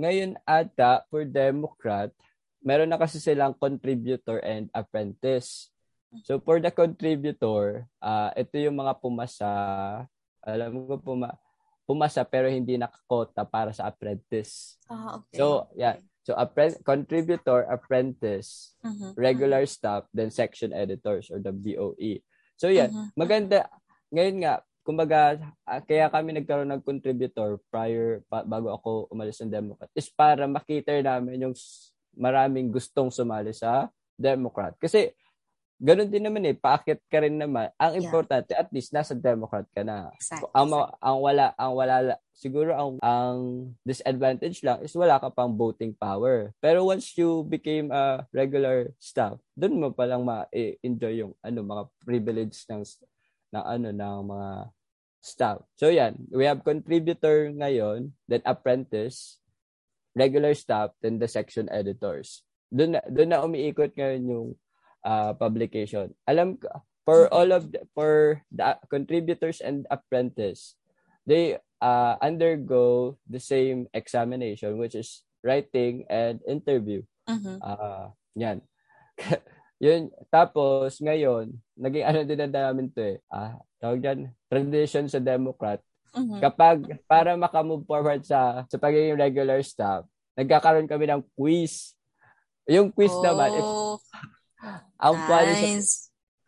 Ngayon 0.00 0.40
ata 0.48 1.04
for 1.12 1.28
Democrat, 1.28 2.08
meron 2.64 2.88
na 2.88 2.96
kasi 2.96 3.20
silang 3.20 3.52
contributor 3.52 4.40
and 4.40 4.72
apprentice. 4.72 5.68
So 6.24 6.40
for 6.40 6.56
the 6.56 6.72
contributor, 6.72 7.84
uh, 8.00 8.32
ito 8.32 8.56
yung 8.56 8.80
mga 8.80 8.96
pumasa, 8.96 9.52
alam 10.40 10.88
ko 10.88 10.96
puma, 10.96 11.36
pumasa 11.84 12.24
pero 12.24 12.48
hindi 12.48 12.80
nakakota 12.80 13.44
para 13.44 13.76
sa 13.76 13.92
apprentice. 13.92 14.80
Ah, 14.88 15.20
okay. 15.20 15.36
So, 15.36 15.68
yeah. 15.76 16.00
So, 16.20 16.36
appre- 16.36 16.78
contributor, 16.84 17.64
apprentice, 17.66 18.76
mm-hmm. 18.84 19.16
regular 19.16 19.64
staff, 19.64 20.04
then 20.12 20.30
section 20.30 20.70
editors 20.70 21.32
or 21.32 21.40
the 21.40 21.50
BOE. 21.50 22.20
So, 22.60 22.68
yan. 22.68 22.92
Mm-hmm. 22.92 23.16
Maganda. 23.16 23.72
Ngayon 24.12 24.36
nga, 24.44 24.54
kumbaga, 24.84 25.40
uh, 25.64 25.80
kaya 25.80 26.12
kami 26.12 26.36
nagkaroon 26.36 26.68
ng 26.76 26.84
contributor 26.84 27.56
prior, 27.72 28.20
pa, 28.28 28.44
bago 28.44 28.68
ako 28.76 29.08
umalis 29.08 29.40
ng 29.40 29.48
Democrat, 29.48 29.88
is 29.96 30.12
para 30.12 30.44
makita 30.44 30.92
namin 31.00 31.48
yung 31.48 31.56
maraming 32.12 32.68
gustong 32.68 33.08
sumali 33.08 33.56
sa 33.56 33.88
Democrat. 34.12 34.76
Kasi, 34.76 35.16
ganun 35.80 36.12
din 36.12 36.20
naman 36.20 36.44
eh, 36.44 36.52
paakit 36.52 37.00
ka 37.08 37.24
rin 37.24 37.40
naman. 37.40 37.72
Ang 37.80 37.96
yeah. 37.96 38.04
importante, 38.04 38.52
at 38.52 38.68
least 38.68 38.92
nasa 38.92 39.16
Democrat 39.16 39.64
ka 39.72 39.80
na. 39.80 40.12
Exactly. 40.12 40.52
Ang, 40.52 40.68
ang 41.00 41.18
wala, 41.24 41.56
ang 41.56 41.72
wala, 41.72 41.94
siguro 42.36 42.76
ang, 42.76 42.90
ang 43.00 43.38
disadvantage 43.80 44.60
lang 44.60 44.84
is 44.84 44.92
wala 44.92 45.16
ka 45.16 45.32
pang 45.32 45.56
voting 45.56 45.96
power. 45.96 46.52
Pero 46.60 46.84
once 46.84 47.16
you 47.16 47.48
became 47.48 47.88
a 47.88 48.28
regular 48.28 48.92
staff, 49.00 49.40
doon 49.56 49.80
mo 49.80 49.88
palang 49.96 50.20
ma-enjoy 50.20 51.24
yung 51.24 51.32
ano, 51.40 51.64
mga 51.64 51.84
privilege 52.04 52.68
ng, 52.68 52.84
ng 53.56 53.64
ano, 53.64 53.88
ng 53.88 54.18
mga 54.28 54.50
staff. 55.24 55.64
So 55.80 55.88
yan, 55.88 56.28
we 56.28 56.44
have 56.44 56.60
contributor 56.60 57.48
ngayon, 57.56 58.12
then 58.28 58.44
apprentice, 58.44 59.40
regular 60.12 60.52
staff, 60.52 60.92
then 61.00 61.16
the 61.16 61.28
section 61.28 61.72
editors. 61.72 62.44
Doon 62.68 62.96
na, 62.96 63.00
doon 63.08 63.30
na 63.32 63.40
umiikot 63.40 63.96
ngayon 63.96 64.24
yung 64.28 64.48
uh, 65.04 65.32
publication. 65.34 66.12
Alam 66.28 66.56
ko, 66.56 66.68
for 67.04 67.26
mm-hmm. 67.26 67.36
all 67.36 67.50
of 67.52 67.72
the, 67.72 67.80
for 67.94 68.42
the 68.52 68.78
contributors 68.88 69.60
and 69.60 69.86
apprentice, 69.90 70.76
they 71.26 71.58
uh, 71.80 72.14
undergo 72.20 73.16
the 73.28 73.40
same 73.40 73.88
examination 73.92 74.78
which 74.78 74.94
is 74.94 75.24
writing 75.42 76.04
and 76.08 76.40
interview. 76.46 77.02
Mm-hmm. 77.28 77.56
Uh, 77.60 78.12
yan. 78.36 78.60
yun, 79.84 80.12
tapos 80.28 81.00
ngayon, 81.00 81.56
naging 81.76 82.04
ano 82.04 82.20
din 82.24 82.40
na 82.40 82.68
namin 82.68 82.92
to 82.92 83.00
eh. 83.00 83.18
Ah, 83.32 83.56
tawag 83.80 84.04
dyan, 84.04 84.28
tradition 84.52 85.08
sa 85.08 85.18
Democrat. 85.18 85.80
Mm-hmm. 86.12 86.40
Kapag, 86.42 86.78
para 87.08 87.38
makamove 87.38 87.86
forward 87.88 88.20
sa, 88.26 88.66
sa 88.68 88.76
pagiging 88.76 89.16
regular 89.16 89.62
staff, 89.64 90.04
nagkakaroon 90.36 90.90
kami 90.90 91.08
ng 91.08 91.22
quiz. 91.32 91.96
Yung 92.68 92.92
quiz 92.92 93.14
oh. 93.14 93.24
naman, 93.24 93.50
if, 93.56 93.66
ang 95.00 95.16
nice. 95.16 95.28
funny 95.28 95.54
sa, 95.56 95.96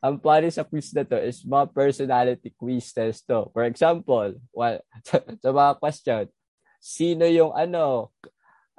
ang 0.02 0.16
funny 0.18 0.48
sa 0.50 0.64
quiz 0.66 0.88
na 0.92 1.04
to 1.06 1.18
is 1.20 1.46
mga 1.46 1.66
personality 1.72 2.50
quiz 2.52 2.90
test 2.92 3.24
to. 3.24 3.48
For 3.54 3.64
example, 3.64 4.36
well, 4.52 4.82
sa, 5.06 5.22
sa 5.42 5.50
mga 5.50 5.72
question, 5.78 6.24
sino 6.82 7.24
yung 7.30 7.54
ano, 7.54 8.10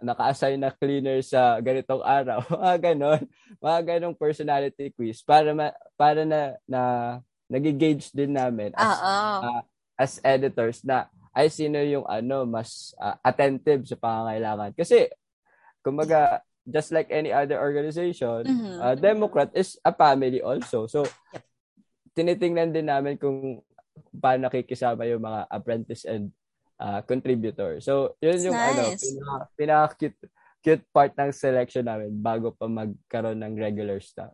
naka-assign 0.03 0.59
na 0.59 0.75
cleaner 0.75 1.23
sa 1.23 1.57
ganitong 1.63 2.03
araw. 2.03 2.43
mga 2.59 2.93
ganon. 2.93 3.23
Mga 3.63 3.79
ganong 3.95 4.15
personality 4.19 4.91
quiz 4.91 5.23
para 5.23 5.55
ma, 5.55 5.71
para 5.95 6.27
na 6.27 6.59
na 6.67 6.81
nagigauge 7.47 8.11
din 8.11 8.35
namin 8.35 8.73
as, 8.75 8.97
uh, 8.99 9.61
as 9.95 10.13
editors 10.25 10.81
na 10.81 11.07
ay 11.33 11.49
sino 11.49 11.81
yung 11.81 12.05
ano 12.05 12.45
mas 12.45 12.93
uh, 12.99 13.15
attentive 13.23 13.87
sa 13.87 13.97
pangangailangan. 13.97 14.75
Kasi 14.75 15.07
kumbaga 15.79 16.43
just 16.67 16.91
like 16.91 17.11
any 17.11 17.31
other 17.31 17.59
organization, 17.59 18.47
mm-hmm. 18.47 18.79
uh, 18.79 18.95
Democrat 18.95 19.51
is 19.53 19.77
a 19.83 19.91
family 19.91 20.41
also. 20.41 20.87
So, 20.87 21.03
yep. 21.33 21.43
tinitingnan 22.15 22.71
din 22.71 22.87
namin 22.87 23.19
kung 23.19 23.61
paano 24.15 24.47
nakikisama 24.47 25.05
yung 25.09 25.23
mga 25.23 25.47
apprentice 25.51 26.05
and 26.07 26.31
uh, 26.79 27.01
contributor. 27.03 27.81
So, 27.83 28.15
yun 28.23 28.51
yung 28.51 28.57
ano, 28.57 28.95
nice. 28.95 29.03
ano, 29.03 29.47
pinaka, 29.57 29.95
pinaka 29.99 30.13
cute, 30.63 30.85
part 30.95 31.11
ng 31.19 31.35
selection 31.35 31.83
namin 31.83 32.15
bago 32.15 32.55
pa 32.55 32.71
magkaroon 32.71 33.43
ng 33.43 33.59
regular 33.59 33.99
staff. 33.99 34.31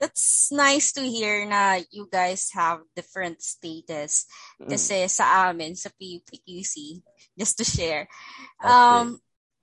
That's 0.00 0.48
nice 0.48 0.96
to 0.96 1.04
hear 1.04 1.44
na 1.44 1.80
you 1.92 2.08
guys 2.08 2.48
have 2.56 2.80
different 2.96 3.44
status. 3.44 4.24
Kasi 4.56 5.04
mm. 5.04 5.12
sa 5.12 5.48
amin, 5.48 5.76
sa 5.76 5.92
PUPQC, 5.92 7.04
just 7.36 7.60
to 7.60 7.64
share. 7.68 8.08
Um, 8.64 9.20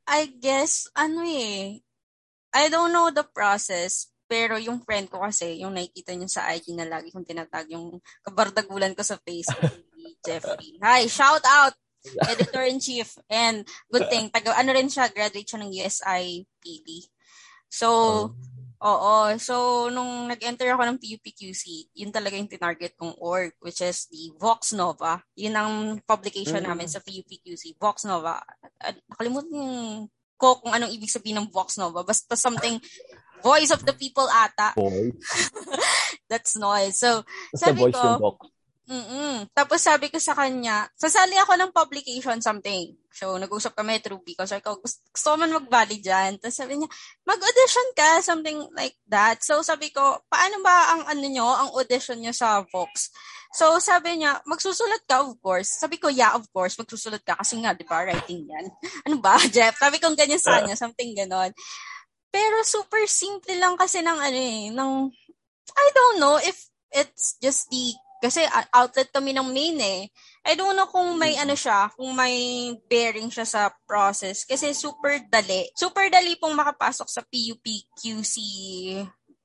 I 0.08 0.32
guess, 0.39 0.88
ano 0.95 1.22
eh, 1.28 1.84
I 2.55 2.64
don't 2.72 2.95
know 2.95 3.12
the 3.12 3.28
process, 3.28 4.08
pero 4.28 4.55
yung 4.55 4.80
friend 4.84 5.12
ko 5.12 5.20
kasi, 5.20 5.60
yung 5.60 5.76
nakikita 5.76 6.16
niyo 6.16 6.32
sa 6.32 6.47
IG 6.51 6.72
na 6.76 6.88
lagi 6.88 7.12
kong 7.12 7.28
tinatag, 7.28 7.68
yung 7.76 7.99
kabardagulan 8.24 8.95
ko 8.95 9.03
sa 9.03 9.20
Facebook, 9.20 9.84
Jeffrey. 10.26 10.80
Hi, 10.80 11.12
shout 11.12 11.43
out! 11.43 11.76
Editor-in-Chief. 12.32 13.20
And 13.28 13.68
good 13.91 14.08
thing, 14.08 14.32
taga, 14.32 14.55
ano 14.55 14.72
rin 14.72 14.88
siya, 14.88 15.12
graduate 15.12 15.47
siya 15.47 15.60
ng 15.60 15.72
USI 15.76 16.47
PD. 16.64 17.03
So, 17.68 17.88
oh. 17.88 18.22
Oo. 18.78 19.34
So, 19.41 19.88
nung 19.89 20.30
nag-enter 20.30 20.69
ako 20.69 20.86
ng 20.86 21.01
PUPQC, 21.01 21.93
yun 21.97 22.13
talaga 22.13 22.38
yung 22.38 22.51
tinarget 22.51 22.93
kong 22.93 23.17
org, 23.17 23.57
which 23.61 23.82
is 23.82 24.05
the 24.13 24.30
Vox 24.38 24.69
Nova. 24.78 25.17
Yun 25.34 25.55
ang 25.57 25.73
publication 26.05 26.61
mm. 26.61 26.69
namin 26.69 26.86
sa 26.86 27.01
PUPQC, 27.01 27.73
Vox 27.82 28.05
Nova. 28.05 28.38
Nakalimutan 29.09 29.57
yung 29.57 29.73
ko 30.38 30.61
kung 30.61 30.69
anong 30.69 30.93
ibig 30.93 31.09
sabihin 31.09 31.41
ng 31.41 31.49
Vox 31.49 31.82
Nova. 31.82 32.05
Basta 32.05 32.38
something, 32.38 32.78
voice 33.41 33.73
of 33.73 33.82
the 33.82 33.97
people 33.97 34.30
ata. 34.30 34.78
Voice. 34.78 35.17
That's 36.30 36.53
noise. 36.53 37.01
So, 37.01 37.25
Basta 37.53 37.73
sabi 37.73 37.89
voice 37.89 37.97
ko, 37.97 38.38
Mm-mm. 38.88 39.51
Tapos 39.51 39.83
sabi 39.83 40.07
ko 40.07 40.15
sa 40.15 40.31
kanya, 40.31 40.88
sasali 40.95 41.35
ako 41.35 41.59
ng 41.59 41.75
publication 41.75 42.39
something. 42.39 42.95
So, 43.11 43.35
nag-usap 43.35 43.75
kami 43.75 43.99
through 43.99 44.23
because 44.23 44.55
ko, 44.63 44.79
gusto, 44.79 45.03
gusto 45.11 45.35
man 45.35 45.51
mag-valley 45.51 45.99
dyan. 45.99 46.39
Tapos 46.39 46.55
sabi 46.55 46.79
niya, 46.79 46.88
mag-audition 47.27 47.88
ka, 47.99 48.23
something 48.23 48.63
like 48.71 48.95
that. 49.11 49.43
So, 49.43 49.59
sabi 49.59 49.91
ko, 49.91 50.23
paano 50.31 50.63
ba 50.63 50.95
ang 50.95 51.01
ano 51.03 51.25
nyo, 51.27 51.47
ang 51.51 51.69
audition 51.75 52.15
nyo 52.23 52.31
sa 52.31 52.63
Vox? 52.63 53.11
So, 53.51 53.75
sabi 53.83 54.23
niya, 54.23 54.39
magsusulat 54.47 55.03
ka, 55.03 55.19
of 55.19 55.35
course. 55.43 55.67
Sabi 55.67 55.99
ko, 55.99 56.07
yeah, 56.07 56.31
of 56.31 56.47
course, 56.55 56.79
magsusulat 56.79 57.27
ka. 57.27 57.35
Kasi 57.35 57.59
nga, 57.59 57.75
di 57.75 57.83
ba, 57.83 58.07
writing 58.07 58.47
yan. 58.47 58.71
ano 59.11 59.19
ba, 59.19 59.35
Jeff? 59.51 59.75
Sabi 59.75 59.99
ko 59.99 60.15
ganyan 60.15 60.39
sa 60.39 60.63
kanya, 60.63 60.79
something 60.79 61.11
ganon. 61.11 61.51
Pero 62.31 62.63
super 62.63 63.03
simple 63.11 63.51
lang 63.59 63.75
kasi 63.75 63.99
ng 63.99 64.19
ano 64.19 64.39
eh, 64.39 64.71
ng, 64.71 64.91
I 65.75 65.88
don't 65.91 66.19
know 66.23 66.39
if 66.39 66.55
it's 66.95 67.35
just 67.43 67.67
the 67.67 67.91
kasi 68.18 68.41
outlet 68.74 69.09
kami 69.13 69.34
ng 69.34 69.49
main 69.53 69.78
eh. 69.78 70.01
I 70.47 70.57
don't 70.57 70.74
know 70.74 70.89
kung 70.89 71.18
may 71.20 71.38
ano 71.38 71.53
siya, 71.53 71.93
kung 71.93 72.13
may 72.18 72.74
bearing 72.89 73.30
siya 73.30 73.45
sa 73.45 73.61
process. 73.86 74.47
Kasi 74.47 74.74
super 74.74 75.22
dali. 75.30 75.70
Super 75.78 76.09
dali 76.09 76.34
pong 76.39 76.57
makapasok 76.57 77.07
sa 77.07 77.22
PUPQC 77.22 78.36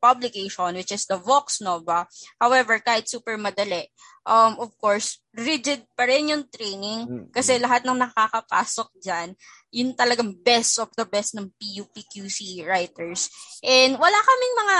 publication, 0.02 0.74
which 0.74 0.90
is 0.90 1.06
the 1.06 1.14
Vox 1.14 1.62
Nova. 1.62 2.10
However, 2.42 2.82
kahit 2.82 3.06
super 3.06 3.38
madali, 3.38 3.86
um, 4.26 4.58
of 4.58 4.74
course, 4.82 5.22
rigid 5.30 5.86
pa 5.94 6.10
rin 6.10 6.34
yung 6.34 6.50
training 6.50 7.30
kasi 7.30 7.62
lahat 7.62 7.86
ng 7.86 8.02
nakakapasok 8.02 8.90
dyan, 8.98 9.38
yun 9.70 9.94
talagang 9.94 10.34
best 10.42 10.82
of 10.82 10.90
the 10.98 11.06
best 11.06 11.38
ng 11.38 11.46
PUPQC 11.54 12.66
writers. 12.66 13.30
And 13.62 13.94
wala 13.94 14.18
kaming 14.18 14.54
mga 14.58 14.76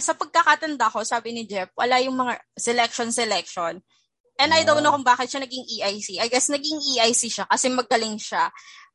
sa 0.00 0.14
pagkakatanda 0.16 0.90
ko, 0.90 1.02
sabi 1.02 1.34
ni 1.34 1.44
Jeff, 1.44 1.70
wala 1.74 1.98
yung 2.02 2.16
mga 2.18 2.38
selection-selection. 2.58 3.82
And 4.38 4.50
I 4.54 4.62
don't 4.62 4.86
know 4.86 4.94
kung 4.94 5.06
bakit 5.06 5.34
siya 5.34 5.42
naging 5.42 5.66
EIC. 5.66 6.22
I 6.22 6.30
guess 6.30 6.46
naging 6.46 6.78
EIC 6.78 7.26
siya 7.26 7.46
kasi 7.50 7.66
magaling 7.74 8.22
siya. 8.22 8.46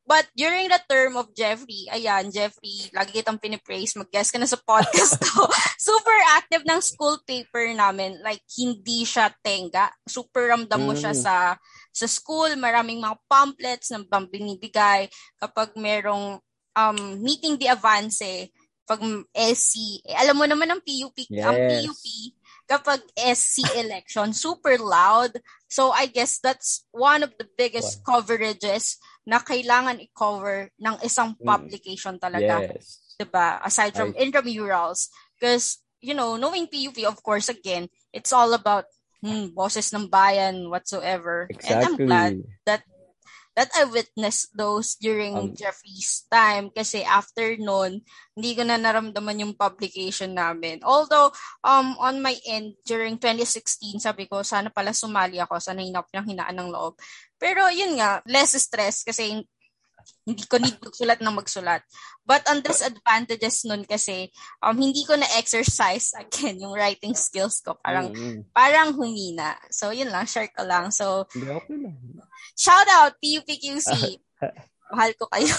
But 0.04 0.28
during 0.36 0.68
the 0.68 0.80
term 0.84 1.16
of 1.16 1.32
Jeffrey, 1.32 1.88
ayan, 1.88 2.28
Jeffrey, 2.28 2.92
lagi 2.92 3.16
kitang 3.16 3.40
pinipraise, 3.40 3.96
mag-guest 3.96 4.36
ka 4.36 4.36
na 4.36 4.44
sa 4.44 4.60
podcast 4.60 5.16
ko. 5.16 5.48
Super 5.80 6.16
active 6.36 6.60
ng 6.68 6.80
school 6.84 7.16
paper 7.24 7.72
namin. 7.72 8.20
Like, 8.20 8.44
hindi 8.60 9.08
siya 9.08 9.32
tenga. 9.40 9.88
Super 10.04 10.52
ramdam 10.52 10.84
mo 10.84 10.92
siya 10.92 11.16
mm. 11.16 11.20
sa 11.24 11.56
sa 11.88 12.06
school. 12.08 12.52
Maraming 12.60 13.00
mga 13.00 13.16
pamphlets 13.24 13.96
na 13.96 14.04
binibigay. 14.04 15.08
Kapag 15.40 15.72
merong 15.72 16.36
um, 16.76 16.98
meeting 17.24 17.56
the 17.56 17.72
avance, 17.72 18.20
pag 18.84 19.00
SC, 19.32 20.04
eh, 20.04 20.16
alam 20.16 20.36
mo 20.36 20.44
naman 20.44 20.68
ang 20.68 20.80
PUP, 20.84 21.16
yes. 21.28 21.44
ang 21.44 21.56
PUP, 21.56 22.04
kapag 22.64 23.00
SC 23.16 23.64
election, 23.76 24.32
super 24.32 24.76
loud. 24.80 25.36
So 25.68 25.92
I 25.92 26.06
guess 26.08 26.40
that's 26.40 26.88
one 26.92 27.24
of 27.24 27.32
the 27.36 27.48
biggest 27.56 28.00
wow. 28.04 28.20
coverages 28.20 28.96
na 29.24 29.40
kailangan 29.40 30.00
i-cover 30.00 30.72
ng 30.80 30.96
isang 31.04 31.36
mm. 31.36 31.44
publication 31.44 32.16
talaga. 32.20 32.72
Yes. 32.72 33.16
'Di 33.16 33.26
ba? 33.28 33.60
Aside 33.64 33.96
from 33.96 34.12
I... 34.16 34.24
intramurals. 34.24 35.12
Because, 35.36 35.80
you 36.00 36.14
know, 36.16 36.36
knowing 36.36 36.68
PUP, 36.68 37.04
of 37.04 37.20
course, 37.20 37.48
again, 37.48 37.88
it's 38.12 38.32
all 38.32 38.52
about 38.54 38.88
hmm, 39.24 39.52
bosses 39.52 39.92
ng 39.92 40.08
bayan, 40.08 40.68
whatsoever. 40.68 41.48
Exactly. 41.50 41.72
And 41.72 41.80
I'm 41.84 41.96
glad 41.96 42.32
that 42.68 42.82
that 43.54 43.70
I 43.74 43.86
witnessed 43.86 44.50
those 44.54 44.98
during 44.98 45.34
um, 45.34 45.54
Jeffrey's 45.54 46.26
time 46.26 46.74
kasi 46.74 47.06
after 47.06 47.54
noon, 47.54 48.02
hindi 48.34 48.50
ko 48.58 48.66
na 48.66 48.78
naramdaman 48.78 49.46
yung 49.46 49.54
publication 49.54 50.34
namin. 50.34 50.82
Although, 50.82 51.30
um, 51.62 51.94
on 52.02 52.18
my 52.18 52.34
end, 52.50 52.74
during 52.82 53.14
2016, 53.16 54.02
sabi 54.02 54.26
ko, 54.26 54.42
sana 54.42 54.74
pala 54.74 54.90
sumali 54.90 55.38
ako, 55.38 55.62
sana 55.62 55.86
hinap 55.86 56.10
ng 56.10 56.34
hinaan 56.34 56.58
ng 56.58 56.70
loob. 56.74 56.98
Pero 57.38 57.70
yun 57.70 57.94
nga, 57.98 58.20
less 58.26 58.58
stress 58.58 59.06
kasi 59.06 59.46
Hindi 60.24 60.44
ko 60.48 60.56
need 60.56 60.80
magsulat 60.80 61.20
na 61.20 61.32
magsulat. 61.32 61.82
But 62.24 62.48
on 62.48 62.64
disadvantages 62.64 63.68
nun 63.68 63.84
kasi, 63.84 64.32
um, 64.64 64.76
hindi 64.76 65.04
ko 65.04 65.16
na-exercise 65.16 66.16
again 66.16 66.60
yung 66.60 66.72
writing 66.72 67.12
skills 67.12 67.60
ko. 67.60 67.76
Parang, 67.80 68.12
mm-hmm. 68.12 68.48
parang 68.56 68.96
humina. 68.96 69.60
So, 69.68 69.92
yun 69.92 70.08
lang, 70.08 70.24
share 70.24 70.48
ko 70.52 70.64
lang. 70.64 70.88
So, 70.90 71.28
okay 71.28 71.76
lang. 71.76 71.96
shout 72.56 72.88
out, 72.88 73.16
PUPQC. 73.20 74.20
Mahal 74.94 75.12
ko 75.16 75.28
kayo. 75.28 75.52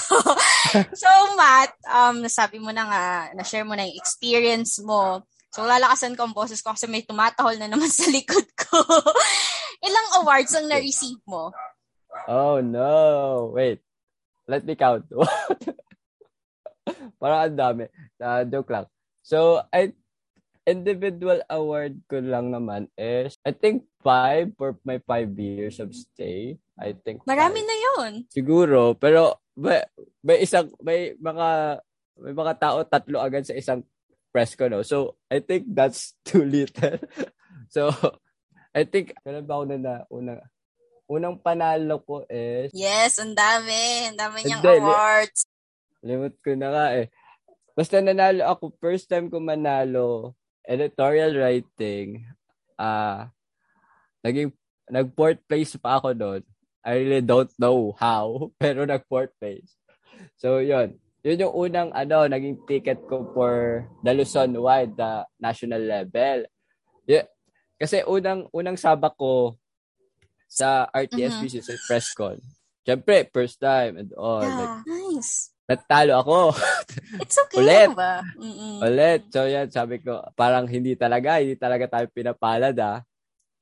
so, 1.02 1.10
Matt, 1.38 1.74
um, 1.86 2.26
nasabi 2.26 2.58
mo 2.58 2.74
na 2.74 2.86
nga, 2.88 3.06
na-share 3.38 3.68
mo 3.68 3.78
na 3.78 3.86
yung 3.86 4.00
experience 4.00 4.82
mo. 4.82 5.22
So, 5.56 5.64
lalakasan 5.64 6.20
ko 6.20 6.28
ang 6.28 6.36
boses 6.36 6.60
ko 6.60 6.76
kasi 6.76 6.84
may 6.84 7.08
tumatahol 7.08 7.56
na 7.56 7.72
naman 7.72 7.88
sa 7.96 8.12
likod 8.12 8.44
ko. 8.60 8.76
Ilang 9.88 10.08
awards 10.20 10.52
ang 10.52 10.68
na-receive 10.68 11.24
mo? 11.24 11.56
Oh, 12.28 12.60
no. 12.60 13.56
Wait. 13.56 13.85
Let 14.46 14.66
me 14.66 14.78
count. 14.78 15.10
Parang 17.22 17.50
ang 17.50 17.58
dami. 17.58 17.86
Uh, 18.22 18.46
joke 18.46 18.70
lang. 18.70 18.86
So, 19.26 19.66
I 19.74 19.94
individual 20.66 21.42
award 21.50 22.02
ko 22.10 22.18
lang 22.22 22.50
naman 22.50 22.90
is, 22.98 23.38
I 23.46 23.54
think 23.54 23.86
five 24.02 24.54
for 24.58 24.78
my 24.82 24.98
five 25.06 25.30
years 25.38 25.78
of 25.78 25.94
stay. 25.94 26.58
I 26.78 26.98
think 26.98 27.22
Marami 27.30 27.62
five. 27.62 27.70
na 27.70 27.78
yun. 27.78 28.12
Siguro. 28.34 28.98
Pero, 28.98 29.38
may, 29.56 29.86
may 30.26 30.42
isang, 30.42 30.74
may 30.82 31.14
mga, 31.18 31.80
may 32.20 32.34
mga 32.34 32.54
tao 32.58 32.82
tatlo 32.84 33.22
agad 33.22 33.46
sa 33.46 33.56
isang 33.56 33.86
press 34.34 34.58
ko, 34.58 34.68
no? 34.68 34.82
So, 34.82 35.16
I 35.30 35.40
think 35.40 35.70
that's 35.72 36.18
too 36.26 36.44
little. 36.44 37.00
so, 37.74 37.94
I 38.76 38.84
think, 38.84 39.16
kailan 39.24 39.48
ba 39.48 39.62
ako 39.62 39.64
na, 39.70 39.78
na 39.80 39.94
unang, 40.12 40.42
unang 41.06 41.38
panalo 41.38 42.02
ko 42.02 42.26
is... 42.30 42.74
Yes, 42.74 43.22
ang 43.22 43.38
dami. 43.38 44.10
Ang 44.10 44.18
dami 44.18 44.38
niyang 44.42 44.62
Hindi, 44.62 44.82
awards. 44.82 45.40
Limot 46.06 46.36
ko 46.42 46.52
na 46.58 46.70
nga 46.74 46.86
eh. 46.98 47.08
Basta 47.76 48.00
nanalo 48.00 48.42
ako, 48.48 48.64
first 48.80 49.12
time 49.12 49.28
ko 49.28 49.38
manalo, 49.44 50.34
editorial 50.64 51.36
writing, 51.36 52.24
ah, 52.80 52.88
uh, 52.88 53.22
naging, 54.24 54.56
nag-fourth 54.88 55.44
place 55.46 55.76
pa 55.76 56.00
ako 56.00 56.16
doon. 56.16 56.42
I 56.86 57.02
really 57.02 57.26
don't 57.26 57.52
know 57.58 57.92
how, 57.98 58.48
pero 58.62 58.86
nag-fourth 58.86 59.34
place. 59.42 59.76
So, 60.40 60.64
yun. 60.64 60.96
Yun 61.26 61.42
yung 61.42 61.56
unang, 61.58 61.90
ano, 61.92 62.30
naging 62.30 62.64
ticket 62.70 63.02
ko 63.10 63.34
for 63.34 63.86
the 64.06 64.14
Luzon-wide, 64.14 64.94
the 64.94 65.26
national 65.42 65.82
level. 65.82 66.46
Yeah. 67.10 67.26
Kasi 67.82 68.06
unang, 68.06 68.46
unang 68.54 68.78
sabak 68.78 69.18
ko, 69.18 69.58
sa 70.56 70.88
RTSBC 70.96 71.60
mm-hmm. 71.60 71.68
sa 71.68 71.84
press 71.84 72.16
con. 72.16 72.40
Siyempre, 72.88 73.28
first 73.36 73.60
time 73.60 74.00
and 74.00 74.16
all. 74.16 74.40
Yeah, 74.40 74.56
like, 74.56 74.88
nice. 74.88 75.52
Natalo 75.66 76.22
ako. 76.22 76.40
It's 77.26 77.36
okay 77.42 77.60
Ulit. 77.60 77.90
ba? 77.92 78.22
Mm-mm. 78.38 78.80
Ulit. 78.86 79.28
So 79.34 79.50
yan, 79.50 79.68
sabi 79.74 80.00
ko, 80.00 80.22
parang 80.38 80.70
hindi 80.70 80.96
talaga, 80.96 81.42
hindi 81.42 81.58
talaga 81.60 81.90
tayo 81.90 82.06
pinapalad 82.14 82.78
ah. 82.80 83.02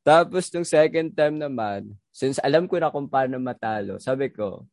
Tapos 0.03 0.51
nung 0.51 0.67
second 0.67 1.15
time 1.15 1.39
naman, 1.39 1.95
since 2.11 2.37
alam 2.43 2.67
ko 2.67 2.75
na 2.77 2.91
kung 2.91 3.07
paano 3.07 3.39
matalo, 3.39 3.97
sabi 4.03 4.29
ko, 4.29 4.67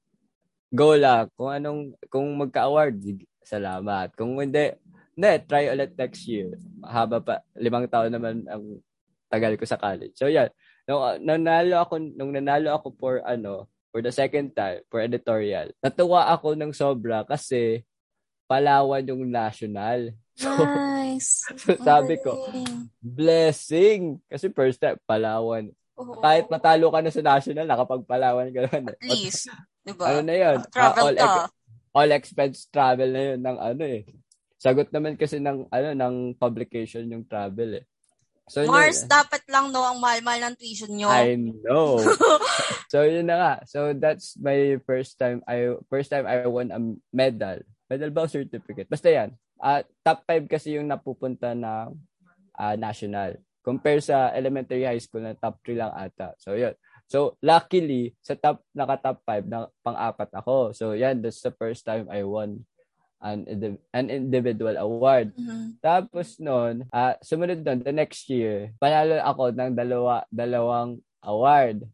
go 0.74 0.98
lang. 0.98 1.30
Kung 1.38 1.54
anong, 1.54 1.94
kung 2.10 2.26
magka-award, 2.34 2.98
salamat. 3.46 4.10
Kung 4.18 4.34
hindi, 4.42 4.74
hindi, 5.14 5.30
try 5.46 5.70
ulit 5.70 5.94
next 5.94 6.26
year. 6.26 6.58
Haba 6.82 7.22
pa, 7.22 7.46
limang 7.54 7.86
taon 7.86 8.10
naman 8.10 8.42
ang 8.50 8.82
tagal 9.30 9.54
ko 9.54 9.62
sa 9.62 9.78
college. 9.78 10.18
So 10.18 10.26
yan, 10.26 10.50
nung 10.90 11.06
nanalo 11.22 11.86
ako 11.86 11.94
nung 12.18 12.34
nanalo 12.34 12.74
ako 12.74 12.88
for 12.98 13.14
ano 13.22 13.70
for 13.94 14.02
the 14.02 14.10
second 14.10 14.50
time 14.50 14.82
for 14.90 14.98
editorial 14.98 15.70
natuwa 15.78 16.26
ako 16.34 16.58
ng 16.58 16.74
sobra 16.74 17.22
kasi 17.22 17.86
Palawan 18.50 19.06
yung 19.06 19.30
national. 19.30 20.10
So, 20.40 20.48
nice. 20.56 21.44
so 21.52 21.76
sabi 21.84 22.16
ko 22.16 22.32
blessing! 22.96 24.24
Kasi 24.24 24.48
first 24.48 24.80
time 24.80 24.96
Palawan. 25.04 25.68
Oh. 26.00 26.16
kahit 26.16 26.48
matalo 26.48 26.88
ka 26.88 27.04
na 27.04 27.12
sa 27.12 27.20
national 27.20 27.68
nakapagpalawan 27.68 28.48
ka 28.48 28.64
na 28.72 28.96
at 28.96 29.04
least 29.04 29.52
diba? 29.84 30.00
Ano 30.00 30.24
na 30.24 30.32
yun? 30.32 30.64
Travel 30.72 31.12
uh, 31.12 31.28
all, 31.28 31.36
all 31.92 32.10
expense 32.16 32.64
travel 32.72 33.12
na 33.12 33.20
yun 33.20 33.40
ng 33.44 33.58
ano 33.60 33.84
eh. 33.84 34.08
Sagot 34.56 34.88
naman 34.88 35.20
kasi 35.20 35.44
ng 35.44 35.68
ano 35.68 35.88
ng 35.92 36.40
publication 36.40 37.04
yung 37.04 37.28
travel 37.28 37.84
eh 37.84 37.86
So, 38.50 38.66
Mars, 38.66 39.06
yun, 39.06 39.14
dapat 39.14 39.42
lang 39.46 39.70
no 39.70 39.86
ang 39.86 40.02
mahal-mahal 40.02 40.50
ng 40.50 40.58
tuition 40.58 40.90
nyo. 40.90 41.06
I 41.06 41.38
know. 41.38 42.02
so 42.92 43.06
yun 43.06 43.30
na 43.30 43.38
nga. 43.38 43.54
So 43.62 43.94
that's 43.94 44.34
my 44.42 44.74
first 44.82 45.14
time 45.22 45.38
I 45.46 45.78
first 45.86 46.10
time 46.10 46.26
I 46.26 46.42
won 46.50 46.74
a 46.74 46.82
medal. 47.14 47.62
Medal 47.86 48.10
ba 48.10 48.26
o 48.26 48.30
certificate? 48.30 48.90
Basta 48.90 49.06
yan. 49.06 49.38
Uh, 49.62 49.86
top 50.02 50.26
5 50.26 50.50
kasi 50.50 50.74
yung 50.74 50.90
napupunta 50.90 51.54
na 51.54 51.94
uh, 52.58 52.74
national. 52.74 53.38
Compare 53.62 54.02
sa 54.02 54.34
elementary 54.34 54.82
high 54.82 54.98
school 54.98 55.22
na 55.22 55.38
top 55.38 55.62
3 55.62 55.78
lang 55.78 55.94
ata. 55.94 56.34
So 56.42 56.58
yun. 56.58 56.74
So 57.06 57.38
luckily 57.38 58.18
sa 58.18 58.34
top 58.34 58.66
naka 58.74 58.98
top 58.98 59.22
5 59.30 59.46
na 59.46 59.70
pang-apat 59.86 60.30
ako. 60.34 60.74
So 60.74 60.98
yan 60.98 61.22
that's 61.22 61.38
the 61.38 61.54
first 61.54 61.86
time 61.86 62.10
I 62.10 62.26
won 62.26 62.66
an, 63.20 63.44
an 63.92 64.06
individual 64.08 64.76
award. 64.80 65.36
Mm-hmm. 65.36 65.78
Tapos 65.84 66.40
noon, 66.40 66.88
uh, 66.88 67.14
sumunod 67.20 67.60
doon, 67.60 67.84
the 67.84 67.92
next 67.92 68.24
year, 68.32 68.72
panalo 68.80 69.20
ako 69.20 69.52
ng 69.52 69.72
dalawa, 69.76 70.24
dalawang 70.32 70.98
award. 71.24 71.84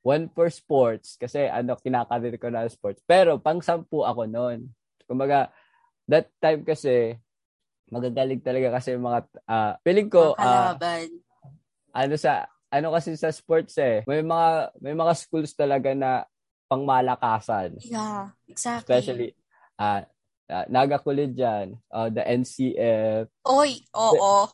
One 0.00 0.32
for 0.32 0.48
sports, 0.48 1.20
kasi 1.20 1.44
ano, 1.44 1.76
kinakarir 1.76 2.40
ko 2.40 2.48
na 2.48 2.64
sports. 2.72 3.04
Pero 3.04 3.36
pang 3.36 3.60
sampu 3.60 4.00
ako 4.00 4.24
noon. 4.24 4.72
Kumbaga, 5.04 5.52
that 6.08 6.32
time 6.40 6.64
kasi, 6.64 7.20
magagaling 7.92 8.40
talaga 8.40 8.80
kasi 8.80 8.96
mga, 8.96 9.20
uh, 9.44 9.76
feeling 9.84 10.08
ko, 10.08 10.32
uh, 10.40 10.72
ano 11.92 12.14
sa, 12.16 12.48
ano 12.72 12.96
kasi 12.96 13.18
sa 13.20 13.28
sports 13.28 13.76
eh, 13.76 14.00
may 14.08 14.24
mga, 14.24 14.72
may 14.80 14.96
mga 14.96 15.12
schools 15.18 15.52
talaga 15.52 15.92
na 15.92 16.24
pangmalakasan. 16.70 17.76
Yeah, 17.82 18.30
exactly. 18.46 18.86
Especially, 18.86 19.30
uh, 19.76 20.06
uh, 20.50 20.66
Naga 20.66 20.98
Collegian, 20.98 21.78
uh, 21.94 22.10
the 22.10 22.20
NCF. 22.26 23.30
Oy, 23.46 23.86
oo. 23.94 24.50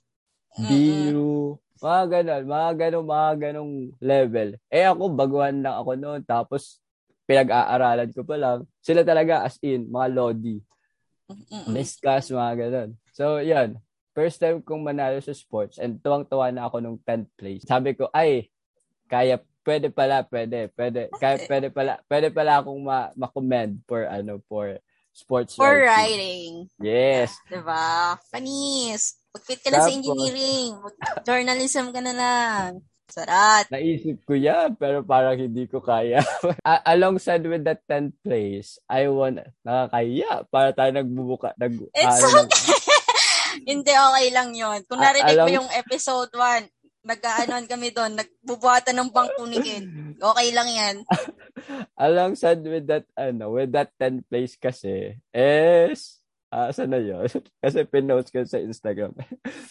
BU, 0.56 1.56
mga 1.80 2.02
ganon, 2.20 2.42
mga 2.44 2.70
ganon, 2.76 3.04
mga 3.04 3.32
ganong 3.48 3.74
level. 4.00 4.48
Eh 4.68 4.84
ako, 4.84 5.12
baguhan 5.12 5.60
lang 5.64 5.76
ako 5.76 5.90
noon. 5.96 6.20
Tapos, 6.24 6.80
pinag-aaralan 7.28 8.12
ko 8.12 8.22
pa 8.22 8.36
lang. 8.36 8.58
Sila 8.80 9.04
talaga, 9.04 9.44
as 9.44 9.60
in, 9.64 9.88
mga 9.88 10.08
Lodi. 10.12 10.56
Discuss, 11.68 12.32
mga 12.32 12.54
ganon. 12.56 12.90
So, 13.12 13.40
yan. 13.40 13.76
First 14.16 14.40
time 14.40 14.64
kong 14.64 14.80
manalo 14.80 15.20
sa 15.20 15.36
sports 15.36 15.76
and 15.76 16.00
tuwang-tuwa 16.00 16.48
na 16.48 16.64
ako 16.64 16.80
nung 16.80 16.98
10th 17.04 17.28
place. 17.36 17.64
Sabi 17.68 17.92
ko, 17.92 18.08
ay, 18.16 18.48
kaya 19.12 19.36
pwede 19.60 19.92
pala, 19.92 20.24
pwede, 20.24 20.72
pwede, 20.72 21.12
kaya 21.20 21.36
pwede 21.44 21.68
pala, 21.68 22.00
pwede 22.08 22.28
pala 22.32 22.62
akong 22.62 22.80
ma- 22.80 23.12
ma-commend 23.12 23.84
for 23.84 24.08
ano, 24.08 24.40
for 24.48 24.78
sports 25.16 25.56
For 25.56 25.72
writing. 25.72 25.88
writing. 25.88 26.50
Yes. 26.84 27.40
Diba? 27.48 28.20
Panis. 28.28 29.16
Mag-fit 29.32 29.60
ka 29.64 29.72
na 29.72 29.80
sa 29.80 29.92
engineering. 29.92 30.76
Journalism 31.24 31.88
ka 31.96 32.00
na 32.04 32.12
lang. 32.12 32.84
Sarat. 33.06 33.70
Naisip 33.72 34.20
ko 34.26 34.34
yan, 34.36 34.76
pero 34.76 35.00
parang 35.00 35.38
hindi 35.38 35.64
ko 35.70 35.80
kaya. 35.80 36.20
alongside 36.92 37.40
with 37.48 37.64
that 37.64 37.80
10th 37.88 38.12
place, 38.20 38.76
I 38.90 39.06
won, 39.08 39.40
nakakaya, 39.62 40.44
para 40.50 40.74
tayo 40.74 40.90
nagbubuka. 40.92 41.54
Nag, 41.56 41.80
It's 41.94 42.20
uh, 42.20 42.44
okay. 42.44 42.76
hindi, 43.70 43.92
okay 43.94 44.28
lang 44.34 44.52
yon 44.52 44.82
Kung 44.90 45.00
narinig 45.00 45.32
along... 45.32 45.48
mo 45.48 45.56
yung 45.64 45.70
episode 45.70 46.34
1, 46.34 46.66
nag-aanon 47.06 47.64
kami 47.70 47.94
doon, 47.94 48.18
nagbubuhatan 48.18 48.98
ng 48.98 49.10
bangkunikid. 49.14 49.84
Okay 50.18 50.48
lang 50.50 50.68
yan. 50.68 50.96
Alongside 51.98 52.62
with 52.62 52.86
that, 52.86 53.06
ano, 53.16 53.56
with 53.56 53.72
that 53.72 53.90
10 53.98 54.24
place 54.28 54.54
kasi, 54.54 55.18
is, 55.34 56.20
uh, 56.52 56.70
saan 56.70 56.94
na 56.94 57.02
yun? 57.02 57.26
kasi 57.62 57.84
pinotes 57.86 58.30
ko 58.30 58.44
sa 58.46 58.62
Instagram. 58.62 59.14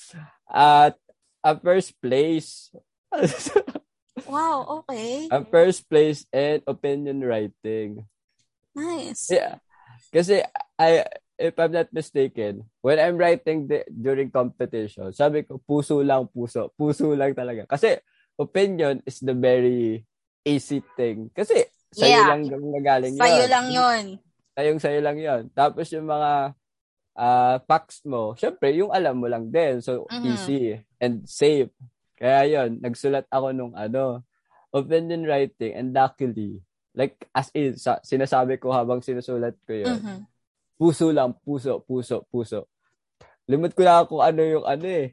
At, 0.50 1.00
a 1.46 1.54
first 1.62 1.94
place. 2.02 2.74
wow, 4.26 4.82
okay. 4.82 5.30
A 5.30 5.46
first 5.46 5.86
place 5.86 6.26
in 6.34 6.66
opinion 6.66 7.22
writing. 7.22 8.02
Nice. 8.74 9.30
Yeah. 9.30 9.62
Kasi, 10.10 10.42
I, 10.74 11.06
if 11.38 11.54
I'm 11.62 11.72
not 11.72 11.94
mistaken, 11.94 12.66
when 12.82 12.98
I'm 12.98 13.16
writing 13.22 13.70
the, 13.70 13.86
during 13.94 14.34
competition, 14.34 15.14
sabi 15.14 15.46
ko, 15.46 15.62
puso 15.62 16.02
lang, 16.02 16.26
puso. 16.34 16.74
Puso 16.74 17.14
lang 17.14 17.38
talaga. 17.38 17.70
Kasi, 17.70 18.02
opinion 18.42 19.06
is 19.06 19.22
the 19.22 19.38
very 19.38 20.02
easy 20.42 20.82
thing. 20.98 21.30
Kasi, 21.30 21.70
sa'yo 21.96 22.20
yeah. 22.20 22.28
lang 22.28 22.42
gagaling 22.52 23.16
yun. 23.16 23.22
Sa'yo 23.24 23.44
lang 23.48 23.68
yun. 23.72 24.04
Sa'yo, 24.56 24.72
sa'yo 24.80 25.00
lang 25.00 25.18
yun. 25.18 25.42
Tapos 25.56 25.88
yung 25.96 26.08
mga 26.08 26.32
uh, 27.16 27.56
facts 27.64 28.04
mo, 28.04 28.36
syempre, 28.36 28.76
yung 28.76 28.92
alam 28.92 29.16
mo 29.16 29.32
lang 29.32 29.48
din. 29.48 29.80
So, 29.80 30.04
mm-hmm. 30.12 30.26
easy 30.36 30.84
and 31.00 31.24
safe. 31.24 31.72
Kaya 32.20 32.48
yun, 32.48 32.84
nagsulat 32.84 33.28
ako 33.32 33.56
nung 33.56 33.74
ano, 33.76 34.24
opinion 34.76 35.24
writing 35.24 35.72
and 35.72 35.96
luckily, 35.96 36.60
Like, 36.96 37.28
as 37.36 37.52
in, 37.52 37.76
sa, 37.76 38.00
sinasabi 38.00 38.56
ko 38.56 38.72
habang 38.72 39.04
sinusulat 39.04 39.60
ko 39.68 39.76
yun. 39.76 40.00
Mm-hmm. 40.00 40.20
Puso 40.80 41.12
lang, 41.12 41.36
puso, 41.44 41.84
puso, 41.84 42.24
puso. 42.32 42.72
Limit 43.52 43.76
ko 43.76 43.84
na 43.84 44.08
kung 44.08 44.24
ano 44.24 44.40
yung 44.40 44.64
ano 44.64 44.88
eh. 44.88 45.12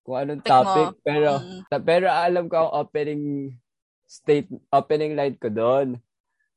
Kung 0.00 0.16
anong 0.16 0.40
topic. 0.40 0.96
Mo. 0.96 1.00
Pero, 1.04 1.30
mm-hmm. 1.36 1.84
pero 1.84 2.06
alam 2.08 2.48
ko 2.48 2.56
ang 2.56 2.72
opening 2.80 3.52
state, 4.08 4.48
opening 4.72 5.12
line 5.12 5.36
ko 5.36 5.52
doon. 5.52 6.00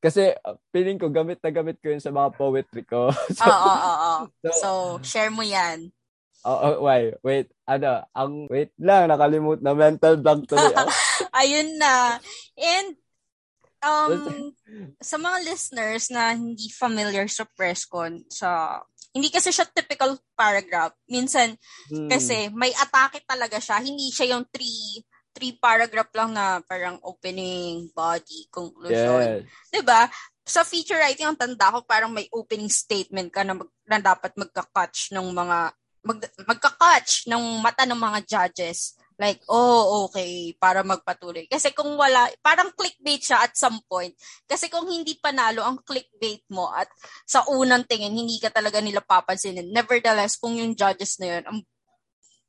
Kasi 0.01 0.33
uh, 0.33 0.57
feeling 0.73 0.97
ko 0.97 1.13
gamit 1.13 1.37
na 1.45 1.53
gamit 1.53 1.77
ko 1.77 1.93
yun 1.93 2.01
sa 2.01 2.09
mga 2.09 2.33
poetry 2.33 2.81
ko. 2.81 3.13
so, 3.37 3.45
oo, 3.45 3.53
oo, 3.53 3.93
oo. 3.93 4.15
So, 4.41 4.49
so, 4.57 4.69
share 5.05 5.29
mo 5.29 5.45
yan. 5.45 5.93
Oh, 6.41 6.57
oh, 6.57 6.75
wait, 6.89 7.21
wait. 7.21 7.47
Ano, 7.69 8.01
ang, 8.17 8.49
wait 8.49 8.73
lang, 8.81 9.13
nakalimut 9.13 9.61
na 9.61 9.77
mental 9.77 10.17
blank 10.17 10.49
tuloy. 10.49 10.73
Ayun 11.37 11.77
na. 11.77 12.17
And, 12.57 12.97
um, 13.85 14.49
sa 14.97 15.21
mga 15.21 15.37
listeners 15.45 16.09
na 16.09 16.33
hindi 16.33 16.73
familiar 16.73 17.29
sa 17.29 17.45
press 17.45 17.85
con, 17.85 18.25
sa 18.25 18.81
hindi 19.13 19.29
kasi 19.29 19.53
siya 19.53 19.69
typical 19.69 20.17
paragraph. 20.33 20.97
Minsan, 21.05 21.53
hmm. 21.93 22.09
kasi 22.09 22.49
may 22.57 22.73
atake 22.73 23.21
talaga 23.29 23.61
siya. 23.61 23.77
Hindi 23.77 24.09
siya 24.09 24.33
yung 24.33 24.49
three 24.49 25.05
three 25.41 25.57
paragraph 25.57 26.13
lang 26.13 26.37
na 26.37 26.61
parang 26.61 27.01
opening, 27.01 27.89
body, 27.97 28.45
conclusion. 28.53 29.41
Yes. 29.41 29.73
'Di 29.73 29.81
ba? 29.81 30.05
Sa 30.45 30.61
feature 30.61 31.01
writing 31.01 31.25
ang 31.25 31.37
tanda 31.37 31.73
ko 31.73 31.81
parang 31.81 32.13
may 32.13 32.29
opening 32.29 32.69
statement 32.69 33.33
ka 33.33 33.41
na, 33.41 33.57
mag, 33.57 33.69
na 33.89 33.97
dapat 33.97 34.37
magka-catch 34.37 35.09
ng 35.17 35.27
mga 35.33 35.57
mag, 36.05 36.19
magka-catch 36.45 37.25
ng 37.25 37.43
mata 37.61 37.89
ng 37.89 37.97
mga 37.97 38.19
judges 38.29 39.01
Like, 39.21 39.45
oh, 39.53 40.09
okay, 40.09 40.57
para 40.57 40.81
magpatuloy. 40.81 41.45
Kasi 41.45 41.69
kung 41.77 41.93
wala, 41.93 42.25
parang 42.41 42.73
clickbait 42.73 43.21
siya 43.21 43.45
at 43.45 43.53
some 43.53 43.77
point. 43.85 44.17
Kasi 44.49 44.65
kung 44.65 44.89
hindi 44.89 45.13
panalo 45.13 45.61
ang 45.61 45.77
clickbait 45.85 46.41
mo 46.49 46.73
at 46.73 46.89
sa 47.29 47.45
unang 47.45 47.85
tingin, 47.85 48.17
hindi 48.17 48.41
ka 48.41 48.49
talaga 48.49 48.81
nila 48.81 48.97
papansinin. 49.05 49.69
Nevertheless, 49.69 50.41
kung 50.41 50.57
yung 50.57 50.73
judges 50.73 51.21
na 51.21 51.37
yun, 51.37 51.43
ang 51.45 51.57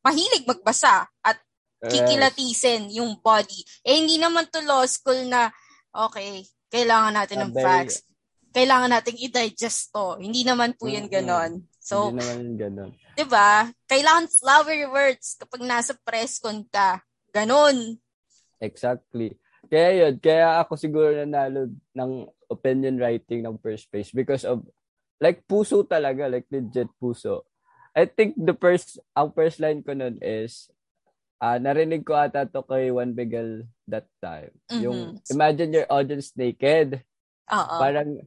mahilig 0.01 0.49
magbasa 0.49 1.12
at 1.20 1.36
kikilatisin 1.82 2.94
yung 2.94 3.18
body. 3.18 3.66
Eh, 3.82 3.98
hindi 3.98 4.16
naman 4.18 4.46
to 4.46 4.62
law 4.62 4.86
school 4.86 5.18
na, 5.26 5.50
okay, 5.90 6.46
kailangan 6.70 7.14
natin 7.14 7.38
ng 7.48 7.52
facts. 7.54 8.06
Kailangan 8.52 8.92
nating 8.92 9.18
i-digest 9.18 9.90
to. 9.90 10.20
Hindi 10.20 10.44
naman 10.44 10.76
po 10.76 10.86
yun 10.86 11.08
ganon. 11.08 11.66
So, 11.80 12.12
hindi 12.12 12.22
naman 12.22 12.36
yun 12.38 12.56
ganon. 12.60 12.90
ba? 13.26 13.72
Kailangan 13.88 14.28
flowery 14.28 14.86
words 14.86 15.40
kapag 15.40 15.64
nasa 15.64 15.96
press 16.04 16.38
con 16.38 16.62
ka. 16.68 17.00
Ganon. 17.32 17.98
Exactly. 18.62 19.34
Kaya 19.72 20.06
yun, 20.06 20.14
kaya 20.20 20.60
ako 20.60 20.76
siguro 20.76 21.16
nanalo 21.16 21.72
ng 21.96 22.12
opinion 22.52 23.00
writing 23.00 23.40
ng 23.42 23.56
first 23.58 23.88
place 23.88 24.12
because 24.12 24.44
of 24.44 24.60
like 25.16 25.42
puso 25.48 25.80
talaga, 25.82 26.28
like 26.28 26.44
legit 26.52 26.92
puso. 27.00 27.48
I 27.96 28.04
think 28.04 28.36
the 28.36 28.52
first 28.56 29.00
ang 29.16 29.32
first 29.32 29.60
line 29.60 29.80
ko 29.80 29.96
nun 29.96 30.20
is 30.20 30.68
uh, 31.43 31.59
narinig 31.59 32.07
ko 32.07 32.14
ata 32.14 32.47
to 32.47 32.62
kay 32.62 32.95
Juan 32.95 33.18
Begal 33.18 33.66
that 33.90 34.07
time. 34.22 34.55
Mm-hmm. 34.70 34.82
Yung 34.86 34.99
imagine 35.26 35.74
your 35.74 35.88
audience 35.90 36.30
naked. 36.38 37.03
Oo. 37.51 37.76
Parang 37.82 38.22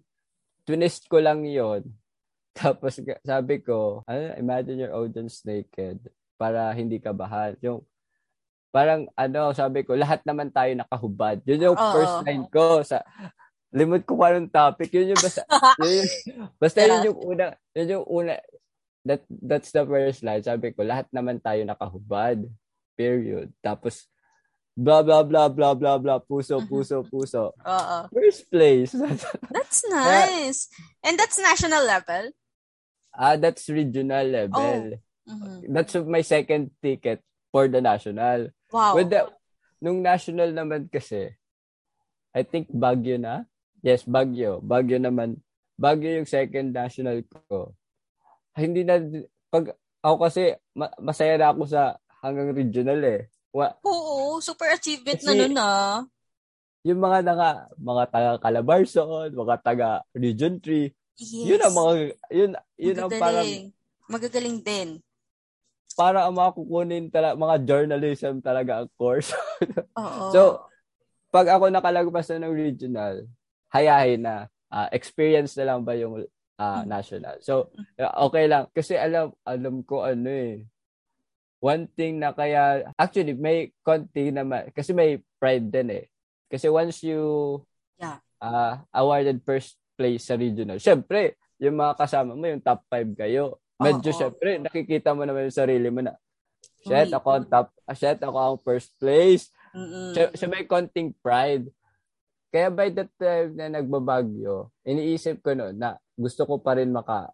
twist 0.67 1.07
ko 1.07 1.23
lang 1.23 1.47
yon 1.47 1.87
tapos 2.59 2.99
sabi 3.23 3.63
ko, 3.63 4.03
ano, 4.03 4.35
imagine 4.35 4.83
your 4.83 4.93
audience 4.93 5.39
naked 5.47 6.03
para 6.35 6.75
hindi 6.75 6.99
ka 6.99 7.15
bahal. 7.15 7.55
Yung 7.63 7.83
parang 8.75 9.07
ano, 9.15 9.55
sabi 9.55 9.87
ko, 9.87 9.95
lahat 9.95 10.19
naman 10.27 10.51
tayo 10.51 10.75
nakahubad. 10.75 11.39
Yun 11.47 11.71
yung 11.71 11.79
oh, 11.79 11.91
first 11.95 12.17
line 12.27 12.45
ko 12.51 12.83
sa 12.83 12.99
limit 13.71 14.03
ko 14.03 14.19
pa 14.19 14.35
ng 14.35 14.51
topic. 14.51 14.91
Yun 14.91 15.15
yung 15.15 15.21
basta, 15.23 15.41
yun, 15.83 16.07
basta 16.59 16.79
yeah. 16.83 16.89
yun 16.91 17.07
yung 17.11 17.19
una, 17.23 17.45
yun 17.71 17.87
yung 17.99 18.05
una, 18.07 18.33
that, 19.07 19.23
that's 19.27 19.71
the 19.71 19.83
first 19.87 20.23
line. 20.23 20.43
Sabi 20.43 20.75
ko, 20.75 20.83
lahat 20.83 21.07
naman 21.11 21.39
tayo 21.39 21.63
nakahubad. 21.63 22.43
Period. 22.95 23.51
Tapos, 23.59 24.07
blah, 24.75 25.03
blah, 25.03 25.23
blah, 25.23 25.47
blah, 25.47 25.75
blah, 25.75 25.97
blah, 25.99 26.19
puso, 26.19 26.59
puso, 26.67 27.03
puso. 27.07 27.55
Oo. 27.55 27.97
First 28.11 28.51
place. 28.51 28.91
that's 29.55 29.87
nice. 29.91 30.67
And 31.03 31.15
that's 31.15 31.39
national 31.39 31.87
level? 31.87 32.31
Ah, 33.15 33.39
that's 33.39 33.71
regional 33.71 34.27
level. 34.27 34.99
Oh. 34.99 35.31
Mm-hmm. 35.31 35.71
That's 35.71 35.95
my 36.03 36.21
second 36.21 36.75
ticket 36.83 37.23
for 37.49 37.71
the 37.71 37.79
national. 37.79 38.51
Wow. 38.69 38.99
With 38.99 39.09
the, 39.09 39.31
nung 39.79 40.03
national 40.03 40.51
naman 40.51 40.91
kasi, 40.91 41.31
I 42.35 42.43
think 42.43 42.67
Baguio 42.67 43.15
na. 43.15 43.47
Yes, 43.79 44.03
Baguio. 44.03 44.59
Baguio 44.59 44.99
naman. 44.99 45.39
Baguio 45.79 46.19
yung 46.19 46.27
second 46.27 46.75
national 46.75 47.23
ko. 47.47 47.71
Hindi 48.51 48.83
na, 48.83 48.99
pag 49.47 49.71
ako 50.03 50.15
kasi, 50.27 50.51
ma- 50.75 50.93
masaya 50.99 51.39
na 51.39 51.55
ako 51.55 51.63
sa 51.63 51.95
hanggang 52.25 52.49
regional 52.57 52.99
eh. 53.05 53.29
Wa- 53.53 53.77
Oo, 53.85 54.41
super 54.41 54.73
achievement 54.73 55.21
kasi, 55.21 55.29
na 55.29 55.33
nun 55.37 55.55
ah. 55.61 55.95
Yung 56.85 57.01
mga 57.01 57.21
naka, 57.21 57.49
mga 57.77 58.03
taga 58.09 58.31
Calabarzon, 58.41 59.29
mga 59.31 59.55
taga 59.61 59.89
Region 60.17 60.57
3, 60.57 60.89
Yes. 61.15 61.47
Yun 61.47 61.61
ang 61.63 61.75
mga, 61.79 61.91
yun, 62.27 62.51
yun 62.75 62.97
ang 62.99 63.11
parang, 63.15 63.51
Magagaling 64.11 64.59
din. 64.61 64.89
Para 65.95 66.27
ang 66.27 66.35
mga 66.35 66.51
kukunin 66.59 67.07
talaga, 67.07 67.39
mga 67.39 67.57
journalism 67.63 68.43
talaga 68.43 68.83
ang 68.83 68.89
course. 68.99 69.31
Oo. 69.95 70.29
so, 70.35 70.41
pag 71.31 71.47
ako 71.55 71.71
nakalagpas 71.71 72.27
na 72.35 72.45
ng 72.45 72.55
regional, 72.55 73.23
hayahin 73.71 74.27
na. 74.27 74.51
Uh, 74.67 74.91
experience 74.91 75.55
na 75.55 75.71
lang 75.71 75.87
ba 75.87 75.95
yung 75.95 76.27
uh, 76.59 76.83
national. 76.83 77.39
So, 77.39 77.71
okay 77.95 78.51
lang. 78.51 78.67
Kasi 78.75 78.99
alam, 78.99 79.31
alam 79.47 79.79
ko 79.87 80.03
ano 80.03 80.27
eh. 80.27 80.67
One 81.65 81.89
thing 81.97 82.21
na 82.21 82.29
kaya, 82.29 82.93
actually, 82.93 83.33
may 83.33 83.73
konti 83.81 84.29
naman, 84.29 84.69
kasi 84.69 84.93
may 84.93 85.17
pride 85.41 85.73
din 85.73 85.89
eh. 85.89 86.05
Kasi 86.45 86.69
once 86.69 87.01
you 87.01 87.57
yeah. 87.97 88.21
uh, 88.37 88.85
awarded 88.93 89.41
first 89.41 89.81
place 89.97 90.29
sa 90.29 90.37
regional. 90.37 90.77
Siyempre, 90.77 91.41
yung 91.57 91.81
mga 91.81 91.97
kasama 91.97 92.37
mo, 92.37 92.45
yung 92.45 92.61
top 92.61 92.85
5 92.93 93.17
kayo. 93.17 93.57
Medyo 93.81 94.13
oh, 94.13 94.17
syempre, 94.21 94.61
nakikita 94.61 95.17
mo 95.17 95.25
naman 95.25 95.49
yung 95.49 95.57
sarili 95.57 95.89
mo 95.89 96.05
na, 96.05 96.13
shit, 96.85 97.09
ako 97.09 97.27
ang 97.33 97.47
top, 97.49 97.73
ah, 97.89 97.97
shit, 97.97 98.21
ako 98.21 98.37
ang 98.37 98.57
first 98.61 98.93
place. 99.01 99.49
So, 100.37 100.45
may 100.47 100.69
konting 100.69 101.17
pride. 101.19 101.67
Kaya 102.53 102.71
by 102.71 102.87
the 102.87 103.09
time 103.19 103.51
na 103.57 103.67
nagbabagyo, 103.67 104.71
iniisip 104.87 105.43
ko 105.43 105.51
noon 105.51 105.75
na 105.75 105.99
gusto 106.15 106.47
ko 106.47 106.55
pa 106.61 106.79
rin 106.79 106.87
maka, 106.87 107.27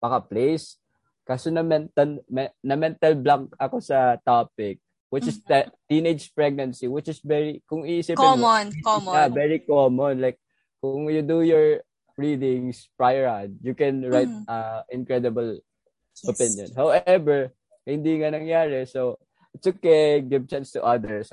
maka-place. 0.00 0.80
Kaso 1.22 1.54
na 1.54 1.62
mental, 1.62 2.18
na 2.30 2.74
mental 2.74 3.14
blank 3.14 3.54
ako 3.58 3.78
sa 3.78 4.18
topic 4.22 4.82
which 5.12 5.28
is 5.28 5.38
te- 5.44 5.68
teenage 5.86 6.32
pregnancy 6.32 6.88
which 6.88 7.06
is 7.06 7.20
very 7.20 7.60
kung 7.68 7.84
iisipin 7.84 8.16
common 8.16 8.72
mo, 8.72 8.80
common 8.80 9.12
yeah, 9.12 9.28
very 9.28 9.60
common 9.60 10.18
like 10.24 10.40
kung 10.80 11.06
you 11.12 11.20
do 11.20 11.44
your 11.46 11.84
readings 12.16 12.88
prior 12.98 13.28
on, 13.28 13.56
you 13.62 13.72
can 13.72 14.04
write 14.08 14.28
mm. 14.28 14.44
uh, 14.48 14.82
incredible 14.90 15.56
yes. 15.56 16.28
opinion. 16.28 16.68
However, 16.74 17.52
hindi 17.86 18.20
nga 18.20 18.34
nangyari. 18.34 18.84
So, 18.88 19.16
it's 19.54 19.66
okay. 19.66 20.20
Give 20.20 20.44
chance 20.48 20.72
to 20.76 20.84
others. 20.84 21.30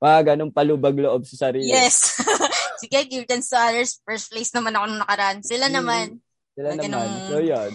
Mga 0.00 0.20
ganong 0.34 0.54
palubag 0.54 0.96
loob 0.96 1.26
sa 1.26 1.48
sarili. 1.48 1.68
Yes. 1.68 2.20
Sige, 2.80 3.04
give 3.10 3.26
chance 3.28 3.50
to 3.52 3.58
others. 3.58 4.00
First 4.06 4.32
place 4.32 4.54
naman 4.54 4.76
ako 4.76 4.84
nung 4.88 5.02
nakaraan. 5.04 5.38
Sila 5.44 5.68
hmm. 5.68 5.76
naman. 5.76 6.06
Sila 6.56 6.68
naman. 6.76 6.84
Ganong... 6.88 7.12
So, 7.28 7.40
yun. 7.42 7.72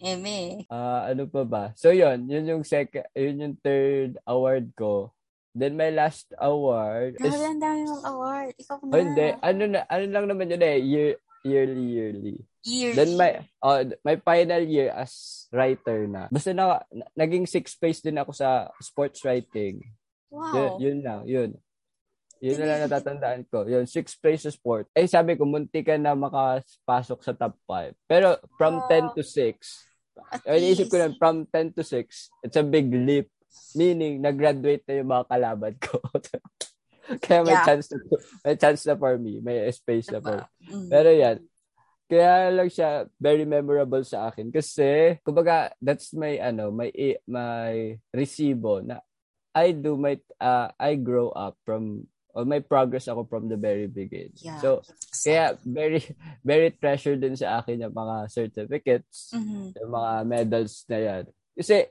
Eme. 0.00 0.64
Uh, 0.66 1.12
ano 1.12 1.28
pa 1.28 1.42
ba? 1.44 1.64
So, 1.76 1.92
yun. 1.92 2.24
Yun 2.26 2.48
yung 2.48 2.64
second, 2.64 3.04
yun 3.12 3.40
yung 3.40 3.56
third 3.60 4.16
award 4.24 4.72
ko. 4.72 5.12
Then 5.52 5.74
my 5.74 5.90
last 5.90 6.30
award 6.38 7.18
is... 7.18 7.34
ang 7.34 7.58
dami 7.58 7.82
mong 7.84 8.06
award. 8.06 8.52
Ikaw 8.54 8.76
na. 8.80 8.92
Oh, 8.94 9.00
hindi. 9.02 9.28
Ano, 9.42 9.62
na, 9.66 9.80
ano 9.90 10.04
lang 10.06 10.26
naman 10.30 10.52
yun 10.54 10.62
eh. 10.62 10.78
Year, 10.78 11.10
yearly, 11.42 11.86
yearly. 11.90 12.36
Yearly. 12.62 12.96
Then 12.96 13.10
my, 13.18 13.30
oh, 13.60 13.82
my 14.06 14.16
final 14.22 14.62
year 14.62 14.94
as 14.94 15.46
writer 15.50 16.06
na. 16.06 16.30
Basta 16.30 16.54
na, 16.54 16.80
naging 17.18 17.50
sixth 17.50 17.76
place 17.82 17.98
din 17.98 18.16
ako 18.16 18.30
sa 18.30 18.70
sports 18.78 19.26
writing. 19.26 19.82
Wow. 20.30 20.54
Yun, 20.54 20.70
yun 20.78 20.98
lang, 21.02 21.22
yun. 21.26 21.50
Yun 22.40 22.56
na 22.56 22.66
lang 22.72 22.80
natatandaan 22.88 23.42
ko. 23.52 23.68
Yun, 23.68 23.84
sixth 23.84 24.16
place 24.16 24.48
sa 24.48 24.54
sport. 24.54 24.88
Eh, 24.96 25.04
sabi 25.04 25.36
ko, 25.36 25.44
munti 25.44 25.84
ka 25.84 26.00
na 26.00 26.16
makapasok 26.16 27.20
sa 27.20 27.36
top 27.36 27.58
5. 27.68 27.92
Pero 28.08 28.40
from 28.56 28.80
wow. 28.80 29.12
10 29.12 29.18
to 29.18 29.22
6, 29.26 29.89
ay, 30.46 30.74
isip 30.76 30.92
ko 30.92 30.96
na, 31.00 31.12
from 31.16 31.46
10 31.48 31.76
to 31.76 31.82
6, 31.82 32.44
it's 32.44 32.58
a 32.58 32.64
big 32.64 32.92
leap 32.92 33.28
Meaning, 33.74 34.22
nag-graduate 34.22 34.86
na 34.86 34.94
yung 35.02 35.10
mga 35.10 35.26
kalaban 35.30 35.74
ko. 35.78 35.98
Kaya 37.22 37.42
may 37.42 37.54
yeah. 37.54 37.66
chance 37.66 37.90
na, 37.90 37.98
may 38.46 38.56
chance 38.58 38.82
na 38.86 38.94
for 38.94 39.14
me. 39.18 39.42
May 39.42 39.66
space 39.74 40.10
na 40.14 40.22
for 40.22 40.46
mm-hmm. 40.46 40.86
Pero 40.90 41.10
yan, 41.10 41.38
kaya 42.10 42.50
lang 42.50 42.70
siya 42.70 43.06
very 43.22 43.46
memorable 43.46 44.02
sa 44.02 44.30
akin 44.30 44.50
kasi 44.50 45.14
kumbaga 45.22 45.70
that's 45.78 46.10
my 46.10 46.42
ano 46.42 46.74
my 46.74 46.90
my 47.30 47.94
resibo 48.10 48.82
na 48.82 48.98
I 49.54 49.78
do 49.78 49.94
my 49.94 50.18
uh, 50.42 50.74
I 50.74 50.98
grow 50.98 51.30
up 51.30 51.54
from 51.62 52.10
or 52.34 52.44
may 52.44 52.60
progress 52.60 53.08
ako 53.08 53.26
from 53.26 53.48
the 53.48 53.56
very 53.56 53.86
beginning. 53.86 54.34
Yeah, 54.38 54.58
so, 54.60 54.80
exactly. 54.82 55.20
kaya 55.26 55.44
very, 55.66 56.00
very 56.46 56.70
treasure 56.72 57.16
din 57.16 57.34
sa 57.34 57.60
akin 57.60 57.82
yung 57.82 57.94
mga 57.94 58.16
certificates, 58.30 59.34
Mhm. 59.34 59.74
yung 59.74 59.90
mga 59.90 60.12
medals 60.26 60.84
na 60.86 60.98
yan. 60.98 61.24
Kasi, 61.58 61.90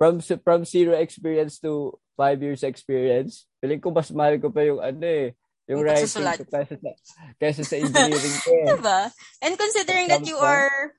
from 0.00 0.22
from 0.22 0.64
zero 0.64 0.96
experience 0.96 1.60
to 1.60 1.92
five 2.16 2.40
years 2.40 2.64
experience, 2.64 3.44
feeling 3.60 3.80
ko 3.80 3.92
mas 3.92 4.08
mahal 4.12 4.36
ko 4.40 4.48
pa 4.48 4.64
yung 4.64 4.80
ano 4.80 5.04
eh, 5.04 5.36
yung 5.68 5.84
writing 5.84 6.08
ko 6.08 6.20
kaysa 6.50 6.76
sa, 6.80 6.90
kaysa 7.36 7.62
sa 7.64 7.76
engineering 7.76 8.36
ko 8.42 8.50
eh. 8.60 8.66
Diba? 8.76 9.00
And 9.44 9.54
considering 9.60 10.08
that 10.08 10.24
you 10.24 10.36
are 10.40 10.96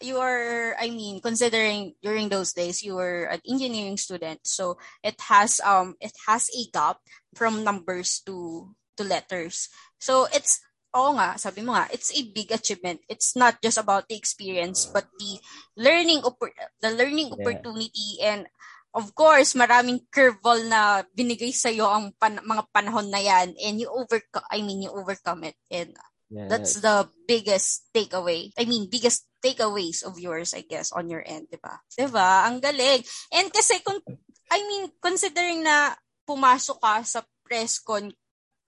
you 0.00 0.18
are 0.18 0.74
I 0.80 0.90
mean 0.90 1.20
considering 1.20 1.94
during 2.02 2.28
those 2.28 2.52
days 2.52 2.82
you 2.82 2.96
were 2.96 3.28
an 3.30 3.40
engineering 3.48 3.96
student 3.96 4.40
so 4.44 4.76
it 5.04 5.20
has 5.28 5.60
um 5.64 5.94
it 6.00 6.12
has 6.26 6.48
a 6.52 6.62
gap 6.72 6.98
from 7.36 7.64
numbers 7.64 8.20
to 8.26 8.68
to 8.96 9.02
letters. 9.04 9.68
So 10.00 10.26
it's 10.34 10.60
oo 10.90 11.14
nga, 11.14 11.38
sabi 11.38 11.62
mo 11.62 11.72
nga, 11.78 11.86
it's 11.94 12.10
a 12.10 12.22
big 12.34 12.50
achievement. 12.50 12.98
It's 13.06 13.38
not 13.38 13.62
just 13.62 13.78
about 13.78 14.10
the 14.10 14.18
experience 14.18 14.90
but 14.90 15.06
the 15.22 15.38
learning 15.78 16.26
oppor- 16.26 16.56
the 16.82 16.90
learning 16.90 17.30
Yeah. 17.30 17.36
opportunity 17.38 18.18
and 18.24 18.50
of 18.90 19.14
course, 19.14 19.54
maraming 19.54 20.02
curveball 20.10 20.66
na 20.66 21.06
binigay 21.14 21.54
sa 21.54 21.70
iyo 21.70 21.86
ang 21.86 22.10
pan- 22.18 22.42
mga 22.42 22.66
panahon 22.74 23.06
na 23.06 23.22
yan 23.22 23.54
and 23.62 23.78
you 23.78 23.86
overcome 23.86 24.42
I 24.50 24.66
mean 24.66 24.82
you 24.82 24.90
overcome 24.90 25.46
it 25.46 25.54
and 25.70 25.94
Yes. 26.30 26.46
that's 26.46 26.74
the 26.78 27.10
biggest 27.26 27.90
takeaway. 27.90 28.54
I 28.54 28.64
mean, 28.64 28.86
biggest 28.86 29.26
takeaways 29.42 30.06
of 30.06 30.14
yours, 30.22 30.54
I 30.54 30.62
guess, 30.62 30.94
on 30.94 31.10
your 31.10 31.26
end, 31.26 31.50
di 31.50 31.58
ba? 31.58 31.82
Di 31.90 32.06
ba? 32.06 32.46
Ang 32.46 32.62
galing. 32.62 33.02
And 33.34 33.50
kasi, 33.50 33.82
kung, 33.82 33.98
I 34.46 34.62
mean, 34.62 34.94
considering 35.02 35.66
na 35.66 35.98
pumasok 36.22 36.78
ka 36.78 37.02
sa 37.02 37.20
presscon, 37.42 38.14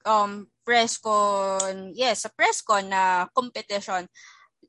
um, 0.03 0.51
presscon, 0.67 1.95
yes, 1.95 2.27
sa 2.27 2.31
presscon 2.35 2.91
na 2.91 3.31
competition 3.31 4.11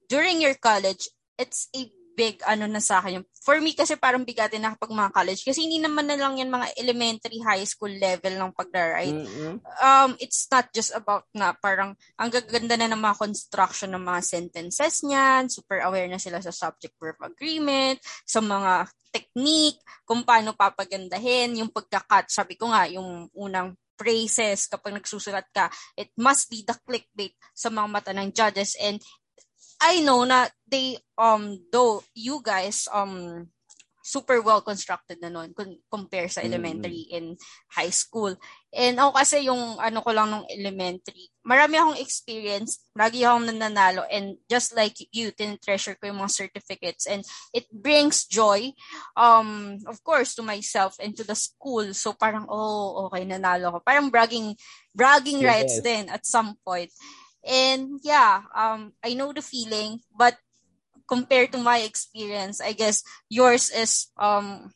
during 0.06 0.38
your 0.38 0.54
college, 0.62 1.10
it's 1.42 1.74
a 1.74 1.90
big 2.14 2.40
ano 2.46 2.70
na 2.70 2.80
sa 2.80 3.02
akin. 3.02 3.26
For 3.44 3.60
me 3.60 3.76
kasi 3.76 4.00
parang 4.00 4.24
bigatin 4.24 4.64
na 4.64 4.74
kapag 4.78 4.94
mga 4.94 5.12
college 5.12 5.42
kasi 5.44 5.68
hindi 5.68 5.82
naman 5.84 6.08
na 6.08 6.16
lang 6.16 6.40
yan 6.40 6.48
mga 6.48 6.78
elementary, 6.80 7.42
high 7.44 7.66
school 7.68 7.92
level 7.92 8.34
ng 8.40 8.52
pag-ride 8.56 9.20
Mm-mm. 9.28 9.60
um, 9.84 10.12
it's 10.24 10.48
not 10.48 10.72
just 10.72 10.96
about 10.96 11.28
na 11.36 11.52
parang 11.52 11.92
ang 12.16 12.30
gaganda 12.32 12.80
na 12.80 12.88
ng 12.88 13.02
mga 13.02 13.20
construction 13.20 13.92
ng 13.92 14.04
mga 14.06 14.22
sentences 14.24 15.04
niyan, 15.04 15.52
super 15.52 15.84
aware 15.84 16.08
na 16.08 16.22
sila 16.22 16.40
sa 16.40 16.56
subject 16.56 16.96
verb 17.02 17.20
agreement, 17.20 18.00
sa 18.24 18.40
mga 18.40 18.88
technique, 19.14 19.78
kung 20.08 20.26
paano 20.26 20.58
papagandahin, 20.58 21.62
yung 21.62 21.70
pagkakat, 21.70 22.34
sabi 22.34 22.58
ko 22.58 22.74
nga, 22.74 22.90
yung 22.90 23.30
unang 23.38 23.78
phrases 23.94 24.66
kapag 24.66 24.98
nagsusulat 24.98 25.46
ka, 25.54 25.70
it 25.94 26.10
must 26.18 26.50
be 26.50 26.66
the 26.66 26.74
clickbait 26.84 27.38
sa 27.54 27.70
mga 27.70 27.88
mata 27.88 28.12
ng 28.12 28.34
judges 28.34 28.74
and 28.82 28.98
I 29.84 30.00
know 30.00 30.24
na 30.24 30.48
they 30.64 30.98
um 31.20 31.60
though 31.72 32.02
you 32.16 32.40
guys 32.40 32.88
um 32.92 33.48
super 34.04 34.44
well 34.44 34.60
constructed 34.60 35.16
na 35.24 35.32
noon 35.32 35.56
compare 35.88 36.28
sa 36.28 36.44
elementary 36.44 37.08
and 37.16 37.40
high 37.72 37.90
school. 37.92 38.36
And 38.76 39.00
ako 39.00 39.12
kasi 39.16 39.48
yung 39.48 39.80
ano 39.80 40.04
ko 40.04 40.12
lang 40.12 40.28
nung 40.28 40.48
elementary, 40.52 41.32
marami 41.48 41.80
akong 41.80 42.04
experience, 42.04 42.84
lagi 43.00 43.24
akong 43.24 43.48
nananalo 43.48 44.04
and 44.12 44.36
just 44.52 44.76
like 44.76 45.00
you, 45.16 45.32
tinitreasure 45.32 45.96
ko 45.96 46.12
yung 46.12 46.20
mga 46.20 46.36
certificates 46.36 47.08
and 47.08 47.24
it 47.56 47.64
brings 47.72 48.28
joy 48.28 48.76
um 49.16 49.80
of 49.88 50.04
course 50.04 50.36
to 50.36 50.44
myself 50.44 51.00
and 51.00 51.16
to 51.16 51.24
the 51.24 51.36
school. 51.36 51.88
So 51.96 52.12
parang 52.12 52.44
oh, 52.52 53.08
okay 53.08 53.24
nanalo 53.24 53.72
ako. 53.72 53.80
Parang 53.88 54.12
bragging 54.12 54.52
bragging 54.92 55.40
Yes. 55.40 55.48
rights 55.48 55.80
din 55.80 56.12
at 56.12 56.28
some 56.28 56.60
point. 56.68 56.92
And 57.44 58.00
yeah, 58.04 58.48
um 58.56 58.96
I 59.04 59.14
know 59.14 59.32
the 59.36 59.44
feeling 59.44 60.00
but 60.16 60.40
compared 61.08 61.52
to 61.52 61.60
my 61.60 61.84
experience, 61.84 62.64
I 62.64 62.74
guess 62.74 63.04
yours 63.28 63.70
is 63.70 64.08
um 64.16 64.72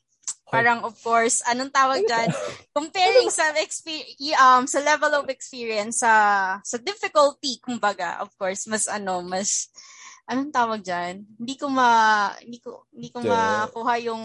parang 0.48 0.80
of 0.88 0.96
course 1.04 1.44
anong 1.44 1.76
tawag 1.76 2.08
diyan 2.08 2.32
comparing 2.78 3.28
sa 3.28 3.52
um 4.40 4.64
sa 4.64 4.80
level 4.80 5.12
of 5.20 5.28
experience 5.28 6.00
sa 6.00 6.56
sa 6.64 6.78
difficulty 6.80 7.60
kumbaga 7.60 8.24
of 8.24 8.32
course 8.40 8.64
mas 8.64 8.88
ano 8.88 9.20
mas 9.28 9.68
anong 10.24 10.48
tawag 10.56 10.80
diyan 10.80 11.28
hindi 11.36 11.60
ko 11.60 11.68
ma 11.68 12.32
hindi 12.40 12.64
ko 12.64 12.88
hindi 12.96 13.12
ko 13.12 13.28
makuha 13.28 14.00
yung 14.08 14.24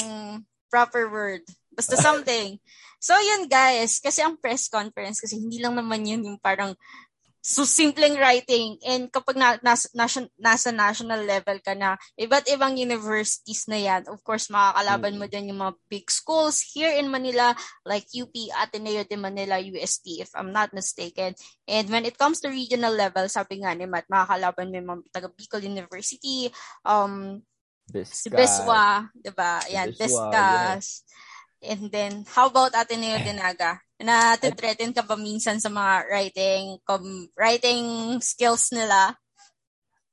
proper 0.72 1.12
word. 1.12 1.44
Basta 1.76 2.00
something. 2.00 2.56
So 3.02 3.18
yun 3.18 3.50
guys 3.50 3.98
kasi 3.98 4.22
ang 4.22 4.38
press 4.38 4.70
conference 4.70 5.18
kasi 5.18 5.34
hindi 5.34 5.58
lang 5.58 5.74
naman 5.74 6.06
yun 6.06 6.22
yung 6.22 6.38
parang 6.38 6.78
so 7.42 7.66
simpleng 7.66 8.14
writing 8.22 8.78
and 8.86 9.10
kapag 9.10 9.34
na, 9.34 9.58
nasa, 9.66 9.90
nasa, 9.98 10.22
nasa 10.38 10.70
national 10.70 11.26
level 11.26 11.58
ka 11.58 11.74
na 11.74 11.98
iba't 12.14 12.46
ibang 12.46 12.78
universities 12.78 13.66
na 13.66 13.82
yan 13.82 14.06
of 14.06 14.22
course 14.22 14.46
makakalaban 14.46 15.18
mo 15.18 15.26
din 15.26 15.50
yung 15.50 15.58
mga 15.58 15.74
big 15.90 16.06
schools 16.06 16.62
here 16.62 16.94
in 16.94 17.10
Manila 17.10 17.50
like 17.82 18.06
UP 18.14 18.30
Ateneo 18.62 19.02
de 19.02 19.18
Manila 19.18 19.58
UST 19.58 20.22
if 20.22 20.30
I'm 20.38 20.54
not 20.54 20.70
mistaken 20.70 21.34
and 21.66 21.90
when 21.90 22.06
it 22.06 22.14
comes 22.14 22.38
to 22.46 22.48
regional 22.48 22.94
level 22.94 23.26
sabi 23.26 23.58
nga 23.66 23.74
ni 23.74 23.90
Matt 23.90 24.06
makakalaban 24.06 24.70
mo 24.70 24.74
yung 24.78 24.90
mga 24.94 25.02
taga 25.10 25.28
Bicol 25.34 25.66
University 25.66 26.46
um 26.86 27.42
si 27.90 28.30
Bisca. 28.30 28.38
Beswa, 28.38 28.84
'di 29.18 29.30
ba? 29.34 29.60
Si 29.66 29.74
Yan, 29.74 29.90
Beswa, 29.92 30.30
Bescas. 30.30 30.86
And 31.62 31.90
then 31.94 32.26
how 32.26 32.50
about 32.50 32.74
Ateneo 32.74 33.18
de 33.22 33.34
Naga? 33.38 33.78
Na 34.02 34.34
threaten 34.34 34.90
ka 34.90 35.06
ba 35.06 35.14
minsan 35.14 35.62
sa 35.62 35.70
mga 35.70 36.10
writing 36.10 36.64
com, 36.82 37.02
writing 37.38 38.18
skills 38.18 38.74
nila? 38.74 39.14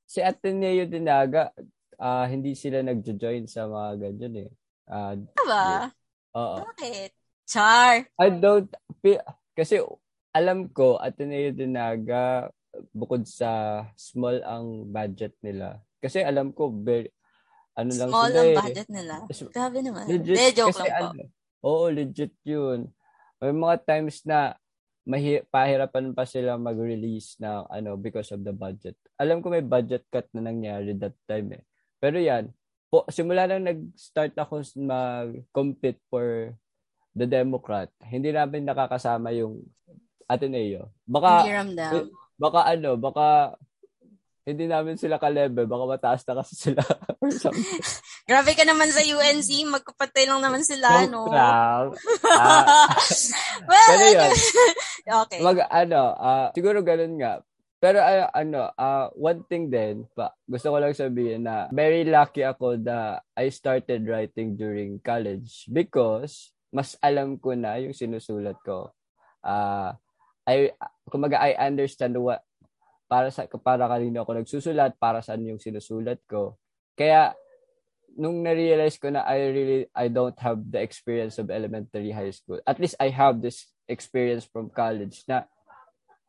Si 0.06 0.22
Ateneo 0.22 0.86
Dinaga, 0.86 1.50
ah 1.98 2.24
hindi 2.30 2.54
sila 2.54 2.80
nagjo-join 2.86 3.50
sa 3.50 3.66
mga 3.66 3.90
ganyan 3.98 4.46
eh. 4.46 4.50
Ah, 4.86 5.14
Diba? 5.14 5.90
oo. 6.38 6.56
Bakit? 6.70 7.10
Char. 7.50 8.06
I 8.14 8.28
don't 8.30 8.70
feel, 9.02 9.18
kasi 9.58 9.82
alam 10.30 10.70
ko 10.70 10.98
Ateneo 11.02 11.50
Dinaga 11.50 12.46
bukod 12.94 13.26
sa 13.26 13.82
small 13.98 14.38
ang 14.46 14.86
budget 14.86 15.34
nila. 15.42 15.82
Kasi 15.98 16.22
alam 16.22 16.54
ko 16.54 16.70
very, 16.70 17.10
ano 17.74 17.90
lang 17.90 18.08
Small 18.10 18.30
sila 18.30 18.38
ang 18.38 18.50
eh. 18.50 18.56
budget 18.56 18.88
nila. 18.88 19.14
Grabe 19.50 19.78
naman. 19.82 20.04
Legit. 20.06 20.36
De, 20.38 20.46
joke 20.54 20.70
kasi 20.70 20.86
lang 20.86 20.94
po. 20.94 21.06
ano, 21.10 21.22
oo, 21.66 21.84
legit 21.90 22.34
yun. 22.46 22.86
May 23.40 23.56
mga 23.56 23.76
times 23.88 24.20
na 24.28 24.54
mahi- 25.08 25.44
pahirapan 25.48 26.12
pa 26.12 26.28
sila 26.28 26.60
mag-release 26.60 27.40
na 27.40 27.64
ano 27.72 27.96
because 27.96 28.30
of 28.36 28.44
the 28.44 28.52
budget. 28.52 28.94
Alam 29.16 29.40
ko 29.40 29.48
may 29.48 29.64
budget 29.64 30.04
cut 30.12 30.28
na 30.36 30.44
nangyari 30.52 30.92
that 30.94 31.16
time 31.24 31.56
eh. 31.56 31.64
Pero 31.96 32.20
yan, 32.20 32.52
po, 32.90 33.06
simula 33.08 33.46
nang 33.46 33.64
nag-start 33.64 34.34
ako 34.36 34.60
mag-compete 34.76 36.00
for 36.10 36.52
the 37.16 37.26
Democrat, 37.26 37.90
hindi 38.06 38.30
namin 38.30 38.66
nakakasama 38.66 39.34
yung 39.34 39.62
Ateneo. 40.30 40.94
Baka, 41.02 41.42
baka 42.38 42.60
ano, 42.70 42.94
baka 42.94 43.26
hindi 44.50 44.66
namin 44.66 44.98
sila 44.98 45.16
ka-level, 45.16 45.64
baka 45.70 45.84
mataas 45.86 46.22
na 46.26 46.42
kasi 46.42 46.54
sila. 46.58 46.82
Grabe 48.30 48.52
ka 48.54 48.64
naman 48.66 48.90
sa 48.90 49.02
UNC. 49.02 49.50
Magkapatay 49.70 50.26
lang 50.26 50.42
naman 50.42 50.62
sila, 50.66 51.06
no? 51.06 51.30
Lang. 51.30 51.94
Ah, 52.30 52.86
well, 53.66 53.88
Pero 53.90 54.04
yun. 54.16 54.32
okay. 55.26 55.40
Mag 55.42 55.58
ano, 55.66 56.02
ah, 56.16 56.48
siguro 56.54 56.80
ganun 56.80 57.18
nga. 57.18 57.42
Pero 57.80 57.98
ah, 58.00 58.28
ano, 58.32 58.70
ah, 58.76 59.08
one 59.16 59.42
thing 59.48 59.72
din, 59.72 60.04
pa, 60.12 60.32
gusto 60.44 60.70
ko 60.72 60.76
lang 60.78 60.94
sabihin 60.94 61.48
na 61.48 61.66
very 61.72 62.06
lucky 62.06 62.44
ako 62.44 62.76
that 62.80 63.24
I 63.34 63.48
started 63.48 64.06
writing 64.06 64.54
during 64.54 65.00
college 65.02 65.66
because 65.72 66.52
mas 66.70 66.94
alam 67.02 67.36
ko 67.40 67.56
na 67.58 67.82
yung 67.82 67.96
sinusulat 67.96 68.56
ko. 68.62 68.94
Ah, 69.42 69.98
I 70.46 70.72
kumaga 71.10 71.40
I 71.40 71.58
understand 71.58 72.16
what 72.16 72.42
para 73.10 73.34
sa 73.34 73.50
para 73.58 73.90
kanino 73.90 74.22
ako 74.22 74.38
nagsusulat, 74.38 74.94
para 75.02 75.18
saan 75.18 75.42
yung 75.42 75.58
sinusulat 75.58 76.22
ko. 76.30 76.54
Kaya 76.94 77.34
nung 78.14 78.46
na-realize 78.46 79.02
ko 79.02 79.10
na 79.10 79.26
I 79.26 79.50
really 79.50 79.80
I 79.90 80.06
don't 80.06 80.38
have 80.38 80.62
the 80.62 80.78
experience 80.78 81.42
of 81.42 81.50
elementary 81.50 82.14
high 82.14 82.30
school. 82.30 82.62
At 82.62 82.78
least 82.78 82.94
I 83.02 83.10
have 83.10 83.42
this 83.42 83.66
experience 83.90 84.46
from 84.46 84.70
college 84.70 85.26
na 85.26 85.50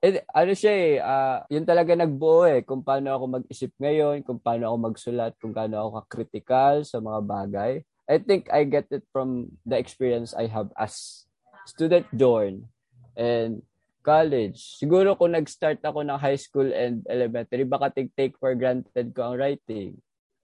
eh, 0.02 0.26
ano 0.34 0.54
siya 0.58 0.74
eh, 0.74 0.98
ah, 0.98 1.46
yun 1.46 1.62
talaga 1.62 1.94
nagbuo 1.94 2.50
eh, 2.50 2.66
kung 2.66 2.82
paano 2.82 3.14
ako 3.14 3.38
mag-isip 3.38 3.70
ngayon, 3.78 4.26
kung 4.26 4.42
paano 4.42 4.74
ako 4.74 4.78
magsulat, 4.90 5.38
kung 5.38 5.54
paano 5.54 5.78
ako 5.78 5.90
ka-critical 6.02 6.82
sa 6.82 6.98
mga 6.98 7.20
bagay. 7.22 7.74
I 8.10 8.18
think 8.18 8.50
I 8.50 8.66
get 8.66 8.90
it 8.90 9.06
from 9.14 9.54
the 9.62 9.78
experience 9.78 10.34
I 10.34 10.50
have 10.50 10.74
as 10.74 11.24
student 11.70 12.10
dorn 12.10 12.66
and 13.14 13.62
college. 14.02 14.82
Siguro 14.82 15.16
kung 15.16 15.38
nag-start 15.38 15.80
ako 15.82 16.02
ng 16.04 16.20
high 16.20 16.38
school 16.38 16.68
and 16.74 17.06
elementary, 17.08 17.64
baka 17.64 17.94
take 17.94 18.36
for 18.38 18.54
granted 18.58 19.14
ko 19.16 19.32
ang 19.32 19.38
writing. 19.40 19.98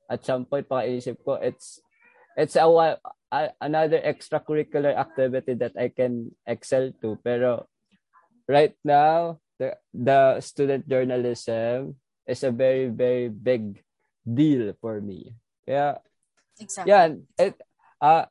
At 0.07 0.23
some 0.23 0.47
point, 0.47 0.69
pakaisip 0.69 1.19
ko, 1.25 1.35
it's 1.35 1.83
it's 2.37 2.55
a, 2.55 2.65
a- 3.33 3.55
another 3.59 3.99
extracurricular 3.99 4.95
activity 4.95 5.57
that 5.59 5.75
I 5.75 5.89
can 5.89 6.31
excel 6.45 6.93
to. 7.01 7.17
Pero 7.25 7.67
right 8.47 8.77
now, 8.85 9.41
the, 9.59 9.75
the 9.91 10.39
student 10.39 10.87
journalism 10.87 11.97
is 12.23 12.43
a 12.45 12.53
very, 12.53 12.87
very 12.87 13.27
big 13.27 13.83
deal 14.21 14.71
for 14.79 15.01
me. 15.01 15.33
Kaya, 15.67 15.99
exactly. 16.59 16.91
yan. 16.93 17.09
It, 17.35 17.59
uh, 17.99 18.29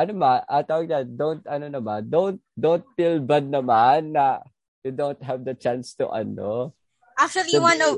ano 0.00 0.12
ma, 0.16 0.40
uh, 0.48 0.64
tawag 0.64 0.88
na, 0.88 1.04
don't, 1.04 1.44
ano 1.44 1.66
naman, 1.68 2.08
don't, 2.08 2.40
don't 2.56 2.84
feel 2.96 3.20
bad 3.20 3.44
naman 3.44 4.16
na 4.16 4.40
you 4.80 4.92
don't 4.92 5.20
have 5.20 5.44
the 5.44 5.52
chance 5.52 5.92
to 5.92 6.08
ano. 6.08 6.72
Actually, 7.20 7.60
to 7.60 7.60
one 7.60 7.76
be, 7.76 7.84
of, 7.84 7.94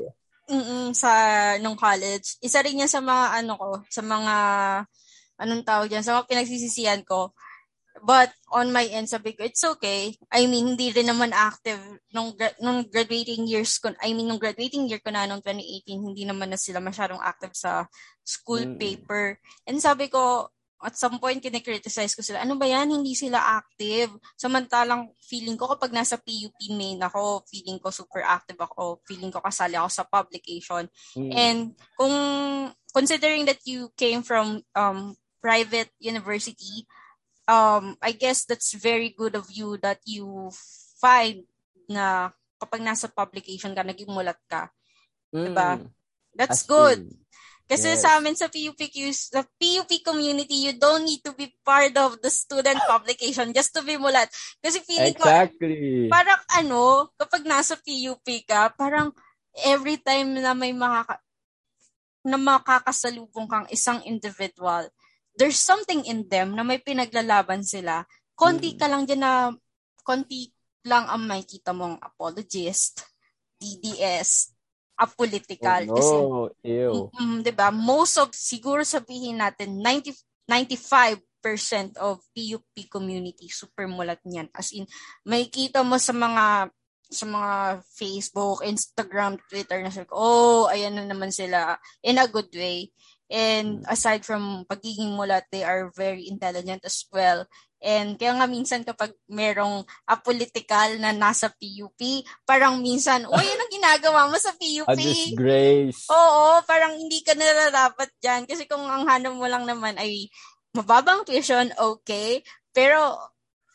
mm 0.51 0.91
sa 0.91 1.11
nung 1.63 1.79
college, 1.79 2.35
isa 2.43 2.59
rin 2.59 2.83
yan 2.83 2.91
sa 2.91 2.99
mga 2.99 3.39
ano 3.39 3.53
ko, 3.55 3.69
sa 3.87 4.03
mga 4.03 4.35
anong 5.39 5.63
tawag 5.63 5.89
yan, 5.91 6.03
sa 6.03 6.19
mga 6.19 6.27
pinagsisisihan 6.27 7.01
ko. 7.07 7.31
But 8.03 8.33
on 8.51 8.73
my 8.73 8.89
end, 8.89 9.07
sabi 9.07 9.37
ko, 9.37 9.45
it's 9.45 9.63
okay. 9.63 10.17
I 10.33 10.49
mean, 10.49 10.75
hindi 10.75 10.89
rin 10.89 11.07
naman 11.07 11.31
active 11.31 11.79
nung, 12.11 12.33
nung 12.59 12.83
graduating 12.89 13.45
years 13.45 13.77
ko. 13.77 13.93
I 14.01 14.17
mean, 14.17 14.27
nung 14.27 14.41
graduating 14.41 14.89
year 14.89 14.99
ko 14.99 15.13
na 15.13 15.29
nung 15.29 15.45
2018, 15.45 16.11
hindi 16.11 16.25
naman 16.25 16.51
na 16.51 16.59
sila 16.59 16.81
masyadong 16.81 17.21
active 17.21 17.53
sa 17.53 17.85
school 18.25 18.65
mm. 18.65 18.75
paper. 18.81 19.37
And 19.69 19.77
sabi 19.77 20.09
ko, 20.09 20.49
at 20.83 20.99
some 20.99 21.17
point, 21.17 21.39
kine-criticize 21.39 22.11
ko 22.13 22.21
sila, 22.21 22.43
ano 22.43 22.59
ba 22.59 22.67
yan, 22.67 22.91
hindi 22.91 23.15
sila 23.15 23.39
active. 23.39 24.11
Samantalang 24.35 25.15
feeling 25.23 25.55
ko 25.55 25.71
kapag 25.71 25.95
nasa 25.95 26.19
PUP 26.19 26.59
main 26.75 26.99
ako, 26.99 27.47
feeling 27.47 27.79
ko 27.79 27.87
super 27.89 28.19
active 28.19 28.59
ako, 28.59 28.99
feeling 29.07 29.31
ko 29.31 29.39
kasali 29.39 29.79
ako 29.79 29.89
sa 29.89 30.03
publication. 30.03 30.83
Mm. 31.15 31.31
And 31.31 31.59
kung 31.95 32.15
considering 32.91 33.47
that 33.47 33.63
you 33.63 33.89
came 33.95 34.21
from 34.21 34.61
um, 34.75 35.15
private 35.39 35.89
university, 36.03 36.83
um, 37.47 37.95
I 38.03 38.11
guess 38.11 38.43
that's 38.43 38.75
very 38.75 39.15
good 39.15 39.39
of 39.39 39.47
you 39.49 39.79
that 39.79 40.03
you 40.03 40.51
find 40.99 41.47
na 41.87 42.35
kapag 42.59 42.83
nasa 42.83 43.07
publication 43.07 43.71
ka, 43.71 43.87
naging 43.87 44.11
mulat 44.11 44.39
ka. 44.51 44.67
Mm. 45.31 45.51
Diba? 45.51 45.69
That's 46.35 46.63
As 46.63 46.67
good. 46.67 46.99
In 47.07 47.22
kasi 47.63 47.95
yes. 47.95 48.03
sa 48.03 48.19
amin 48.19 48.35
sa 48.35 48.51
PUPQ, 48.51 48.97
sa 49.15 49.41
PUP 49.47 49.91
community, 50.03 50.67
you 50.67 50.75
don't 50.75 51.07
need 51.07 51.23
to 51.23 51.31
be 51.31 51.47
part 51.63 51.95
of 51.95 52.19
the 52.19 52.27
student 52.27 52.75
publication 52.91 53.55
just 53.55 53.71
to 53.71 53.79
be 53.79 53.95
mulat. 53.95 54.27
Kasi 54.59 54.83
feeling 54.83 55.15
exactly. 55.15 56.07
ko, 56.07 56.11
parang 56.11 56.41
ano, 56.59 56.81
kapag 57.15 57.47
nasa 57.47 57.79
PUP 57.79 58.27
ka, 58.43 58.75
parang 58.75 59.15
every 59.63 59.95
time 59.95 60.35
na 60.35 60.51
may 60.51 60.75
makaka, 60.75 61.23
na 62.23 62.39
makakasalubong 62.39 63.47
kang 63.47 63.67
isang 63.71 64.03
individual, 64.03 64.87
there's 65.39 65.59
something 65.59 66.03
in 66.03 66.27
them 66.27 66.55
na 66.55 66.67
may 66.67 66.83
pinaglalaban 66.83 67.63
sila. 67.63 68.03
Konti 68.35 68.75
mm. 68.75 68.77
ka 68.79 68.85
lang 68.91 69.03
dyan 69.07 69.23
na, 69.23 69.33
konti 70.03 70.51
lang 70.83 71.07
ang 71.07 71.23
makita 71.23 71.71
mong 71.71 71.95
apologist, 72.03 73.07
DDS, 73.55 74.51
apolitical. 74.97 75.81
Oh, 75.85 75.89
no. 75.89 75.95
Kasi, 75.97 76.15
Ew. 76.69 76.93
Mm, 77.17 77.39
'di 77.41 77.53
ba? 77.53 77.73
Most 77.73 78.17
of 78.21 78.29
siguro 78.33 78.85
sabihin 78.85 79.41
natin 79.41 79.81
90 79.81 80.13
95% 80.43 81.95
of 81.99 82.19
PUP 82.35 82.75
community 82.91 83.47
super 83.47 83.87
mulat 83.87 84.19
niyan. 84.27 84.51
As 84.51 84.75
in, 84.75 84.87
may 85.23 85.47
kita 85.47 85.83
mo 85.83 85.95
sa 85.95 86.11
mga 86.11 86.67
sa 87.13 87.25
mga 87.29 87.83
Facebook, 87.93 88.65
Instagram, 88.65 89.37
Twitter 89.45 89.85
na 89.85 89.93
sila, 89.93 90.09
oh, 90.17 90.65
ayan 90.65 90.97
na 90.97 91.05
naman 91.05 91.29
sila 91.29 91.77
in 92.01 92.17
a 92.17 92.25
good 92.25 92.49
way. 92.57 92.89
And 93.31 93.83
hmm. 93.83 93.87
aside 93.87 94.25
from 94.27 94.65
pagiging 94.67 95.15
mulat, 95.15 95.47
they 95.51 95.63
are 95.63 95.91
very 95.95 96.27
intelligent 96.27 96.83
as 96.83 97.05
well. 97.11 97.47
And 97.83 98.15
kaya 98.15 98.39
nga 98.39 98.47
minsan 98.47 98.87
kapag 98.87 99.11
merong 99.27 99.83
apolitical 100.07 100.95
na 101.03 101.11
nasa 101.11 101.51
PUP, 101.51 102.23
parang 102.47 102.79
minsan, 102.79 103.27
uy, 103.31 103.43
anong 103.43 103.73
ginagawa 103.75 104.31
mo 104.31 104.39
sa 104.39 104.55
PUP? 104.55 104.87
A 104.87 104.95
disgrace. 104.95 106.07
Oo, 106.07 106.63
parang 106.63 106.95
hindi 106.95 107.19
ka 107.19 107.35
nararapat 107.35 108.09
dyan. 108.23 108.47
Kasi 108.47 108.63
kung 108.71 108.87
ang 108.87 109.03
hanap 109.03 109.35
mo 109.35 109.43
lang 109.51 109.67
naman 109.67 109.99
ay 109.99 110.31
mababang 110.71 111.27
tuition, 111.27 111.75
okay. 111.75 112.39
Pero 112.71 113.19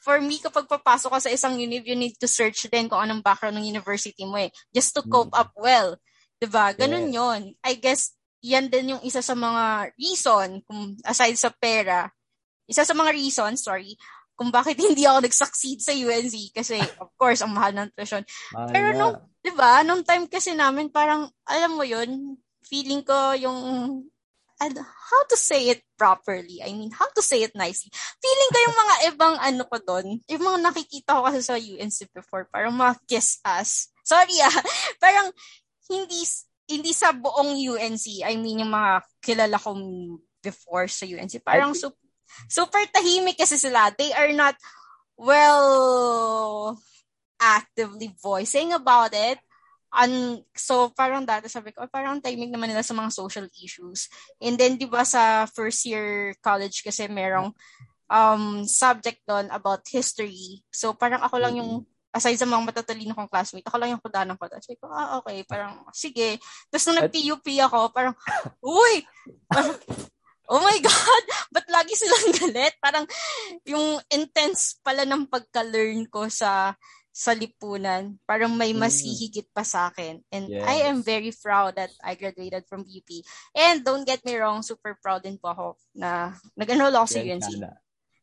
for 0.00 0.24
me, 0.24 0.40
kapag 0.40 0.64
papasok 0.64 1.20
ka 1.20 1.20
sa 1.28 1.30
isang 1.30 1.60
univ, 1.60 1.84
you 1.84 1.92
need 1.92 2.16
to 2.16 2.24
search 2.24 2.64
din 2.72 2.88
kung 2.88 3.04
anong 3.04 3.20
background 3.20 3.60
ng 3.60 3.68
university 3.68 4.24
mo 4.24 4.40
eh. 4.40 4.48
Just 4.72 4.96
to 4.96 5.04
cope 5.04 5.36
mm. 5.36 5.40
up 5.44 5.52
well. 5.52 6.00
Diba? 6.40 6.72
Ganun 6.72 7.12
yeah. 7.12 7.20
yon 7.20 7.40
I 7.60 7.76
guess, 7.76 8.16
yan 8.42 8.70
din 8.70 8.94
yung 8.96 9.02
isa 9.02 9.22
sa 9.22 9.34
mga 9.34 9.94
reason, 9.98 10.62
kung 10.62 10.94
aside 11.02 11.34
sa 11.34 11.50
pera, 11.50 12.06
isa 12.68 12.84
sa 12.84 12.94
mga 12.94 13.10
reasons, 13.16 13.64
sorry, 13.64 13.96
kung 14.38 14.54
bakit 14.54 14.78
hindi 14.84 15.02
ako 15.02 15.26
nag-succeed 15.26 15.82
sa 15.82 15.90
UNC 15.90 16.54
kasi 16.54 16.78
of 17.02 17.10
course 17.18 17.42
ang 17.42 17.50
mahal 17.50 17.74
ng 17.74 17.90
tuition. 17.98 18.22
Pero 18.70 18.94
nung 18.94 19.18
'di 19.42 19.52
ba, 19.58 19.82
nung 19.82 20.06
time 20.06 20.30
kasi 20.30 20.54
namin 20.54 20.92
parang 20.92 21.26
alam 21.42 21.74
mo 21.74 21.82
'yun, 21.82 22.38
feeling 22.62 23.02
ko 23.02 23.34
yung 23.34 23.58
and 24.58 24.74
how 24.78 25.22
to 25.30 25.38
say 25.38 25.70
it 25.70 25.82
properly. 25.94 26.58
I 26.62 26.74
mean, 26.74 26.90
how 26.90 27.06
to 27.14 27.22
say 27.22 27.46
it 27.46 27.54
nicely. 27.54 27.94
Feeling 27.94 28.50
ko 28.50 28.58
yung 28.58 28.76
mga 28.78 28.94
ibang 29.14 29.36
ano 29.38 29.62
ko 29.66 29.76
doon, 29.82 30.06
yung 30.26 30.42
mga 30.42 30.58
nakikita 30.70 31.18
ko 31.18 31.26
kasi 31.26 31.40
sa 31.42 31.58
UNC 31.58 31.98
before, 32.14 32.46
parang 32.50 32.74
mga 32.74 32.98
kiss 33.06 33.38
ass. 33.46 33.90
Sorry 34.02 34.38
ah, 34.42 34.54
parang 35.02 35.30
hindi 35.88 36.22
hindi 36.68 36.92
sa 36.92 37.16
buong 37.16 37.56
UNC. 37.56 38.22
I 38.22 38.36
mean, 38.36 38.60
yung 38.60 38.70
mga 38.70 39.02
kilala 39.24 39.56
kong 39.56 39.82
before 40.44 40.86
sa 40.86 41.08
UNC. 41.08 41.40
Parang 41.42 41.72
I, 41.72 41.78
super 41.80 42.08
super 42.46 42.82
tahimik 42.92 43.40
kasi 43.40 43.56
sila. 43.56 43.90
They 43.96 44.12
are 44.12 44.30
not 44.36 44.54
well 45.18 46.78
actively 47.40 48.14
voicing 48.22 48.76
about 48.76 49.10
it. 49.16 49.40
And 49.88 50.44
so 50.52 50.92
parang 50.92 51.24
dati 51.24 51.48
sabi 51.48 51.72
ko, 51.72 51.88
parang 51.88 52.20
timing 52.20 52.52
naman 52.52 52.68
nila 52.68 52.84
sa 52.84 52.92
mga 52.92 53.08
social 53.08 53.48
issues. 53.56 54.12
And 54.36 54.60
then 54.60 54.76
'di 54.76 54.84
ba 54.84 55.02
sa 55.02 55.48
first 55.48 55.88
year 55.88 56.36
college 56.44 56.84
kasi 56.84 57.08
merong 57.08 57.56
um 58.12 58.68
subject 58.68 59.24
doon 59.24 59.48
about 59.48 59.88
history. 59.88 60.60
So 60.68 60.92
parang 60.92 61.24
ako 61.24 61.40
lang 61.40 61.56
yung 61.56 61.88
aside 62.12 62.40
sa 62.40 62.48
mga 62.48 62.64
matatalino 62.72 63.12
kong 63.12 63.30
classmate, 63.30 63.66
ako 63.68 63.76
lang 63.76 63.92
yung 63.92 64.02
kudanan 64.02 64.36
ko. 64.40 64.48
Sabi 64.48 64.78
ko, 64.80 64.88
ah, 64.88 65.20
okay, 65.20 65.44
parang, 65.44 65.84
sige. 65.92 66.40
Tapos 66.72 66.84
nung 66.88 66.98
nag-PUP 67.04 67.46
ako, 67.68 67.78
parang, 67.92 68.14
uy! 68.64 69.04
Parang, 69.46 69.76
oh 70.52 70.60
my 70.64 70.78
God, 70.80 71.24
ba't 71.52 71.68
lagi 71.68 71.92
silang 71.92 72.32
galit? 72.32 72.74
Parang 72.80 73.04
yung 73.68 74.00
intense 74.08 74.80
pala 74.80 75.04
ng 75.04 75.28
pagka-learn 75.28 76.08
ko 76.08 76.26
sa 76.32 76.72
sa 77.18 77.34
lipunan. 77.34 78.14
Parang 78.22 78.54
may 78.54 78.70
mas 78.70 79.02
mm. 79.02 79.10
hihigit 79.10 79.48
pa 79.50 79.66
sa 79.66 79.90
akin. 79.90 80.22
And 80.30 80.46
yes. 80.46 80.62
I 80.62 80.86
am 80.86 81.02
very 81.02 81.34
proud 81.34 81.74
that 81.74 81.90
I 81.98 82.14
graduated 82.14 82.62
from 82.70 82.86
UP. 82.86 83.10
And 83.58 83.82
don't 83.82 84.06
get 84.06 84.22
me 84.22 84.38
wrong, 84.38 84.62
super 84.62 84.94
proud 85.02 85.26
din 85.26 85.34
po 85.34 85.50
ako 85.50 85.66
na 85.98 86.38
nag-enroll 86.54 86.94
ako 86.94 87.18
sa 87.18 87.20
UNC. 87.26 87.58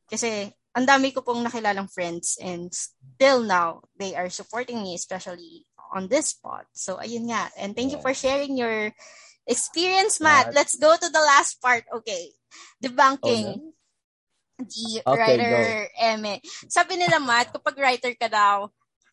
Kasi 0.07 0.47
ang 0.75 0.85
dami 0.85 1.15
ko 1.15 1.23
pong 1.23 1.47
nakilalang 1.47 1.87
friends 1.87 2.35
and 2.43 2.69
still 2.69 3.41
now, 3.41 3.81
they 3.95 4.11
are 4.11 4.27
supporting 4.27 4.83
me, 4.83 4.93
especially 4.93 5.63
on 5.95 6.11
this 6.11 6.35
spot. 6.35 6.67
So, 6.75 6.99
ayun 6.99 7.31
nga. 7.31 7.47
And 7.55 7.71
thank 7.71 7.95
yeah. 7.95 7.97
you 7.97 8.03
for 8.03 8.11
sharing 8.11 8.59
your 8.59 8.91
Experience, 9.45 10.17
Matt. 10.17 10.57
Let's 10.57 10.73
go 10.73 10.97
to 10.97 11.09
the 11.09 11.21
last 11.21 11.61
part. 11.61 11.85
Okay. 12.01 12.33
Debunking. 12.81 13.61
Okay. 13.61 13.73
The 14.55 15.03
okay, 15.05 15.19
writer 15.19 15.87
Eme. 15.99 16.39
Sabi 16.71 16.97
nila, 16.97 17.21
Matt, 17.21 17.53
kapag 17.53 17.77
writer 17.77 18.15
ka 18.17 18.25
daw, 18.31 18.71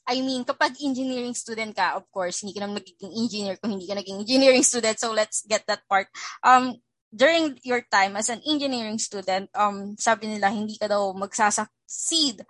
I 0.09 0.23
mean, 0.25 0.47
kapag 0.47 0.79
engineering 0.81 1.35
student 1.37 1.77
ka, 1.77 1.99
of 2.01 2.09
course, 2.09 2.41
hindi 2.41 2.57
ka 2.57 2.65
naman 2.65 2.81
magiging 2.81 3.13
engineer 3.13 3.55
kung 3.61 3.77
hindi 3.77 3.85
ka 3.85 3.99
naging 3.99 4.25
engineering 4.25 4.65
student. 4.65 4.97
So, 4.97 5.13
let's 5.13 5.45
get 5.45 5.69
that 5.69 5.85
part. 5.85 6.09
Um, 6.41 6.81
during 7.13 7.61
your 7.61 7.85
time 7.93 8.17
as 8.17 8.33
an 8.33 8.41
engineering 8.49 8.97
student, 8.97 9.53
um, 9.53 9.95
sabi 10.01 10.33
nila, 10.33 10.49
hindi 10.49 10.81
ka 10.81 10.89
daw 10.89 11.13
magsasucceed 11.13 12.41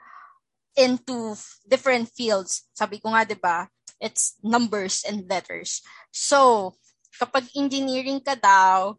into 0.79 1.35
different 1.67 2.09
fields. 2.15 2.71
Sabi 2.73 3.03
ko 3.03 3.11
nga, 3.11 3.27
di 3.27 3.35
ba, 3.35 3.67
it's 3.99 4.39
numbers 4.41 5.03
and 5.03 5.27
letters. 5.27 5.83
So, 6.15 6.73
kapag 7.19 7.51
engineering 7.59 8.23
ka 8.23 8.39
daw, 8.39 8.95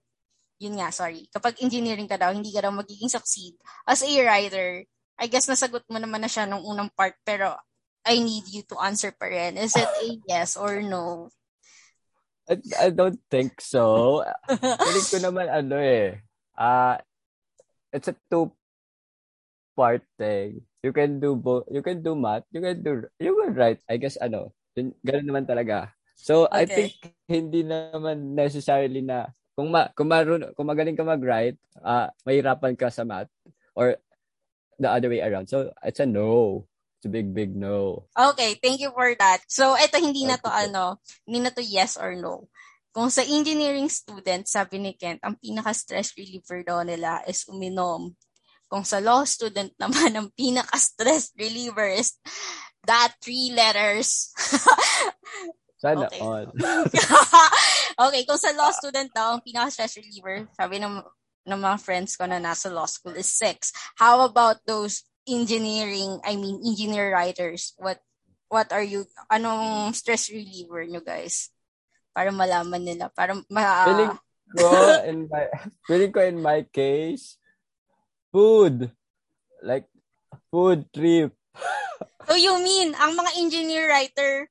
yun 0.60 0.78
nga, 0.80 0.92
sorry, 0.92 1.32
kapag 1.32 1.64
engineering 1.64 2.12
ka 2.12 2.20
daw, 2.20 2.36
hindi 2.36 2.52
ka 2.52 2.68
daw 2.68 2.72
magiging 2.76 3.10
succeed. 3.10 3.56
As 3.88 4.04
a 4.04 4.12
writer, 4.22 4.84
I 5.16 5.26
guess 5.32 5.48
nasagot 5.48 5.88
mo 5.88 5.98
naman 5.98 6.20
na 6.20 6.30
siya 6.30 6.44
nung 6.44 6.68
unang 6.68 6.92
part, 6.92 7.16
pero 7.24 7.56
I 8.04 8.20
need 8.20 8.52
you 8.52 8.68
to 8.68 8.76
answer 8.84 9.16
pa 9.16 9.32
rin. 9.32 9.56
Is 9.56 9.80
it 9.80 9.88
a 9.88 10.08
yes 10.28 10.60
or 10.60 10.84
no? 10.84 11.32
I, 12.50 12.56
I 12.80 12.90
don't 12.92 13.20
think 13.32 13.60
so. 13.64 14.22
Feeling 14.60 15.08
ko 15.08 15.18
naman 15.24 15.48
ano 15.48 15.80
eh. 15.80 16.20
Uh, 16.54 17.00
it's 17.96 18.12
a 18.12 18.16
two 18.28 18.52
part 19.74 20.04
thing. 20.20 20.62
You 20.84 20.92
can 20.92 21.24
do 21.24 21.40
both. 21.40 21.66
You 21.72 21.80
can 21.80 22.04
do 22.04 22.14
math. 22.14 22.44
You 22.52 22.60
can 22.60 22.84
do 22.84 23.08
you 23.18 23.34
can 23.40 23.56
write. 23.56 23.80
I 23.88 23.96
guess 23.96 24.20
ano. 24.20 24.52
Ganun 24.76 25.28
naman 25.30 25.46
talaga. 25.48 25.94
So, 26.14 26.46
okay. 26.50 26.58
I 26.58 26.64
think 26.66 26.94
hindi 27.30 27.62
naman 27.66 28.38
necessarily 28.38 29.02
na 29.02 29.34
kung 29.54 29.70
ma 29.70 29.90
kung, 29.94 30.10
marun, 30.10 30.50
kung 30.54 30.70
magaling 30.70 30.98
ka 30.98 31.06
mag-write, 31.06 31.58
uh, 31.82 32.10
mahirapan 32.26 32.74
ka 32.78 32.90
sa 32.90 33.06
math 33.06 33.30
or 33.74 33.98
the 34.78 34.90
other 34.90 35.10
way 35.10 35.22
around. 35.22 35.50
So, 35.50 35.74
it's 35.86 36.02
a 36.02 36.08
no. 36.10 36.66
It's 37.04 37.12
a 37.12 37.20
big, 37.20 37.36
big 37.36 37.52
no. 37.52 38.08
Okay, 38.16 38.56
thank 38.64 38.80
you 38.80 38.88
for 38.96 39.12
that. 39.20 39.44
So, 39.52 39.76
ito 39.76 40.00
hindi 40.00 40.24
na 40.24 40.40
to 40.40 40.48
ano, 40.48 41.04
hindi 41.28 41.44
na 41.44 41.52
to 41.52 41.60
yes 41.60 42.00
or 42.00 42.16
no. 42.16 42.48
Kung 42.96 43.12
sa 43.12 43.28
engineering 43.28 43.92
student, 43.92 44.48
sabi 44.48 44.80
ni 44.80 44.96
Kent, 44.96 45.20
ang 45.20 45.36
pinaka-stress 45.36 46.16
reliever 46.16 46.64
daw 46.64 46.80
nila 46.88 47.20
is 47.28 47.44
uminom. 47.52 48.16
Kung 48.72 48.88
sa 48.88 49.04
law 49.04 49.28
student 49.28 49.76
naman, 49.84 50.16
ang 50.16 50.32
pinaka-stress 50.32 51.36
reliever 51.36 51.92
is 51.92 52.16
that 52.88 53.12
three 53.20 53.52
letters. 53.52 54.32
Sana 55.84 56.08
okay. 56.08 56.24
all. 56.24 56.48
okay, 58.08 58.24
kung 58.24 58.40
sa 58.40 58.56
law 58.56 58.72
student 58.72 59.12
daw, 59.12 59.36
ang 59.36 59.44
pinaka-stress 59.44 60.00
reliever, 60.00 60.48
sabi 60.56 60.80
ng, 60.80 61.04
ng 61.52 61.60
mga 61.60 61.78
friends 61.84 62.16
ko 62.16 62.24
na 62.32 62.40
nasa 62.40 62.72
law 62.72 62.88
school 62.88 63.20
is 63.20 63.28
sex. 63.28 63.76
How 64.00 64.24
about 64.24 64.64
those 64.64 65.04
engineering, 65.28 66.20
I 66.24 66.36
mean, 66.36 66.62
engineer 66.66 67.14
writers, 67.14 67.74
what 67.78 68.00
what 68.54 68.70
are 68.70 68.86
you, 68.86 69.06
anong 69.32 69.96
stress 69.98 70.30
reliever 70.30 70.86
nyo 70.86 71.02
guys? 71.02 71.50
Para 72.14 72.30
malaman 72.30 72.86
nila, 72.86 73.10
para 73.10 73.34
ma... 73.50 73.90
Feeling 73.90 74.14
ko, 74.54 74.70
in 75.10 75.20
my, 75.26 75.44
feeling 75.90 76.12
ko 76.14 76.20
in 76.22 76.38
my 76.38 76.62
case, 76.70 77.42
food. 78.30 78.94
Like, 79.66 79.90
food 80.54 80.86
trip. 80.94 81.34
so 82.30 82.38
you 82.38 82.54
mean, 82.62 82.94
ang 82.94 83.18
mga 83.18 83.32
engineer 83.42 83.90
writer, 83.90 84.46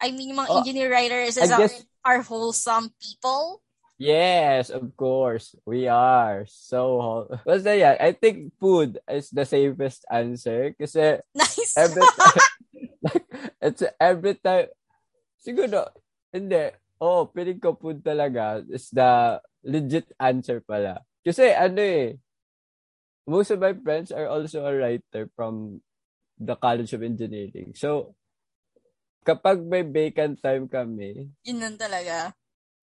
I 0.00 0.16
mean, 0.16 0.32
yung 0.32 0.40
mga 0.40 0.50
oh, 0.50 0.58
engineer 0.64 0.88
writers 0.88 1.36
is 1.36 1.52
guess, 1.52 1.84
are 2.00 2.24
wholesome 2.24 2.88
people? 2.96 3.60
Yes, 4.00 4.72
of 4.72 4.96
course. 4.96 5.52
We 5.68 5.84
are. 5.84 6.48
So, 6.48 7.28
basta 7.44 7.76
yan. 7.76 8.00
I 8.00 8.16
think 8.16 8.56
food 8.56 8.96
is 9.04 9.28
the 9.28 9.44
safest 9.44 10.08
answer. 10.08 10.72
Kasi, 10.72 11.20
nice. 11.36 11.76
every 11.76 12.08
time, 12.08 12.48
it's 13.68 13.84
every 14.00 14.34
time, 14.40 14.72
siguro, 15.36 15.92
hindi. 16.32 16.72
Oh, 16.96 17.28
piling 17.28 17.60
ko 17.60 17.76
food 17.76 18.00
talaga 18.00 18.64
is 18.72 18.88
the 18.88 19.36
legit 19.68 20.08
answer 20.16 20.64
pala. 20.64 21.04
Kasi, 21.20 21.52
ano 21.52 21.84
eh, 21.84 22.16
most 23.28 23.52
of 23.52 23.60
my 23.60 23.76
friends 23.76 24.16
are 24.16 24.32
also 24.32 24.64
a 24.64 24.72
writer 24.72 25.28
from 25.36 25.84
the 26.40 26.56
College 26.56 26.96
of 26.96 27.04
Engineering. 27.04 27.76
So, 27.76 28.16
kapag 29.28 29.60
may 29.60 29.84
vacant 29.84 30.40
time 30.40 30.72
kami, 30.72 31.28
yun 31.44 31.60
lang 31.60 31.76
talaga 31.76 32.32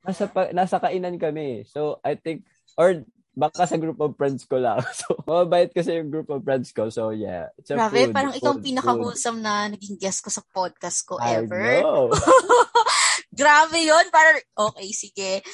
nasa, 0.07 0.25
pa, 0.31 0.49
nasa 0.55 0.79
kainan 0.79 1.19
kami. 1.19 1.67
So, 1.67 1.99
I 1.99 2.15
think, 2.15 2.47
or 2.79 3.03
baka 3.37 3.69
sa 3.69 3.77
group 3.77 4.01
of 4.01 4.17
friends 4.17 4.47
ko 4.49 4.57
lang. 4.57 4.81
So, 4.97 5.13
mabait 5.27 5.69
kasi 5.69 5.99
yung 5.99 6.09
group 6.09 6.31
of 6.33 6.41
friends 6.41 6.73
ko. 6.73 6.89
So, 6.89 7.13
yeah. 7.13 7.53
It's 7.59 7.69
a 7.69 7.77
Grabe, 7.77 8.09
food, 8.09 8.15
parang 8.15 8.33
food, 8.33 8.41
ikaw 8.41 8.51
ang 8.57 8.65
pinaka-wholesome 8.65 9.39
na 9.43 9.69
naging 9.69 9.99
guest 10.01 10.25
ko 10.25 10.33
sa 10.33 10.41
podcast 10.49 11.05
ko 11.05 11.21
I 11.21 11.45
ever. 11.45 11.83
Know. 11.83 12.09
Grabe 13.39 13.77
yun. 13.77 14.09
Parang, 14.09 14.41
okay, 14.73 14.89
sige. 14.89 15.45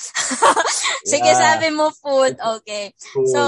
sige, 1.11 1.27
yeah. 1.27 1.41
sabi 1.41 1.75
mo 1.75 1.91
food. 1.91 2.39
Okay. 2.39 2.95
Food. 3.11 3.27
So, 3.27 3.41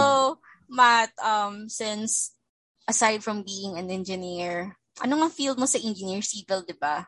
Matt, 0.68 1.16
um, 1.24 1.72
since 1.72 2.36
aside 2.90 3.24
from 3.24 3.48
being 3.48 3.80
an 3.80 3.88
engineer, 3.88 4.76
ano 5.00 5.24
nga 5.24 5.30
field 5.32 5.56
mo 5.56 5.64
sa 5.64 5.80
engineer 5.80 6.20
civil, 6.20 6.68
di 6.68 6.76
ba? 6.76 7.08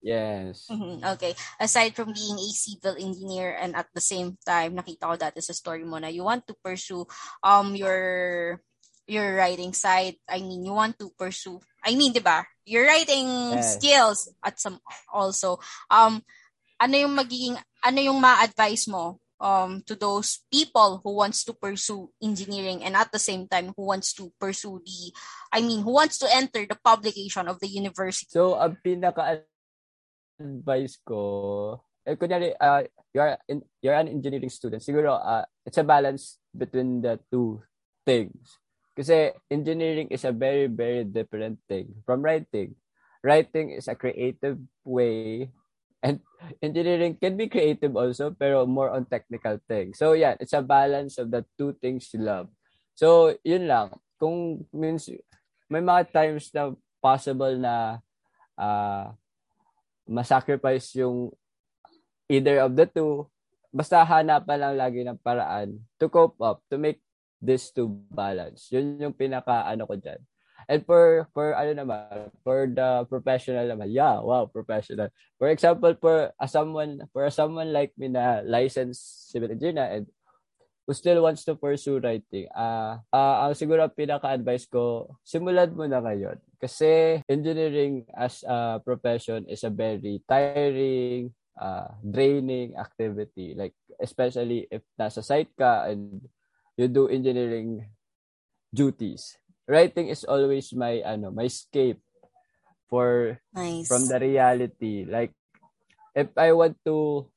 Yes. 0.00 0.64
Mm-hmm. 0.72 1.04
Okay. 1.16 1.32
Aside 1.60 1.92
from 1.92 2.16
being 2.16 2.40
a 2.40 2.48
civil 2.56 2.96
engineer 2.96 3.56
and 3.60 3.76
at 3.76 3.92
the 3.92 4.00
same 4.00 4.40
time, 4.40 4.76
nakita 4.76 5.04
ko 5.04 5.14
dati 5.16 5.44
sa 5.44 5.52
story 5.52 5.84
mo 5.84 6.00
na 6.00 6.08
you 6.08 6.24
want 6.24 6.48
to 6.48 6.56
pursue 6.64 7.04
um 7.44 7.76
your 7.76 8.58
your 9.04 9.36
writing 9.36 9.76
side. 9.76 10.16
I 10.24 10.40
mean, 10.40 10.64
you 10.64 10.72
want 10.72 10.96
to 11.04 11.12
pursue. 11.12 11.60
I 11.84 11.92
mean, 11.96 12.16
'di 12.16 12.24
ba? 12.24 12.48
Your 12.64 12.88
writing 12.88 13.60
yes. 13.60 13.76
skills 13.76 14.32
at 14.40 14.56
some 14.56 14.80
also 15.12 15.60
um 15.92 16.24
ano 16.80 16.94
yung 16.96 17.12
magiging 17.12 17.60
ano 17.84 17.98
yung 18.00 18.16
ma-advise 18.16 18.88
mo 18.88 19.20
um 19.40 19.80
to 19.84 19.96
those 19.96 20.44
people 20.52 21.00
who 21.04 21.16
wants 21.16 21.44
to 21.44 21.52
pursue 21.56 22.08
engineering 22.20 22.84
and 22.84 22.96
at 22.96 23.08
the 23.12 23.20
same 23.20 23.48
time 23.48 23.72
who 23.76 23.88
wants 23.88 24.12
to 24.12 24.28
pursue 24.36 24.80
the 24.84 25.12
I 25.52 25.60
mean 25.60 25.84
who 25.84 25.96
wants 25.96 26.16
to 26.24 26.28
enter 26.28 26.64
the 26.64 26.76
publication 26.76 27.48
of 27.48 27.60
the 27.60 27.68
university. 27.68 28.32
So 28.32 28.56
ang 28.56 28.80
pinaka 28.80 29.44
advice 30.40 30.96
ko, 31.04 31.84
eh, 32.08 32.16
kunyari, 32.16 32.56
uh, 32.56 32.82
you're, 33.12 33.36
in, 33.48 33.62
you're 33.84 33.94
an 33.94 34.08
engineering 34.08 34.50
student, 34.50 34.82
siguro, 34.82 35.20
uh, 35.20 35.44
it's 35.64 35.78
a 35.78 35.84
balance 35.84 36.40
between 36.56 37.04
the 37.04 37.20
two 37.30 37.60
things. 38.04 38.58
Kasi 38.96 39.32
engineering 39.48 40.08
is 40.10 40.24
a 40.24 40.32
very, 40.32 40.66
very 40.66 41.04
different 41.04 41.60
thing 41.68 41.92
from 42.04 42.20
writing. 42.20 42.74
Writing 43.22 43.70
is 43.70 43.86
a 43.86 43.94
creative 43.94 44.58
way 44.84 45.52
and 46.02 46.20
engineering 46.64 47.16
can 47.20 47.36
be 47.36 47.48
creative 47.48 47.96
also 47.96 48.32
pero 48.32 48.64
more 48.66 48.90
on 48.90 49.04
technical 49.06 49.60
things. 49.68 50.00
So 50.00 50.12
yeah, 50.12 50.36
it's 50.40 50.56
a 50.56 50.64
balance 50.64 51.20
of 51.20 51.30
the 51.30 51.44
two 51.56 51.76
things 51.80 52.08
you 52.12 52.24
love. 52.24 52.48
So 52.96 53.36
yun 53.44 53.68
lang. 53.68 53.96
Kung 54.20 54.68
means 54.72 55.08
may 55.70 55.80
mga 55.80 56.12
times 56.12 56.52
na 56.52 56.76
possible 57.00 57.56
na 57.56 58.04
uh, 58.60 59.16
masacrifice 60.10 60.98
yung 60.98 61.30
either 62.26 62.66
of 62.66 62.74
the 62.74 62.90
two. 62.90 63.30
Basta 63.70 64.02
hanapan 64.02 64.58
lang 64.58 64.74
lagi 64.74 65.06
ng 65.06 65.22
paraan 65.22 65.78
to 66.02 66.10
cope 66.10 66.36
up, 66.42 66.58
to 66.66 66.74
make 66.74 66.98
this 67.38 67.70
to 67.70 67.86
balance. 68.10 68.66
Yun 68.74 68.98
yung 68.98 69.14
pinaka 69.14 69.64
ano 69.70 69.86
ko 69.86 69.94
dyan. 69.94 70.18
And 70.68 70.84
for, 70.84 71.26
for 71.32 71.56
ano 71.56 71.72
naman, 71.72 72.30
for 72.44 72.68
the 72.68 73.06
professional 73.08 73.64
naman, 73.64 73.90
yeah, 73.90 74.20
wow, 74.20 74.46
professional. 74.46 75.08
For 75.40 75.48
example, 75.48 75.96
for 75.96 76.30
a 76.36 76.46
someone, 76.46 77.06
for 77.14 77.24
a 77.24 77.32
someone 77.32 77.72
like 77.72 77.94
me 77.96 78.12
na 78.12 78.44
licensed 78.44 79.32
civil 79.32 79.50
engineer 79.50 79.88
and 79.88 80.04
who 80.90 80.98
still 80.98 81.22
wants 81.22 81.46
to 81.46 81.54
pursue 81.54 82.02
writing, 82.02 82.50
uh, 82.50 82.98
uh, 83.14 83.46
ang 83.46 83.54
siguro 83.54 83.86
pinaka-advice 83.86 84.66
ko, 84.66 85.14
simulan 85.22 85.70
mo 85.70 85.86
na 85.86 86.02
ngayon. 86.02 86.34
Kasi 86.58 87.22
engineering 87.30 88.02
as 88.10 88.42
a 88.42 88.82
profession 88.82 89.46
is 89.46 89.62
a 89.62 89.70
very 89.70 90.18
tiring, 90.26 91.30
uh, 91.54 91.94
draining 92.02 92.74
activity. 92.74 93.54
Like, 93.54 93.78
especially 94.02 94.66
if 94.66 94.82
nasa 94.98 95.22
site 95.22 95.54
ka 95.54 95.86
and 95.86 96.26
you 96.74 96.90
do 96.90 97.06
engineering 97.06 97.86
duties. 98.74 99.38
Writing 99.70 100.10
is 100.10 100.26
always 100.26 100.74
my, 100.74 101.06
ano, 101.06 101.30
my 101.30 101.46
escape 101.46 102.02
for, 102.90 103.38
nice. 103.54 103.86
from 103.86 104.10
the 104.10 104.18
reality. 104.18 105.06
Like, 105.06 105.38
if 106.18 106.34
I 106.34 106.50
want 106.50 106.82
to 106.82 107.30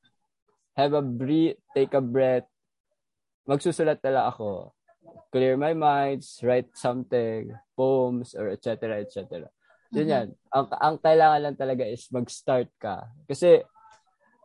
have 0.74 0.98
a 0.98 1.06
breathe, 1.06 1.62
take 1.78 1.94
a 1.94 2.02
breath, 2.02 2.50
magsusulat 3.48 4.00
tala 4.00 4.32
ako. 4.32 4.74
Clear 5.34 5.58
my 5.58 5.74
minds, 5.74 6.40
write 6.46 6.72
something, 6.78 7.52
poems, 7.76 8.38
or 8.38 8.54
etc. 8.54 9.02
etc. 9.02 9.50
Yun 9.94 10.06
mm-hmm. 10.06 10.10
yan. 10.10 10.28
Ang, 10.54 10.68
ang 10.78 10.96
kailangan 11.02 11.42
lang 11.42 11.58
talaga 11.58 11.84
is 11.86 12.06
mag-start 12.14 12.70
ka. 12.78 13.10
Kasi, 13.30 13.62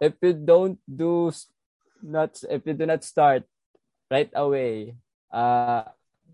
if 0.00 0.14
you 0.20 0.32
don't 0.32 0.80
do, 0.84 1.30
not, 2.02 2.36
if 2.48 2.64
you 2.64 2.74
do 2.74 2.86
not 2.88 3.04
start 3.04 3.44
right 4.10 4.32
away, 4.34 4.96
uh, 5.32 5.84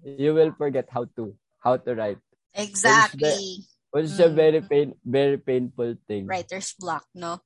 you 0.02 0.34
will 0.34 0.54
forget 0.54 0.86
how 0.90 1.06
to, 1.18 1.34
how 1.62 1.76
to 1.76 1.94
write. 1.94 2.22
Exactly. 2.54 3.18
Which 3.20 3.34
is, 3.34 3.42
a, 3.58 3.90
which 3.90 4.06
is 4.06 4.18
mm. 4.18 4.26
a 4.26 4.30
very 4.30 4.60
pain, 4.62 4.88
very 5.04 5.38
painful 5.38 5.94
thing. 6.06 6.26
Writer's 6.26 6.74
block, 6.78 7.06
no? 7.14 7.42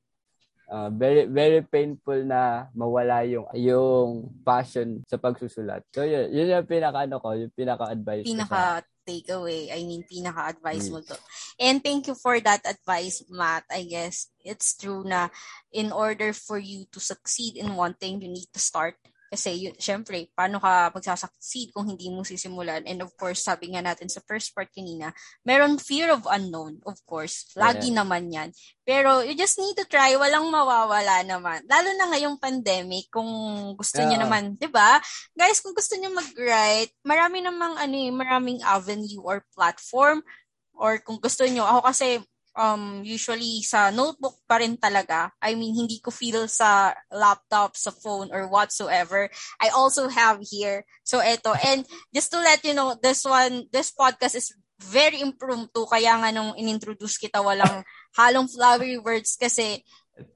Uh, 0.69 0.89
very 0.93 1.25
very 1.27 1.65
painful 1.65 2.21
na 2.25 2.69
mawala 2.77 3.25
yung 3.25 3.49
yung 3.57 4.29
passion 4.45 5.03
sa 5.09 5.17
pagsusulat. 5.17 5.83
So 5.91 6.05
yun, 6.05 6.31
yun 6.31 6.53
yung 6.53 6.69
pinaka 6.69 7.09
ano 7.09 7.19
ko, 7.19 7.35
yung 7.35 7.53
pinaka 7.53 7.91
advice 7.91 8.29
pinaka 8.29 8.85
takeaway. 9.09 9.73
I 9.73 9.81
mean, 9.89 10.05
pinaka 10.05 10.53
advice 10.53 10.93
mo 10.93 11.01
to. 11.01 11.17
And 11.57 11.81
thank 11.81 12.13
you 12.13 12.15
for 12.15 12.37
that 12.45 12.61
advice, 12.69 13.25
Matt. 13.33 13.65
I 13.73 13.89
guess 13.89 14.29
it's 14.45 14.77
true 14.77 15.01
na 15.01 15.33
in 15.73 15.89
order 15.89 16.37
for 16.37 16.61
you 16.61 16.85
to 16.93 17.01
succeed 17.01 17.57
in 17.57 17.73
one 17.73 17.97
thing, 17.97 18.21
you 18.21 18.29
need 18.29 18.53
to 18.53 18.61
start 18.61 19.01
kasi, 19.29 19.69
yun, 19.69 19.77
syempre, 19.77 20.33
paano 20.33 20.57
ka 20.57 20.89
magsasucceed 20.97 21.77
kung 21.77 21.85
hindi 21.85 22.09
mo 22.09 22.25
sisimulan? 22.25 22.81
And 22.89 23.05
of 23.05 23.13
course, 23.21 23.45
sabi 23.45 23.77
nga 23.77 23.85
natin 23.85 24.09
sa 24.09 24.25
first 24.25 24.57
part 24.57 24.73
kanina, 24.73 25.13
meron 25.45 25.77
fear 25.77 26.09
of 26.09 26.25
unknown, 26.25 26.81
of 26.89 26.97
course. 27.05 27.53
Lagi 27.53 27.93
yeah. 27.93 28.01
naman 28.01 28.33
yan. 28.33 28.49
Pero 28.89 29.21
you 29.21 29.37
just 29.37 29.61
need 29.61 29.77
to 29.77 29.85
try. 29.85 30.17
Walang 30.17 30.49
mawawala 30.49 31.21
naman. 31.29 31.61
Lalo 31.69 31.93
na 32.01 32.09
ngayong 32.09 32.41
pandemic, 32.41 33.13
kung 33.13 33.29
gusto 33.77 34.01
yeah. 34.01 34.09
niyo 34.09 34.19
naman, 34.25 34.57
di 34.57 34.69
ba? 34.73 34.97
Guys, 35.37 35.61
kung 35.61 35.77
gusto 35.77 35.93
niyo 36.01 36.09
mag-write, 36.09 36.97
marami 37.05 37.45
namang 37.45 37.77
ano, 37.77 37.95
eh, 37.95 38.09
maraming 38.09 38.65
avenue 38.65 39.21
or 39.21 39.45
platform 39.53 40.25
or 40.73 40.97
kung 41.05 41.21
gusto 41.21 41.45
niyo, 41.45 41.69
ako 41.69 41.85
kasi 41.85 42.23
um, 42.59 43.07
usually 43.07 43.63
sa 43.63 43.95
notebook 43.95 44.35
pa 44.51 44.59
rin 44.59 44.75
talaga. 44.75 45.31
I 45.39 45.55
mean, 45.55 45.79
hindi 45.79 46.03
ko 46.03 46.11
feel 46.11 46.51
sa 46.51 46.93
laptop, 47.15 47.79
sa 47.79 47.95
phone, 47.95 48.35
or 48.35 48.51
whatsoever. 48.51 49.31
I 49.63 49.71
also 49.71 50.11
have 50.11 50.43
here. 50.43 50.83
So, 51.07 51.23
eto. 51.23 51.55
And 51.55 51.87
just 52.11 52.35
to 52.35 52.43
let 52.43 52.67
you 52.67 52.75
know, 52.75 52.99
this 52.99 53.23
one, 53.23 53.71
this 53.71 53.95
podcast 53.95 54.35
is 54.35 54.51
very 54.83 55.23
impromptu. 55.23 55.87
Kaya 55.87 56.19
nga 56.19 56.35
nung 56.35 56.59
inintroduce 56.59 57.17
kita, 57.17 57.39
walang 57.39 57.87
halong 58.19 58.51
flowery 58.51 58.99
words 58.99 59.39
kasi 59.39 59.87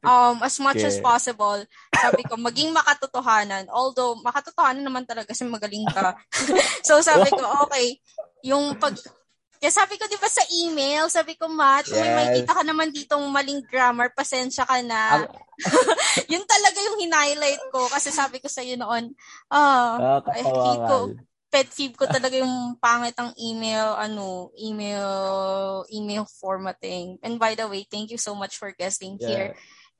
um, 0.06 0.38
as 0.42 0.62
much 0.62 0.78
okay. 0.78 0.90
as 0.90 1.02
possible, 1.02 1.58
sabi 1.90 2.22
ko, 2.22 2.38
maging 2.38 2.70
makatotohanan. 2.70 3.66
Although, 3.66 4.18
makatotohanan 4.22 4.86
naman 4.86 5.04
talaga 5.06 5.34
kasi 5.34 5.42
magaling 5.42 5.86
ka. 5.90 6.14
so, 6.86 7.02
sabi 7.02 7.30
ko, 7.34 7.42
okay, 7.66 7.98
yung 8.46 8.78
pag, 8.78 8.94
kaya 9.62 9.70
sabi 9.78 9.94
ko, 9.94 10.10
di 10.10 10.18
ba 10.18 10.26
sa 10.26 10.42
email, 10.50 11.06
sabi 11.06 11.38
ko, 11.38 11.46
Matt, 11.46 11.86
yes. 11.86 11.94
may 11.94 12.10
makita 12.10 12.50
ka 12.50 12.66
naman 12.66 12.90
ditong 12.90 13.22
maling 13.30 13.62
grammar, 13.62 14.10
pasensya 14.10 14.66
ka 14.66 14.82
na. 14.82 15.22
yun 16.34 16.42
talaga 16.42 16.82
yung 16.82 16.98
hinighlight 16.98 17.62
ko 17.70 17.86
kasi 17.86 18.10
sabi 18.10 18.42
ko 18.42 18.50
sa 18.50 18.66
iyo 18.66 18.74
noon, 18.74 19.14
uh, 19.54 20.18
I 20.34 20.42
hate 20.42 20.82
ko, 20.82 21.14
pet 21.46 21.70
peeve 21.70 21.94
ko 21.94 22.10
talaga 22.10 22.42
yung 22.42 22.74
pangit 22.82 23.14
ang 23.22 23.30
email, 23.38 23.94
ano, 23.94 24.50
email, 24.58 25.86
email 25.94 26.26
formatting. 26.26 27.22
And 27.22 27.38
by 27.38 27.54
the 27.54 27.70
way, 27.70 27.86
thank 27.86 28.10
you 28.10 28.18
so 28.18 28.34
much 28.34 28.58
for 28.58 28.74
guesting 28.74 29.22
yeah. 29.22 29.28
here. 29.30 29.48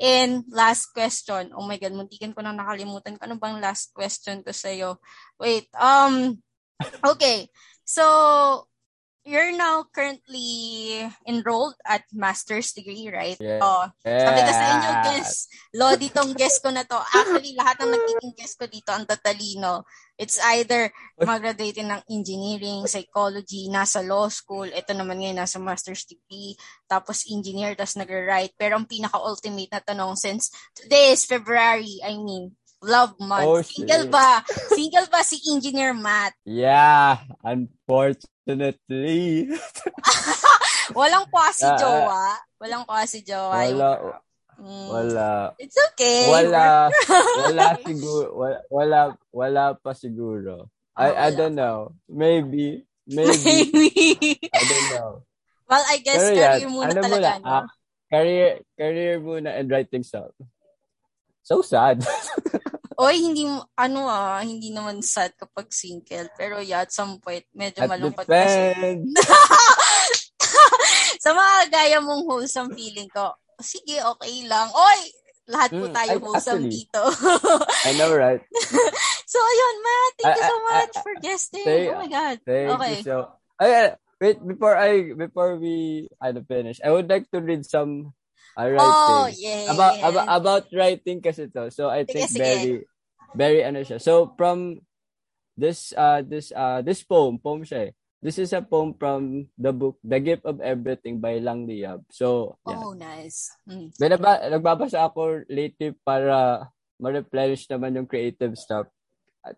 And 0.02 0.42
last 0.50 0.90
question. 0.90 1.54
Oh 1.54 1.62
my 1.62 1.78
God, 1.78 1.94
muntikan 1.94 2.34
ko 2.34 2.42
nang 2.42 2.58
nakalimutan. 2.58 3.14
Ano 3.22 3.38
bang 3.38 3.62
last 3.62 3.94
question 3.94 4.42
ko 4.42 4.50
sa'yo? 4.50 4.98
Wait, 5.38 5.70
um, 5.78 6.34
okay. 7.14 7.46
So, 7.86 8.66
you're 9.22 9.54
now 9.54 9.86
currently 9.94 11.06
enrolled 11.26 11.78
at 11.86 12.02
master's 12.10 12.74
degree, 12.74 13.06
right? 13.06 13.38
Yeah. 13.38 13.62
Oh, 13.62 13.86
sabi 14.02 14.40
ko 14.42 14.50
sa 14.50 14.66
inyo, 14.74 14.90
guess, 15.06 15.30
Lodi 15.74 16.08
tong 16.10 16.34
guess 16.34 16.58
ko 16.58 16.74
na 16.74 16.82
to. 16.82 16.98
Actually, 16.98 17.54
lahat 17.54 17.78
ng 17.82 17.92
nagiging 17.94 18.34
guess 18.34 18.58
ko 18.58 18.66
dito 18.66 18.90
ang 18.90 19.06
tatalino. 19.06 19.86
It's 20.18 20.42
either 20.54 20.90
mag-graduate 21.22 21.82
ng 21.82 22.02
engineering, 22.10 22.86
psychology, 22.90 23.70
nasa 23.70 24.02
law 24.02 24.26
school, 24.26 24.66
ito 24.66 24.90
naman 24.94 25.22
ngayon 25.22 25.38
nasa 25.38 25.62
master's 25.62 26.06
degree, 26.06 26.58
tapos 26.90 27.26
engineer, 27.30 27.78
tapos 27.78 27.98
nag-write. 27.98 28.54
Pero 28.58 28.78
ang 28.78 28.86
pinaka-ultimate 28.86 29.70
na 29.70 29.82
tanong 29.82 30.18
since 30.18 30.50
today 30.74 31.14
is 31.14 31.26
February, 31.26 32.02
I 32.02 32.18
mean, 32.18 32.54
love 32.82 33.14
month. 33.22 33.46
Oh, 33.46 33.62
Single 33.62 34.10
ba? 34.10 34.42
Single 34.74 35.06
ba 35.06 35.22
si 35.22 35.38
Engineer 35.54 35.94
Matt? 35.94 36.34
Yeah, 36.42 37.22
unfortunately. 37.46 38.31
Walang 40.98 41.26
kwa 41.30 41.46
si 41.54 41.62
uh, 41.64 41.78
Jowa. 41.78 42.34
Walang 42.58 42.82
kwa 42.84 43.06
si 43.06 43.22
Jowa. 43.22 43.62
Wala. 43.62 44.18
Mm, 44.58 44.88
wala. 44.90 45.54
It's 45.58 45.78
okay. 45.92 46.30
Wala. 46.30 46.90
wala 47.46 47.78
siguro. 47.86 48.34
Wala, 48.34 48.58
wala, 48.70 49.16
wala 49.32 49.74
pa 49.78 49.94
siguro. 49.94 50.66
Oh, 50.92 50.98
I, 50.98 51.26
I 51.26 51.30
don't 51.32 51.54
know. 51.54 51.94
Maybe. 52.10 52.84
Maybe. 53.06 53.70
Maybe. 53.72 54.36
I 54.52 54.60
don't 54.60 54.88
know. 54.92 55.24
Well, 55.70 55.84
I 55.88 55.96
guess 56.04 56.20
Pero 56.20 56.36
career 56.36 56.60
yan, 56.60 56.68
muna 56.68 56.92
ano 56.92 57.00
talaga. 57.00 57.30
Muna, 57.32 57.40
no? 57.40 57.48
ah, 57.48 57.64
career, 58.12 58.60
career 58.76 59.16
muna 59.24 59.56
and 59.56 59.72
writing 59.72 60.04
stuff. 60.04 60.36
So 61.42 61.62
sad. 61.62 62.02
Oy, 62.98 63.16
hindi 63.20 63.44
ano 63.78 64.00
ah, 64.08 64.42
hindi 64.42 64.72
naman 64.72 65.00
sad 65.00 65.32
kapag 65.38 65.72
single. 65.72 66.28
Pero 66.36 66.60
yeah, 66.60 66.84
at 66.84 66.92
some 66.92 67.20
point, 67.22 67.44
medyo 67.56 67.84
at 67.84 67.90
malungkot 67.90 68.26
kasi. 68.26 68.72
Sa 71.24 71.30
mga 71.32 71.70
gaya 71.70 71.98
mong 72.02 72.26
wholesome 72.26 72.74
feeling 72.74 73.08
ko, 73.08 73.32
sige, 73.62 74.02
okay 74.02 74.42
lang. 74.50 74.66
Oy, 74.74 75.00
lahat 75.50 75.70
po 75.70 75.86
mm, 75.86 75.94
tayo 75.94 76.14
mm, 76.18 76.24
wholesome 76.26 76.64
actually, 76.66 76.82
dito. 76.82 77.02
I 77.86 77.90
know, 77.98 78.10
right? 78.10 78.42
so, 79.32 79.38
ayun, 79.38 79.76
Matt, 79.82 80.12
thank 80.18 80.36
you 80.38 80.46
so 80.46 80.58
much 80.66 80.92
for 81.02 81.12
guesting. 81.22 81.66
Say, 81.66 81.90
oh 81.90 81.98
my 81.98 82.10
God. 82.10 82.36
okay. 82.42 82.96
You 82.98 83.06
so, 83.06 83.30
ay, 83.58 83.94
wait, 84.18 84.38
before 84.42 84.74
I, 84.74 85.14
before 85.14 85.58
we, 85.58 86.06
ano, 86.18 86.42
finish, 86.46 86.82
I 86.82 86.90
would 86.90 87.06
like 87.06 87.30
to 87.30 87.38
read 87.38 87.66
some 87.66 88.14
uh, 88.58 88.68
writing. 88.68 89.12
Oh, 89.12 89.26
yeah. 89.32 89.72
About, 89.72 89.94
about, 90.00 90.26
about 90.28 90.64
writing 90.72 91.20
kasi 91.20 91.48
to. 91.52 91.70
So, 91.70 91.88
I 91.88 92.04
think 92.04 92.30
sige, 92.30 92.38
very, 92.38 92.56
sige 92.58 92.92
very 93.34 93.64
ano 93.64 93.82
siya. 93.82 94.00
So 94.00 94.32
from 94.36 94.80
this 95.56 95.92
uh 95.96 96.22
this 96.24 96.52
uh 96.52 96.80
this 96.84 97.02
poem, 97.02 97.40
poem 97.40 97.64
siya 97.64 97.90
eh. 97.90 97.92
This 98.22 98.38
is 98.38 98.54
a 98.54 98.62
poem 98.62 98.94
from 98.94 99.50
the 99.58 99.74
book 99.74 99.98
The 100.06 100.22
Gift 100.22 100.46
of 100.46 100.62
Everything 100.62 101.18
by 101.18 101.42
Lang 101.42 101.66
Liab. 101.66 102.06
So, 102.06 102.54
yeah. 102.62 102.78
Oh, 102.78 102.94
nice. 102.94 103.50
Mm. 103.66 103.90
Binaba, 103.98 104.46
nagbabasa 104.46 105.10
ako 105.10 105.42
lately 105.50 105.90
para 106.06 106.70
ma-replenish 107.02 107.66
naman 107.66 107.98
yung 107.98 108.06
creative 108.06 108.54
stuff. 108.54 108.86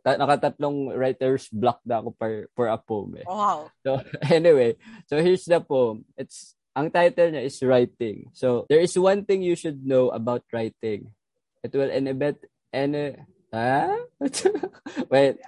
Ta- 0.01 0.17
nakatatlong 0.17 0.97
writer's 0.97 1.45
block 1.53 1.85
na 1.85 2.01
ako 2.01 2.17
per, 2.17 2.49
for 2.57 2.73
a 2.73 2.81
poem. 2.81 3.21
Eh. 3.21 3.29
Wow. 3.29 3.69
So, 3.85 4.01
anyway. 4.33 4.81
So, 5.13 5.21
here's 5.21 5.45
the 5.45 5.61
poem. 5.61 6.09
It's, 6.17 6.57
ang 6.75 6.91
title 6.91 7.31
niya 7.31 7.47
is 7.47 7.59
Writing. 7.63 8.31
So, 8.35 8.67
there 8.69 8.83
is 8.83 8.99
one 8.99 9.25
thing 9.25 9.43
you 9.43 9.55
should 9.55 9.87
know 9.87 10.11
about 10.11 10.43
writing. 10.53 11.15
It 11.63 11.73
will 11.73 11.89
inhibit 11.89 12.45
any 12.75 13.17
Huh? 13.55 14.11
Wait. 15.11 15.39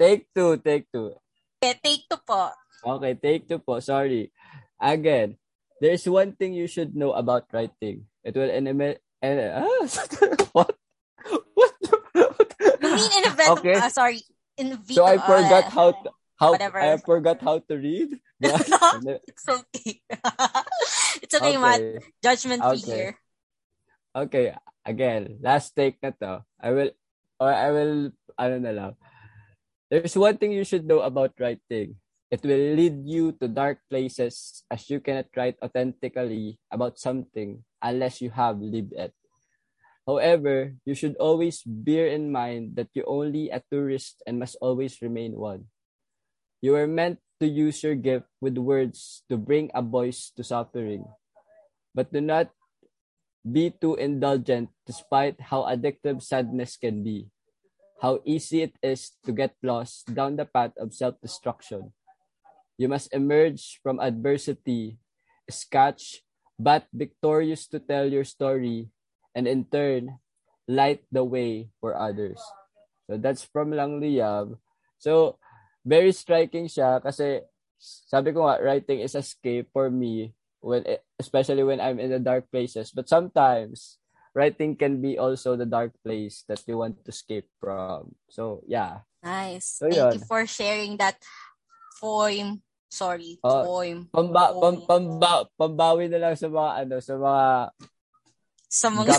Take 0.00 0.32
two, 0.32 0.56
take 0.64 0.88
two. 0.88 1.12
Okay, 1.60 1.76
take 1.84 2.08
two 2.08 2.16
po. 2.24 2.48
Okay, 2.80 3.12
take 3.20 3.44
two 3.44 3.60
po. 3.60 3.84
Sorry. 3.84 4.32
Again, 4.80 5.36
there's 5.76 6.08
one 6.08 6.32
thing 6.32 6.56
you 6.56 6.64
should 6.64 6.96
know 6.96 7.12
about 7.12 7.52
writing. 7.52 8.08
It 8.24 8.32
will 8.32 8.48
animate... 8.48 9.04
Uh, 9.20 9.60
ah, 9.60 9.84
what? 10.56 10.72
What? 11.52 11.76
you 12.80 12.96
mean 12.96 13.12
in 13.20 13.24
event 13.28 13.50
okay. 13.60 13.76
uh, 13.76 13.92
sorry. 13.92 14.24
In 14.56 14.80
so 14.88 15.04
I 15.04 15.20
forgot 15.20 15.68
uh, 15.68 15.70
how 15.70 15.88
to, 15.92 16.08
how 16.40 16.56
whatever. 16.56 16.80
I 16.80 16.96
forgot 16.96 17.44
how 17.44 17.60
to 17.60 17.74
read. 17.76 18.16
it's 18.40 19.44
okay. 19.48 20.00
it's 21.20 21.34
okay, 21.36 21.54
okay. 21.54 21.60
Matt. 21.60 21.80
Judgment 22.24 22.64
okay. 22.64 22.80
here. 22.80 23.12
Okay, 24.16 24.46
again, 24.82 25.38
last 25.44 25.76
take 25.76 26.00
na 26.02 26.10
to. 26.18 26.42
I 26.58 26.72
will 26.72 26.90
or 27.38 27.52
I 27.52 27.68
will, 27.70 28.10
ano 28.40 28.56
na 28.58 28.72
lang. 28.72 28.92
There's 29.92 30.16
one 30.16 30.40
thing 30.40 30.56
you 30.56 30.64
should 30.64 30.88
know 30.88 31.04
about 31.04 31.36
writing. 31.38 32.00
It 32.30 32.42
will 32.46 32.78
lead 32.78 33.02
you 33.04 33.34
to 33.42 33.50
dark 33.50 33.82
places 33.90 34.62
as 34.70 34.86
you 34.86 35.02
cannot 35.02 35.30
write 35.34 35.58
authentically 35.62 36.62
about 36.70 36.98
something 36.98 37.64
unless 37.82 38.22
you 38.22 38.30
have 38.30 38.62
lived 38.62 38.94
it. 38.94 39.10
However, 40.06 40.78
you 40.86 40.94
should 40.94 41.18
always 41.18 41.62
bear 41.66 42.06
in 42.06 42.30
mind 42.30 42.78
that 42.78 42.94
you're 42.94 43.10
only 43.10 43.50
a 43.50 43.62
tourist 43.66 44.22
and 44.26 44.38
must 44.38 44.54
always 44.62 45.02
remain 45.02 45.34
one. 45.34 45.66
You 46.60 46.76
are 46.76 46.86
meant 46.86 47.18
to 47.40 47.48
use 47.48 47.82
your 47.82 47.96
gift 47.96 48.28
with 48.40 48.60
words 48.60 49.24
to 49.32 49.40
bring 49.40 49.72
a 49.72 49.80
voice 49.80 50.28
to 50.36 50.44
suffering. 50.44 51.08
But 51.94 52.12
do 52.12 52.20
not 52.20 52.52
be 53.40 53.72
too 53.72 53.96
indulgent 53.96 54.68
despite 54.84 55.40
how 55.48 55.64
addictive 55.64 56.22
sadness 56.22 56.76
can 56.76 57.02
be. 57.02 57.32
How 58.00 58.20
easy 58.24 58.62
it 58.62 58.76
is 58.82 59.12
to 59.24 59.32
get 59.32 59.56
lost 59.62 60.12
down 60.12 60.36
the 60.36 60.44
path 60.44 60.72
of 60.76 60.92
self 60.92 61.20
destruction. 61.20 61.92
You 62.80 62.88
must 62.88 63.12
emerge 63.12 63.80
from 63.82 64.00
adversity, 64.00 64.96
scotch, 65.48 66.24
but 66.56 66.88
victorious 66.92 67.68
to 67.68 67.80
tell 67.80 68.08
your 68.08 68.24
story, 68.24 68.88
and 69.34 69.48
in 69.48 69.64
turn, 69.68 70.20
light 70.68 71.04
the 71.12 71.24
way 71.24 71.68
for 71.80 71.96
others. 71.96 72.40
So 73.08 73.16
that's 73.16 73.44
from 73.44 73.72
Lang 73.72 74.00
Liab. 74.00 74.56
So, 74.96 75.36
very 75.90 76.14
striking 76.14 76.70
siya 76.70 77.02
kasi 77.02 77.42
sabi 77.82 78.30
ko 78.30 78.46
nga, 78.46 78.62
writing 78.62 79.02
is 79.02 79.18
escape 79.18 79.66
for 79.74 79.90
me 79.90 80.30
when 80.62 80.86
especially 81.18 81.66
when 81.66 81.82
I'm 81.82 81.98
in 81.98 82.14
the 82.14 82.22
dark 82.22 82.46
places. 82.54 82.94
But 82.94 83.10
sometimes 83.10 83.98
writing 84.30 84.78
can 84.78 85.02
be 85.02 85.18
also 85.18 85.58
the 85.58 85.66
dark 85.66 85.90
place 86.06 86.46
that 86.46 86.62
you 86.70 86.78
want 86.78 87.02
to 87.02 87.10
escape 87.10 87.50
from. 87.58 88.14
So 88.30 88.62
yeah. 88.70 89.02
Nice. 89.18 89.82
So, 89.82 89.90
Thank 89.90 89.98
yun. 89.98 90.12
you 90.14 90.22
for 90.30 90.46
sharing 90.46 90.94
that 91.02 91.18
poem. 91.98 92.62
Sorry, 92.90 93.38
uh, 93.46 93.62
poem. 93.62 94.10
Pamba, 94.10 94.50
poem. 94.50 94.82
Pam, 94.82 95.20
pamba, 95.20 95.46
pambawi 95.54 96.10
na 96.10 96.18
lang 96.18 96.34
sa 96.34 96.50
mga 96.50 96.70
ano, 96.86 96.96
sa 96.98 97.14
mga 97.14 97.46
sa 98.70 98.86
mga 98.86 99.18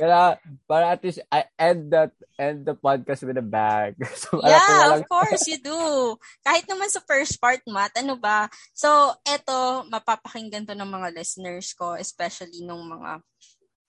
Kaya 0.00 0.40
para 0.64 0.96
at 0.96 1.04
least 1.04 1.20
I 1.28 1.44
end 1.60 1.92
that 1.92 2.16
end 2.40 2.64
the 2.64 2.72
podcast 2.72 3.20
with 3.28 3.36
a 3.36 3.44
bag. 3.44 4.00
so, 4.16 4.40
yeah, 4.40 4.96
of 4.96 5.04
course 5.04 5.44
you 5.44 5.60
do. 5.60 6.16
Kahit 6.40 6.64
naman 6.64 6.88
sa 6.88 7.04
first 7.04 7.36
part, 7.36 7.60
Matt, 7.68 7.92
ano 8.00 8.16
ba? 8.16 8.48
So, 8.72 9.12
eto, 9.28 9.84
mapapakinggan 9.92 10.64
to 10.66 10.74
ng 10.74 10.88
mga 10.88 11.12
listeners 11.12 11.76
ko, 11.76 11.94
especially 12.00 12.64
nung 12.64 12.88
mga 12.88 13.20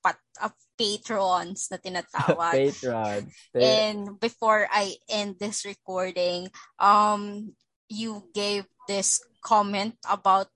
pat, 0.03 0.19
uh, 0.43 0.51
patrons 0.75 1.71
na 1.71 1.79
tinatawag. 1.79 2.53
Patron. 2.59 3.21
And 3.55 4.19
before 4.19 4.67
I 4.67 4.99
end 5.07 5.39
this 5.39 5.63
recording, 5.63 6.51
um, 6.75 7.55
you 7.87 8.27
gave 8.35 8.67
this 8.87 9.23
comment 9.39 9.95
about 10.03 10.51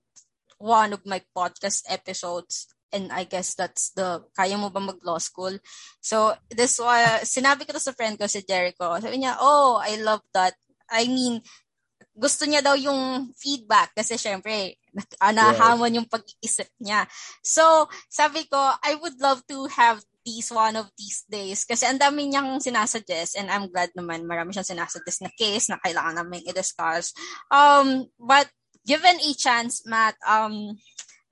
one 0.56 0.92
of 0.92 1.04
my 1.04 1.20
podcast 1.36 1.84
episodes 1.88 2.75
and 2.96 3.12
I 3.12 3.28
guess 3.28 3.52
that's 3.52 3.92
the, 3.92 4.24
kaya 4.32 4.56
mo 4.56 4.72
ba 4.72 4.80
mag-law 4.80 5.20
school? 5.20 5.52
So, 6.00 6.32
this 6.48 6.80
was, 6.80 7.28
sinabi 7.28 7.68
ko 7.68 7.76
to 7.76 7.84
sa 7.84 7.92
friend 7.92 8.16
ko, 8.16 8.24
si 8.24 8.40
Jericho. 8.40 8.96
Sabi 8.96 9.20
niya, 9.20 9.36
oh, 9.36 9.76
I 9.76 10.00
love 10.00 10.24
that. 10.32 10.56
I 10.88 11.04
mean, 11.04 11.44
gusto 12.16 12.48
niya 12.48 12.64
daw 12.64 12.72
yung 12.72 13.30
feedback 13.36 13.92
kasi 13.92 14.16
syempre, 14.16 14.80
uh, 15.20 15.34
nahamon 15.36 16.00
yung 16.00 16.08
pag-iisip 16.08 16.72
niya. 16.80 17.04
So, 17.44 17.92
sabi 18.08 18.48
ko, 18.48 18.56
I 18.56 18.96
would 18.96 19.20
love 19.20 19.44
to 19.52 19.68
have 19.68 20.00
these 20.26 20.50
one 20.50 20.74
of 20.74 20.90
these 20.98 21.22
days 21.30 21.62
kasi 21.62 21.86
ang 21.86 22.02
dami 22.02 22.26
niyang 22.26 22.58
sinasuggest 22.58 23.38
and 23.38 23.46
I'm 23.46 23.70
glad 23.70 23.94
naman 23.94 24.26
marami 24.26 24.50
siyang 24.50 24.74
sinasuggest 24.74 25.22
na 25.22 25.30
case 25.30 25.70
na 25.70 25.78
kailangan 25.78 26.18
namin 26.18 26.42
i-discuss. 26.50 27.14
Um, 27.46 28.10
but 28.18 28.50
given 28.82 29.22
a 29.22 29.30
chance, 29.38 29.86
Matt, 29.86 30.18
um, 30.26 30.74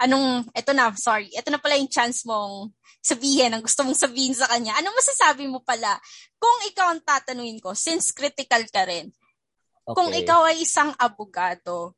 anong, 0.01 0.49
eto 0.55 0.75
na, 0.75 0.91
sorry, 0.99 1.31
eto 1.35 1.51
na 1.51 1.61
pala 1.63 1.79
yung 1.79 1.91
chance 1.91 2.27
mong 2.27 2.73
sabihin 3.05 3.53
ang 3.53 3.63
gusto 3.63 3.85
mong 3.85 3.99
sabihin 3.99 4.35
sa 4.35 4.49
kanya. 4.49 4.75
Anong 4.81 4.97
masasabi 4.97 5.45
mo 5.47 5.61
pala 5.61 6.01
kung 6.41 6.59
ikaw 6.73 6.93
ang 6.93 7.03
tatanungin 7.05 7.61
ko, 7.61 7.77
since 7.77 8.11
critical 8.11 8.65
ka 8.73 8.89
rin, 8.89 9.13
okay. 9.85 9.95
kung 9.95 10.11
ikaw 10.11 10.49
ay 10.49 10.65
isang 10.65 10.91
abogado, 10.97 11.95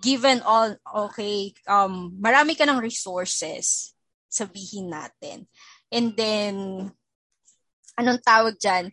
given 0.00 0.40
all, 0.42 0.72
okay, 1.12 1.52
um, 1.68 2.16
marami 2.16 2.56
ka 2.56 2.64
ng 2.64 2.80
resources, 2.80 3.92
sabihin 4.32 4.88
natin. 4.88 5.44
And 5.92 6.16
then, 6.16 6.54
anong 8.00 8.24
tawag 8.24 8.56
dyan? 8.56 8.88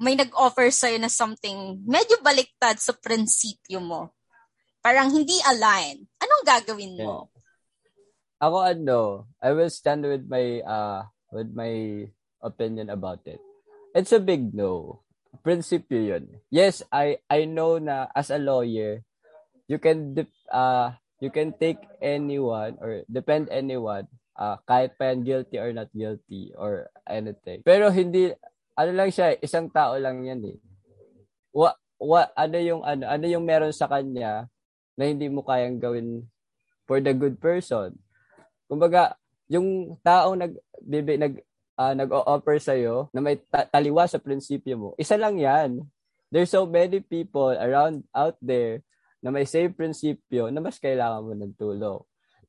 May 0.00 0.16
nag-offer 0.16 0.72
sa'yo 0.72 0.98
na 0.98 1.12
something 1.12 1.78
medyo 1.84 2.18
baliktad 2.24 2.80
sa 2.80 2.96
prinsipyo 2.96 3.78
mo. 3.78 4.10
Parang 4.80 5.12
hindi 5.12 5.36
align. 5.44 6.04
Anong 6.20 6.44
gagawin 6.44 6.96
mo? 6.96 7.04
Yeah. 7.04 7.24
Ako 8.40 8.56
ano, 8.64 9.00
I 9.40 9.52
will 9.52 9.68
stand 9.68 10.08
with 10.08 10.24
my 10.24 10.64
uh 10.64 11.04
with 11.28 11.52
my 11.52 12.04
opinion 12.40 12.88
about 12.88 13.20
it. 13.28 13.40
It's 13.92 14.16
a 14.16 14.20
big 14.20 14.56
no. 14.56 15.04
Prinsipyo 15.44 16.00
yun. 16.00 16.24
Yes, 16.48 16.80
I 16.88 17.20
I 17.28 17.44
know 17.44 17.76
na 17.76 18.08
as 18.16 18.32
a 18.32 18.40
lawyer, 18.40 19.04
you 19.68 19.76
can 19.76 20.16
uh 20.48 20.96
you 21.20 21.28
can 21.28 21.52
take 21.52 21.78
anyone 22.00 22.80
or 22.80 23.04
depend 23.12 23.52
anyone 23.52 24.08
uh, 24.40 24.56
kahit 24.64 24.96
pa 24.96 25.12
yan 25.12 25.20
guilty 25.20 25.60
or 25.60 25.70
not 25.76 25.92
guilty 25.92 26.56
or 26.56 26.88
anything. 27.04 27.60
Pero 27.60 27.92
hindi, 27.92 28.32
ano 28.72 28.90
lang 28.96 29.12
siya, 29.12 29.36
isang 29.44 29.68
tao 29.68 30.00
lang 30.00 30.24
yan 30.24 30.40
eh. 30.48 30.56
Wa, 31.52 31.76
wa, 32.00 32.24
ano 32.32 32.56
yung, 32.56 32.80
ano, 32.80 33.04
ano 33.04 33.24
yung 33.28 33.44
meron 33.44 33.76
sa 33.76 33.86
kanya 33.86 34.48
na 34.94 35.10
hindi 35.10 35.26
mo 35.30 35.42
kayang 35.42 35.78
gawin 35.78 36.26
for 36.86 36.98
the 36.98 37.14
good 37.14 37.38
person. 37.38 37.94
Kumbaga, 38.70 39.14
yung 39.50 39.98
taong 40.02 40.38
nag, 40.38 40.54
bibi, 40.82 41.18
nag, 41.18 41.34
uh, 41.78 41.94
nag-o-offer 41.94 42.58
sa'yo 42.58 43.10
na 43.10 43.20
may 43.22 43.38
ta- 43.38 43.66
taliwa 43.66 44.06
sa 44.06 44.22
prinsipyo 44.22 44.74
mo, 44.78 44.88
isa 44.98 45.18
lang 45.18 45.38
yan. 45.38 45.82
There's 46.30 46.50
so 46.50 46.66
many 46.66 47.02
people 47.02 47.50
around 47.50 48.06
out 48.14 48.38
there 48.38 48.86
na 49.18 49.34
may 49.34 49.44
same 49.44 49.74
prinsipyo 49.74 50.48
na 50.48 50.62
mas 50.62 50.78
kailangan 50.78 51.26
mo 51.26 51.34
ng 51.34 51.54
tulong 51.58 52.00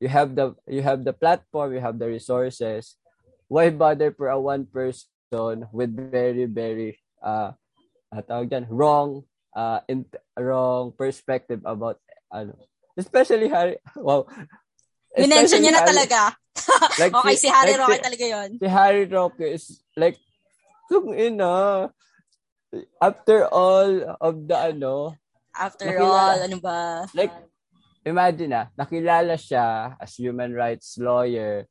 you 0.02 0.10
have 0.10 0.34
the 0.34 0.58
you 0.66 0.82
have 0.82 1.06
the 1.06 1.14
platform, 1.14 1.78
you 1.78 1.80
have 1.80 2.02
the 2.02 2.10
resources. 2.10 2.98
Why 3.46 3.70
bother 3.70 4.10
for 4.10 4.34
a 4.34 4.42
one 4.42 4.66
person 4.66 5.70
with 5.70 5.94
very 5.94 6.50
very 6.50 6.98
uh 7.22 7.54
tawag 8.12 8.50
dyan, 8.50 8.66
wrong 8.68 9.30
uh 9.54 9.86
in, 9.86 10.10
wrong 10.34 10.92
perspective 10.98 11.62
about 11.64 12.02
ano 12.32 12.56
especially 12.96 13.52
Harry 13.52 13.78
wow 14.00 14.26
Minention 15.12 15.60
niya 15.60 15.76
na 15.76 15.84
talaga. 15.84 16.22
like 17.02 17.12
okay, 17.20 17.36
si, 17.36 17.48
si 17.48 17.50
Harry 17.52 17.76
like 17.76 17.82
Roque 17.84 18.00
si, 18.00 18.06
talaga 18.08 18.26
yon. 18.28 18.50
Si 18.60 18.68
Harry 18.68 19.06
Roque 19.08 19.48
is 19.52 19.64
like 20.00 20.18
kung 20.88 21.12
ina 21.16 21.88
after 23.04 23.48
all 23.52 24.16
of 24.20 24.36
the 24.48 24.56
ano 24.56 25.16
after 25.52 25.88
nakilala, 25.92 26.16
all 26.16 26.40
ano 26.48 26.58
ba 26.64 26.78
like 27.12 27.36
imagine 28.08 28.56
ah, 28.56 28.68
nakilala 28.80 29.36
siya 29.36 29.96
as 30.00 30.16
human 30.16 30.56
rights 30.56 30.96
lawyer 30.96 31.68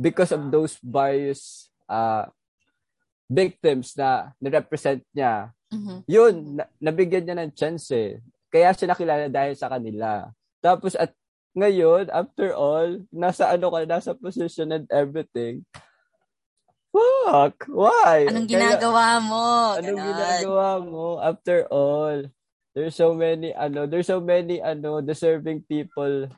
because 0.00 0.32
of 0.32 0.48
those 0.48 0.80
various 0.80 1.68
uh, 1.88 2.24
victims 3.28 3.92
na 3.98 4.32
nirepresent 4.40 5.04
niya. 5.12 5.52
Mm-hmm. 5.68 5.98
Yun, 6.08 6.34
na- 6.56 6.70
nabigyan 6.80 7.28
niya 7.28 7.36
ng 7.36 7.52
chance 7.52 7.92
eh. 7.92 8.24
Kaya 8.48 8.72
siya 8.72 8.90
nakilala 8.90 9.26
dahil 9.28 9.54
sa 9.54 9.68
kanila. 9.68 10.32
Tapos 10.64 10.96
at 10.96 11.12
ngayon, 11.52 12.08
after 12.12 12.54
all, 12.54 13.02
nasa 13.12 13.50
ano 13.52 13.72
ka, 13.72 13.84
nasa 13.84 14.12
position 14.14 14.72
and 14.72 14.86
everything. 14.92 15.64
Fuck! 16.88 17.68
Why? 17.68 18.28
Anong 18.28 18.48
ginagawa 18.48 19.20
Kaya, 19.20 19.26
mo? 19.28 19.46
Anong 19.76 20.00
ginagawa 20.00 20.68
mo 20.80 21.06
after 21.20 21.68
all? 21.68 22.24
there's 22.78 22.94
so 22.94 23.10
many 23.10 23.50
ano, 23.50 23.90
there's 23.90 24.06
so 24.06 24.22
many 24.22 24.62
ano 24.62 25.02
deserving 25.02 25.66
people 25.66 26.30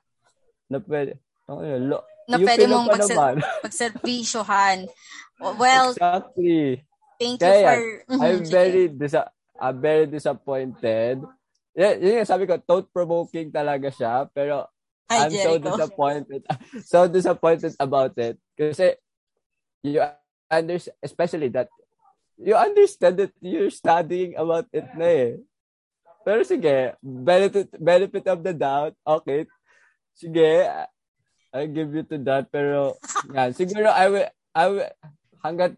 na 0.73 0.81
pwede 0.81 1.21
ano, 1.45 1.61
lo, 1.85 1.97
na 2.25 2.41
pwede 2.41 2.65
mong 2.65 2.89
pagser- 2.89 3.45
pagserbisyohan. 3.61 4.89
Well, 5.37 5.93
exactly. 5.93 6.81
Thank 7.21 7.45
Kaya, 7.45 7.53
you 7.53 7.61
for 7.61 7.81
mm-hmm, 8.17 8.25
I'm 8.25 8.41
very 8.49 8.89
dis- 8.89 9.33
I'm 9.61 9.77
very 9.85 10.09
disappointed. 10.09 11.21
Yeah, 11.75 11.95
yun 12.03 12.23
yung 12.23 12.29
sabi 12.29 12.51
ko, 12.51 12.59
thought-provoking 12.59 13.55
talaga 13.55 13.95
siya, 13.95 14.27
pero 14.35 14.67
Hi, 15.11 15.27
I'm 15.27 15.31
Jericho. 15.31 15.47
so 15.47 15.55
disappointed. 15.59 16.43
so 16.91 16.99
disappointed 17.07 17.73
about 17.79 18.15
it. 18.19 18.39
Kasi, 18.59 18.95
you 19.83 20.03
understand, 20.51 20.99
especially 21.03 21.51
that, 21.55 21.71
you 22.39 22.55
understand 22.55 23.19
that 23.19 23.35
you're 23.43 23.75
studying 23.75 24.35
about 24.35 24.67
it 24.75 24.87
na 24.95 25.07
eh. 25.07 25.31
Pero 26.27 26.43
sige, 26.47 26.95
benefit, 27.03 27.75
benefit 27.79 28.27
of 28.31 28.39
the 28.43 28.55
doubt. 28.55 28.95
Okay. 29.03 29.47
Sige, 30.15 30.67
I 31.51 31.67
give 31.67 31.91
you 31.91 32.07
to 32.07 32.19
that. 32.27 32.51
Pero, 32.51 32.95
yan. 33.35 33.51
Siguro, 33.55 33.91
I 33.91 34.07
will, 34.11 34.29
I 34.55 34.65
will, 34.71 34.91
hanggat, 35.43 35.75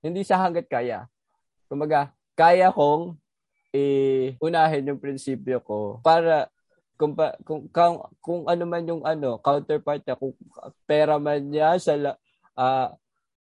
hindi 0.00 0.24
sa 0.24 0.40
hanggat 0.40 0.68
kaya. 0.68 1.08
Kumaga, 1.68 2.16
kaya 2.32 2.72
kong 2.72 3.18
i-unahin 3.72 4.88
yung 4.88 5.00
prinsipyo 5.02 5.60
ko 5.60 6.00
para 6.00 6.48
kung, 6.98 7.14
pa, 7.14 7.36
kung, 7.46 7.70
kung, 7.70 7.96
kung 8.18 8.42
ano 8.50 8.64
man 8.66 8.82
yung 8.88 9.06
ano, 9.06 9.38
counterpart 9.38 10.02
niya, 10.02 10.18
kung 10.18 10.34
pera 10.88 11.14
man 11.20 11.46
niya 11.46 11.78
sa 11.78 11.94
uh, 12.58 12.88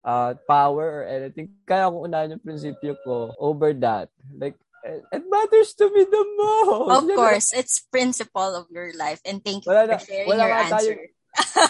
uh, 0.03 0.33
power 0.45 1.03
or 1.03 1.05
anything, 1.07 1.55
kaya 1.63 1.87
kong 1.87 2.11
unahin 2.11 2.35
yung 2.35 2.45
prinsipyo 2.45 2.99
ko 3.07 3.31
over 3.39 3.71
that. 3.79 4.11
Like, 4.35 4.59
it 4.85 5.25
matters 5.31 5.73
to 5.81 5.89
me 5.89 6.05
the 6.05 6.25
most. 6.37 6.93
Of 6.93 7.17
course, 7.17 7.49
it's 7.57 7.81
principle 7.89 8.55
of 8.55 8.67
your 8.69 8.93
life. 8.93 9.21
And 9.25 9.41
thank 9.41 9.65
you 9.65 9.73
wala 9.73 9.97
for 9.97 10.05
sharing 10.05 10.29
your 10.29 10.53
answer. 10.53 10.99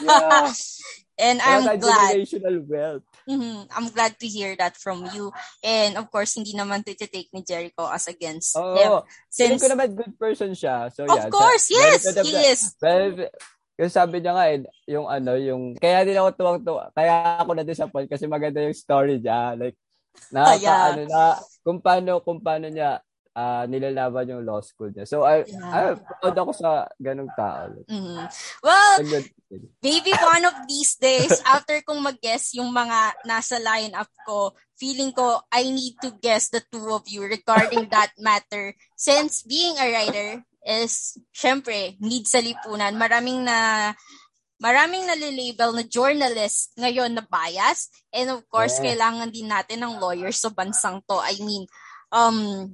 yeah. 0.03 0.51
and 1.25 1.39
wala 1.39 1.71
I'm 1.71 1.79
glad. 1.79 2.11
Generational 2.19 2.59
wealth. 2.67 3.07
Mm-hmm, 3.25 3.73
I'm 3.73 3.89
glad 3.89 4.21
to 4.21 4.27
hear 4.27 4.53
that 4.61 4.77
from 4.77 5.09
you. 5.13 5.33
And 5.65 5.97
of 5.97 6.13
course, 6.13 6.37
hindi 6.37 6.53
naman 6.53 6.85
to 6.85 6.93
take 6.95 7.33
ni 7.33 7.41
Jericho 7.41 7.89
as 7.89 8.05
against 8.09 8.57
oh, 8.57 8.77
him. 8.77 8.91
Since 9.33 9.65
ko 9.65 9.73
naman 9.73 9.97
good 9.97 10.15
person 10.21 10.53
siya. 10.53 10.93
So 10.93 11.09
of 11.09 11.17
yeah. 11.17 11.33
course, 11.33 11.73
sa, 11.73 11.75
yes, 11.75 12.03
he 12.05 12.33
the, 12.33 12.45
is. 12.53 12.61
Well, 12.81 13.33
kasi 13.75 13.91
sabi 13.91 14.23
niya 14.23 14.33
nga, 14.39 14.47
eh, 14.53 14.63
yung 14.87 15.11
ano, 15.11 15.35
yung, 15.35 15.75
kaya 15.75 16.07
din 16.07 16.15
ako 16.15 16.31
tuwang-tuwa, 16.39 16.95
kaya 16.95 17.43
ako 17.43 17.51
na-disappoint 17.59 18.07
kasi 18.07 18.31
maganda 18.31 18.63
yung 18.63 18.77
story 18.77 19.19
niya. 19.19 19.59
Like, 19.59 19.75
Nakaka, 20.35 20.63
yeah. 20.63 20.83
ano 20.95 21.03
na, 21.11 21.23
kung 21.67 21.79
paano, 21.83 22.23
kung 22.23 22.39
paano 22.39 22.71
niya 22.71 23.03
uh, 23.35 23.65
nilalaban 23.67 24.31
yung 24.31 24.47
law 24.47 24.63
school 24.63 24.89
niya. 24.95 25.05
So, 25.05 25.27
I, 25.27 25.45
yeah. 25.45 25.71
I 25.71 25.81
proud 26.23 26.39
ako 26.39 26.53
sa 26.55 26.89
ganong 26.97 27.31
tao. 27.35 27.75
Mm-hmm. 27.91 28.25
Well, 28.63 28.95
maybe 29.83 30.13
one 30.15 30.45
of 30.47 30.57
these 30.71 30.97
days, 30.97 31.43
after 31.45 31.83
kong 31.83 32.01
mag-guess 32.01 32.55
yung 32.55 32.71
mga 32.71 33.27
nasa 33.27 33.59
lineup 33.61 34.09
ko, 34.25 34.55
feeling 34.79 35.13
ko, 35.13 35.43
I 35.51 35.69
need 35.69 35.99
to 36.03 36.15
guess 36.23 36.49
the 36.49 36.63
two 36.71 36.87
of 36.95 37.05
you 37.11 37.27
regarding 37.27 37.91
that 37.91 38.15
matter. 38.23 38.73
Since 38.97 39.45
being 39.45 39.77
a 39.77 39.91
writer 39.91 40.31
is, 40.65 41.19
syempre, 41.35 41.99
need 42.01 42.25
sa 42.31 42.41
lipunan. 42.41 42.97
Maraming 42.97 43.45
na 43.45 43.93
maraming 44.63 45.05
nalilabel 45.05 45.77
na 45.77 45.85
journalist 45.85 46.73
ngayon 46.79 47.13
na 47.13 47.25
bias. 47.27 47.91
And 48.15 48.33
of 48.33 48.47
course, 48.49 48.81
yeah. 48.81 48.95
kailangan 48.95 49.35
din 49.35 49.51
natin 49.51 49.85
ng 49.85 50.01
lawyers 50.01 50.41
sa 50.41 50.49
bansang 50.49 51.05
to. 51.05 51.21
I 51.21 51.37
mean, 51.43 51.69
um, 52.15 52.73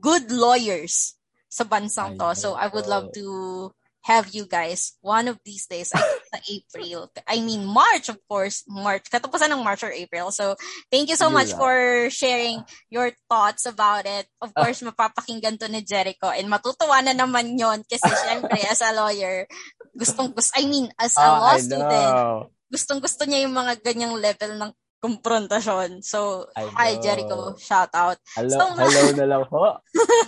good 0.00 0.32
lawyers 0.32 1.14
sa 1.50 1.64
bansang 1.64 2.16
to. 2.16 2.32
So 2.34 2.54
I 2.56 2.72
would 2.72 2.86
love 2.86 3.12
to 3.14 3.70
have 4.00 4.32
you 4.32 4.48
guys 4.48 4.96
one 5.04 5.28
of 5.28 5.36
these 5.44 5.68
days 5.68 5.92
I 5.92 6.00
sa 6.00 6.40
April. 6.56 7.12
I 7.28 7.44
mean 7.44 7.68
March 7.68 8.08
of 8.08 8.16
course. 8.24 8.64
March 8.64 9.12
katapusan 9.12 9.52
ng 9.52 9.60
March 9.60 9.84
or 9.84 9.92
April. 9.92 10.32
So 10.32 10.56
thank 10.88 11.12
you 11.12 11.20
so 11.20 11.28
much 11.28 11.52
for 11.52 12.08
sharing 12.08 12.64
your 12.88 13.12
thoughts 13.28 13.68
about 13.68 14.08
it. 14.08 14.24
Of 14.40 14.56
course 14.56 14.80
mapapakinggan 14.80 15.60
to 15.60 15.68
ni 15.68 15.84
Jericho 15.84 16.32
and 16.32 16.48
matutuwa 16.48 17.04
na 17.04 17.12
naman 17.12 17.60
yon 17.60 17.84
kasi 17.84 18.08
syempre 18.24 18.56
as 18.72 18.80
a 18.80 18.96
lawyer 18.96 19.44
gustong 19.92 20.32
gusto 20.32 20.56
I 20.56 20.64
mean 20.64 20.88
as 20.96 21.12
a 21.18 21.26
oh, 21.26 21.36
law 21.44 21.56
student 21.60 22.14
gustong 22.70 23.02
gusto 23.02 23.26
niya 23.26 23.44
yung 23.44 23.52
mga 23.52 23.82
ganyang 23.82 24.14
level 24.14 24.54
ng 24.54 24.72
konfrontasyon. 25.00 26.04
So, 26.04 26.46
hi 26.54 27.00
Jericho, 27.00 27.56
shout 27.56 27.90
out. 27.96 28.20
Hello, 28.36 28.52
so, 28.52 28.64
hello 28.76 29.04
na 29.16 29.26
lang 29.26 29.44
ho. 29.48 29.80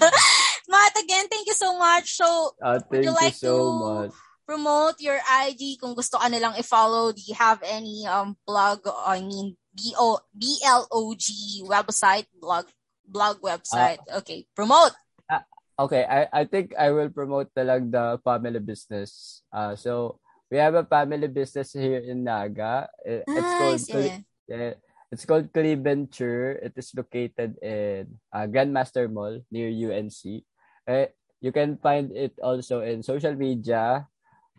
Matt, 0.73 0.97
again, 0.97 1.28
thank 1.28 1.44
you 1.44 1.57
so 1.57 1.77
much. 1.77 2.16
So, 2.16 2.57
uh, 2.65 2.81
would 2.89 3.05
you 3.05 3.12
like 3.12 3.36
you 3.36 3.53
so 3.53 3.53
to 3.53 3.65
much. 3.77 4.12
promote 4.49 4.97
your 5.05 5.20
IG 5.20 5.77
kung 5.77 5.93
gusto 5.93 6.16
ka 6.16 6.32
nilang 6.32 6.57
i-follow? 6.57 7.12
Do 7.12 7.20
you 7.20 7.36
have 7.36 7.61
any 7.61 8.09
um 8.09 8.35
blog, 8.49 8.81
I 8.89 9.20
mean, 9.20 9.61
B-O, 9.77 10.24
B-L-O-G 10.32 11.62
website, 11.69 12.27
blog, 12.40 12.73
blog 13.05 13.44
website? 13.44 14.01
Uh, 14.09 14.24
okay, 14.24 14.49
promote. 14.57 14.97
Uh, 15.28 15.44
okay, 15.85 16.09
I, 16.09 16.28
I 16.32 16.43
think 16.49 16.73
I 16.81 16.90
will 16.97 17.12
promote 17.12 17.53
talag 17.53 17.93
the 17.93 18.16
family 18.24 18.61
business. 18.61 19.44
Uh, 19.53 19.77
so, 19.77 20.16
we 20.49 20.57
have 20.57 20.77
a 20.77 20.85
family 20.85 21.28
business 21.28 21.73
here 21.73 22.01
in 22.01 22.24
Naga. 22.24 22.89
Nice, 23.05 23.24
it's 23.28 23.89
called 23.89 24.05
yeah. 24.09 24.20
Yeah. 24.53 24.74
It's 25.12 25.29
called 25.29 25.53
Cliventure. 25.53 26.57
It 26.61 26.73
is 26.77 26.93
located 26.97 27.61
in 27.61 28.16
uh, 28.33 28.49
Grandmaster 28.49 29.12
Mall 29.12 29.45
near 29.53 29.69
UNC. 29.69 30.45
Eh, 30.89 31.12
you 31.41 31.53
can 31.53 31.77
find 31.77 32.09
it 32.16 32.33
also 32.41 32.81
in 32.81 33.05
social 33.05 33.37
media. 33.37 34.09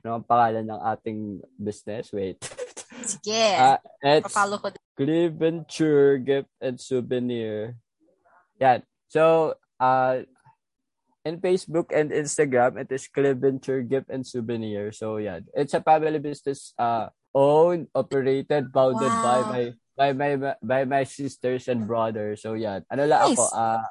Ano 0.04 0.22
ang 0.22 0.26
pangalan 0.30 0.70
ng 0.70 0.82
ating 0.94 1.20
business? 1.58 2.14
Wait. 2.14 2.38
Sige. 3.10 3.50
Uh, 3.58 3.82
it's 4.04 4.30
Papalo 4.30 4.62
ko. 4.62 4.68
Cliventure 4.94 6.22
Gift 6.22 6.54
and 6.62 6.78
Souvenir. 6.78 7.74
Yan. 8.62 8.86
So, 9.10 9.58
uh, 9.82 10.22
in 11.26 11.42
Facebook 11.42 11.90
and 11.90 12.14
Instagram, 12.14 12.78
it 12.78 12.94
is 12.94 13.10
Cliventure 13.10 13.82
Gift 13.82 14.14
and 14.14 14.22
Souvenir. 14.22 14.94
So, 14.94 15.18
yeah. 15.18 15.42
It's 15.58 15.74
a 15.74 15.82
family 15.82 16.22
business 16.22 16.78
uh, 16.78 17.10
owned, 17.34 17.90
operated, 17.98 18.70
founded 18.70 19.10
wow. 19.10 19.26
by 19.26 19.40
my 19.50 19.64
by 19.94 20.14
my 20.14 20.58
by 20.62 20.82
my 20.86 21.04
sisters 21.06 21.70
and 21.70 21.86
brothers. 21.86 22.42
So 22.42 22.54
yeah, 22.54 22.82
ano 22.90 23.04
lang 23.06 23.22
nice. 23.22 23.38
ako, 23.38 23.44
ah 23.54 23.82
uh, 23.82 23.84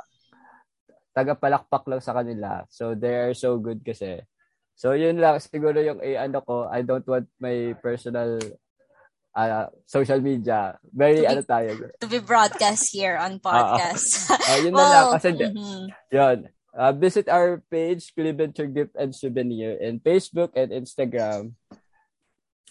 taga-palakpak 1.12 1.84
lang 1.88 2.00
sa 2.00 2.16
kanila. 2.16 2.64
So 2.72 2.96
they 2.96 3.28
are 3.28 3.34
so 3.36 3.60
good 3.60 3.84
kasi. 3.84 4.24
So 4.74 4.96
yun 4.96 5.20
lang 5.20 5.38
siguro 5.38 5.76
yung 5.78 6.00
eh, 6.00 6.16
ano 6.16 6.40
ko, 6.40 6.66
I 6.66 6.82
don't 6.82 7.04
want 7.04 7.28
my 7.38 7.76
personal 7.84 8.40
uh, 9.36 9.68
social 9.84 10.20
media. 10.20 10.80
Very 10.90 11.22
be, 11.22 11.28
ano 11.28 11.44
tayo. 11.44 11.92
To 12.00 12.08
be 12.08 12.18
broadcast 12.18 12.90
here 12.90 13.20
on 13.20 13.38
podcast. 13.38 14.32
Uh, 14.32 14.40
uh, 14.50 14.58
yun 14.58 14.72
well, 14.72 14.88
na 14.88 14.92
lang 14.92 15.06
kasi 15.20 15.28
mm-hmm. 15.36 15.84
yun. 16.10 16.38
Uh, 16.72 16.92
visit 16.96 17.28
our 17.28 17.60
page, 17.68 18.16
Clevenger 18.16 18.64
Gift 18.64 18.96
and 18.96 19.12
Souvenir 19.12 19.76
in 19.76 20.00
Facebook 20.00 20.56
and 20.56 20.72
Instagram. 20.72 21.52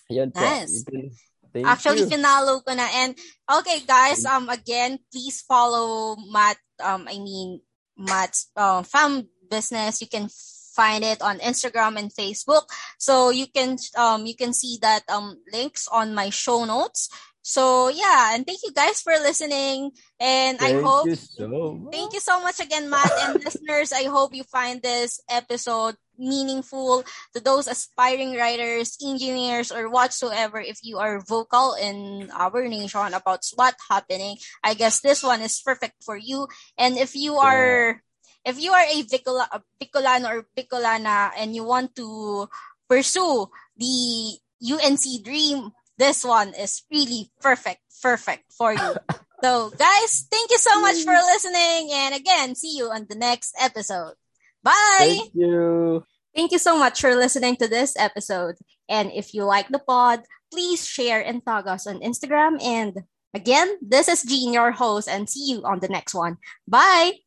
Yun 0.10 0.34
po. 0.34 0.42
Nice. 0.42 0.82
You 0.90 1.14
Thank 1.54 1.68
Actually, 1.68 2.08
you. 2.08 2.08
finalo 2.08 2.64
ko 2.64 2.72
na. 2.74 2.88
And, 3.04 3.16
okay, 3.60 3.84
guys, 3.84 4.24
um, 4.26 4.48
again, 4.48 5.00
please 5.12 5.44
follow 5.44 6.16
Matt, 6.32 6.58
um, 6.80 7.08
I 7.08 7.20
mean, 7.20 7.60
Matt's 7.98 8.48
uh, 8.56 8.84
fam 8.84 9.28
business. 9.50 10.00
You 10.00 10.08
can 10.08 10.30
find 10.72 11.04
it 11.04 11.22
on 11.22 11.44
Instagram 11.44 12.00
and 12.00 12.08
Facebook. 12.08 12.64
So 12.98 13.30
you 13.30 13.48
can, 13.52 13.76
um, 14.00 14.26
you 14.26 14.36
can 14.36 14.54
see 14.54 14.80
that, 14.82 15.04
um, 15.12 15.36
links 15.52 15.88
on 15.92 16.16
my 16.16 16.32
show 16.32 16.64
notes. 16.64 17.12
So 17.42 17.90
yeah, 17.90 18.36
and 18.36 18.46
thank 18.46 18.60
you 18.64 18.72
guys 18.72 19.02
for 19.02 19.14
listening. 19.14 19.92
And 20.20 20.60
thank 20.60 20.78
I 20.78 20.82
hope 20.82 21.08
you 21.08 21.16
so 21.16 21.90
thank 21.92 22.14
you 22.14 22.20
so 22.20 22.42
much 22.42 22.60
again, 22.60 22.90
Matt 22.90 23.12
and 23.26 23.44
listeners. 23.44 23.92
I 23.92 24.06
hope 24.06 24.34
you 24.34 24.44
find 24.44 24.82
this 24.82 25.20
episode 25.30 25.96
meaningful 26.22 27.04
to 27.34 27.40
those 27.42 27.68
aspiring 27.68 28.38
writers, 28.38 28.98
engineers, 29.02 29.72
or 29.72 29.90
whatsoever. 29.90 30.62
If 30.62 30.80
you 30.84 31.00
are 31.00 31.20
vocal 31.20 31.74
in 31.74 32.30
our 32.32 32.68
nation 32.68 33.14
about 33.14 33.42
what's 33.56 33.84
happening, 33.90 34.38
I 34.64 34.76
guess 34.76 35.02
this 35.02 35.24
one 35.24 35.42
is 35.42 35.60
perfect 35.66 36.04
for 36.06 36.16
you. 36.16 36.48
And 36.78 36.98
if 36.98 37.16
you 37.16 37.36
are, 37.42 38.02
if 38.46 38.62
you 38.62 38.72
are 38.72 38.86
a 38.86 39.02
Bicola, 39.04 39.48
a 39.52 39.62
Bicolano 39.82 40.30
or 40.30 40.46
Bicolana 40.56 41.32
and 41.36 41.56
you 41.56 41.64
want 41.64 41.96
to 41.96 42.48
pursue 42.88 43.50
the 43.78 44.38
UNC 44.62 45.24
dream, 45.26 45.72
this 46.02 46.26
one 46.26 46.50
is 46.58 46.82
really 46.90 47.30
perfect, 47.40 47.82
perfect 48.02 48.50
for 48.58 48.74
you. 48.74 48.96
so 49.44 49.70
guys, 49.70 50.26
thank 50.32 50.50
you 50.50 50.58
so 50.58 50.82
much 50.82 50.98
for 51.06 51.14
mm. 51.14 51.26
listening. 51.30 51.94
And 51.94 52.16
again, 52.16 52.56
see 52.56 52.76
you 52.76 52.90
on 52.90 53.06
the 53.08 53.16
next 53.16 53.54
episode. 53.62 54.18
Bye. 54.64 55.22
Thank 55.22 55.36
you. 55.36 56.04
Thank 56.36 56.52
you 56.52 56.58
so 56.58 56.78
much 56.78 57.02
for 57.02 57.14
listening 57.14 57.56
to 57.58 57.68
this 57.68 57.94
episode. 57.98 58.56
And 58.90 59.12
if 59.14 59.36
you 59.36 59.46
like 59.46 59.70
the 59.70 59.80
pod, 59.80 60.26
please 60.52 60.88
share 60.88 61.22
and 61.22 61.46
tag 61.46 61.68
us 61.68 61.86
on 61.86 62.02
Instagram. 62.02 62.58
And 62.64 63.04
again, 63.36 63.78
this 63.82 64.08
is 64.08 64.24
Jean, 64.24 64.54
your 64.54 64.72
host, 64.72 65.08
and 65.08 65.30
see 65.30 65.54
you 65.54 65.62
on 65.64 65.80
the 65.82 65.88
next 65.88 66.16
one. 66.16 66.38
Bye. 66.68 67.22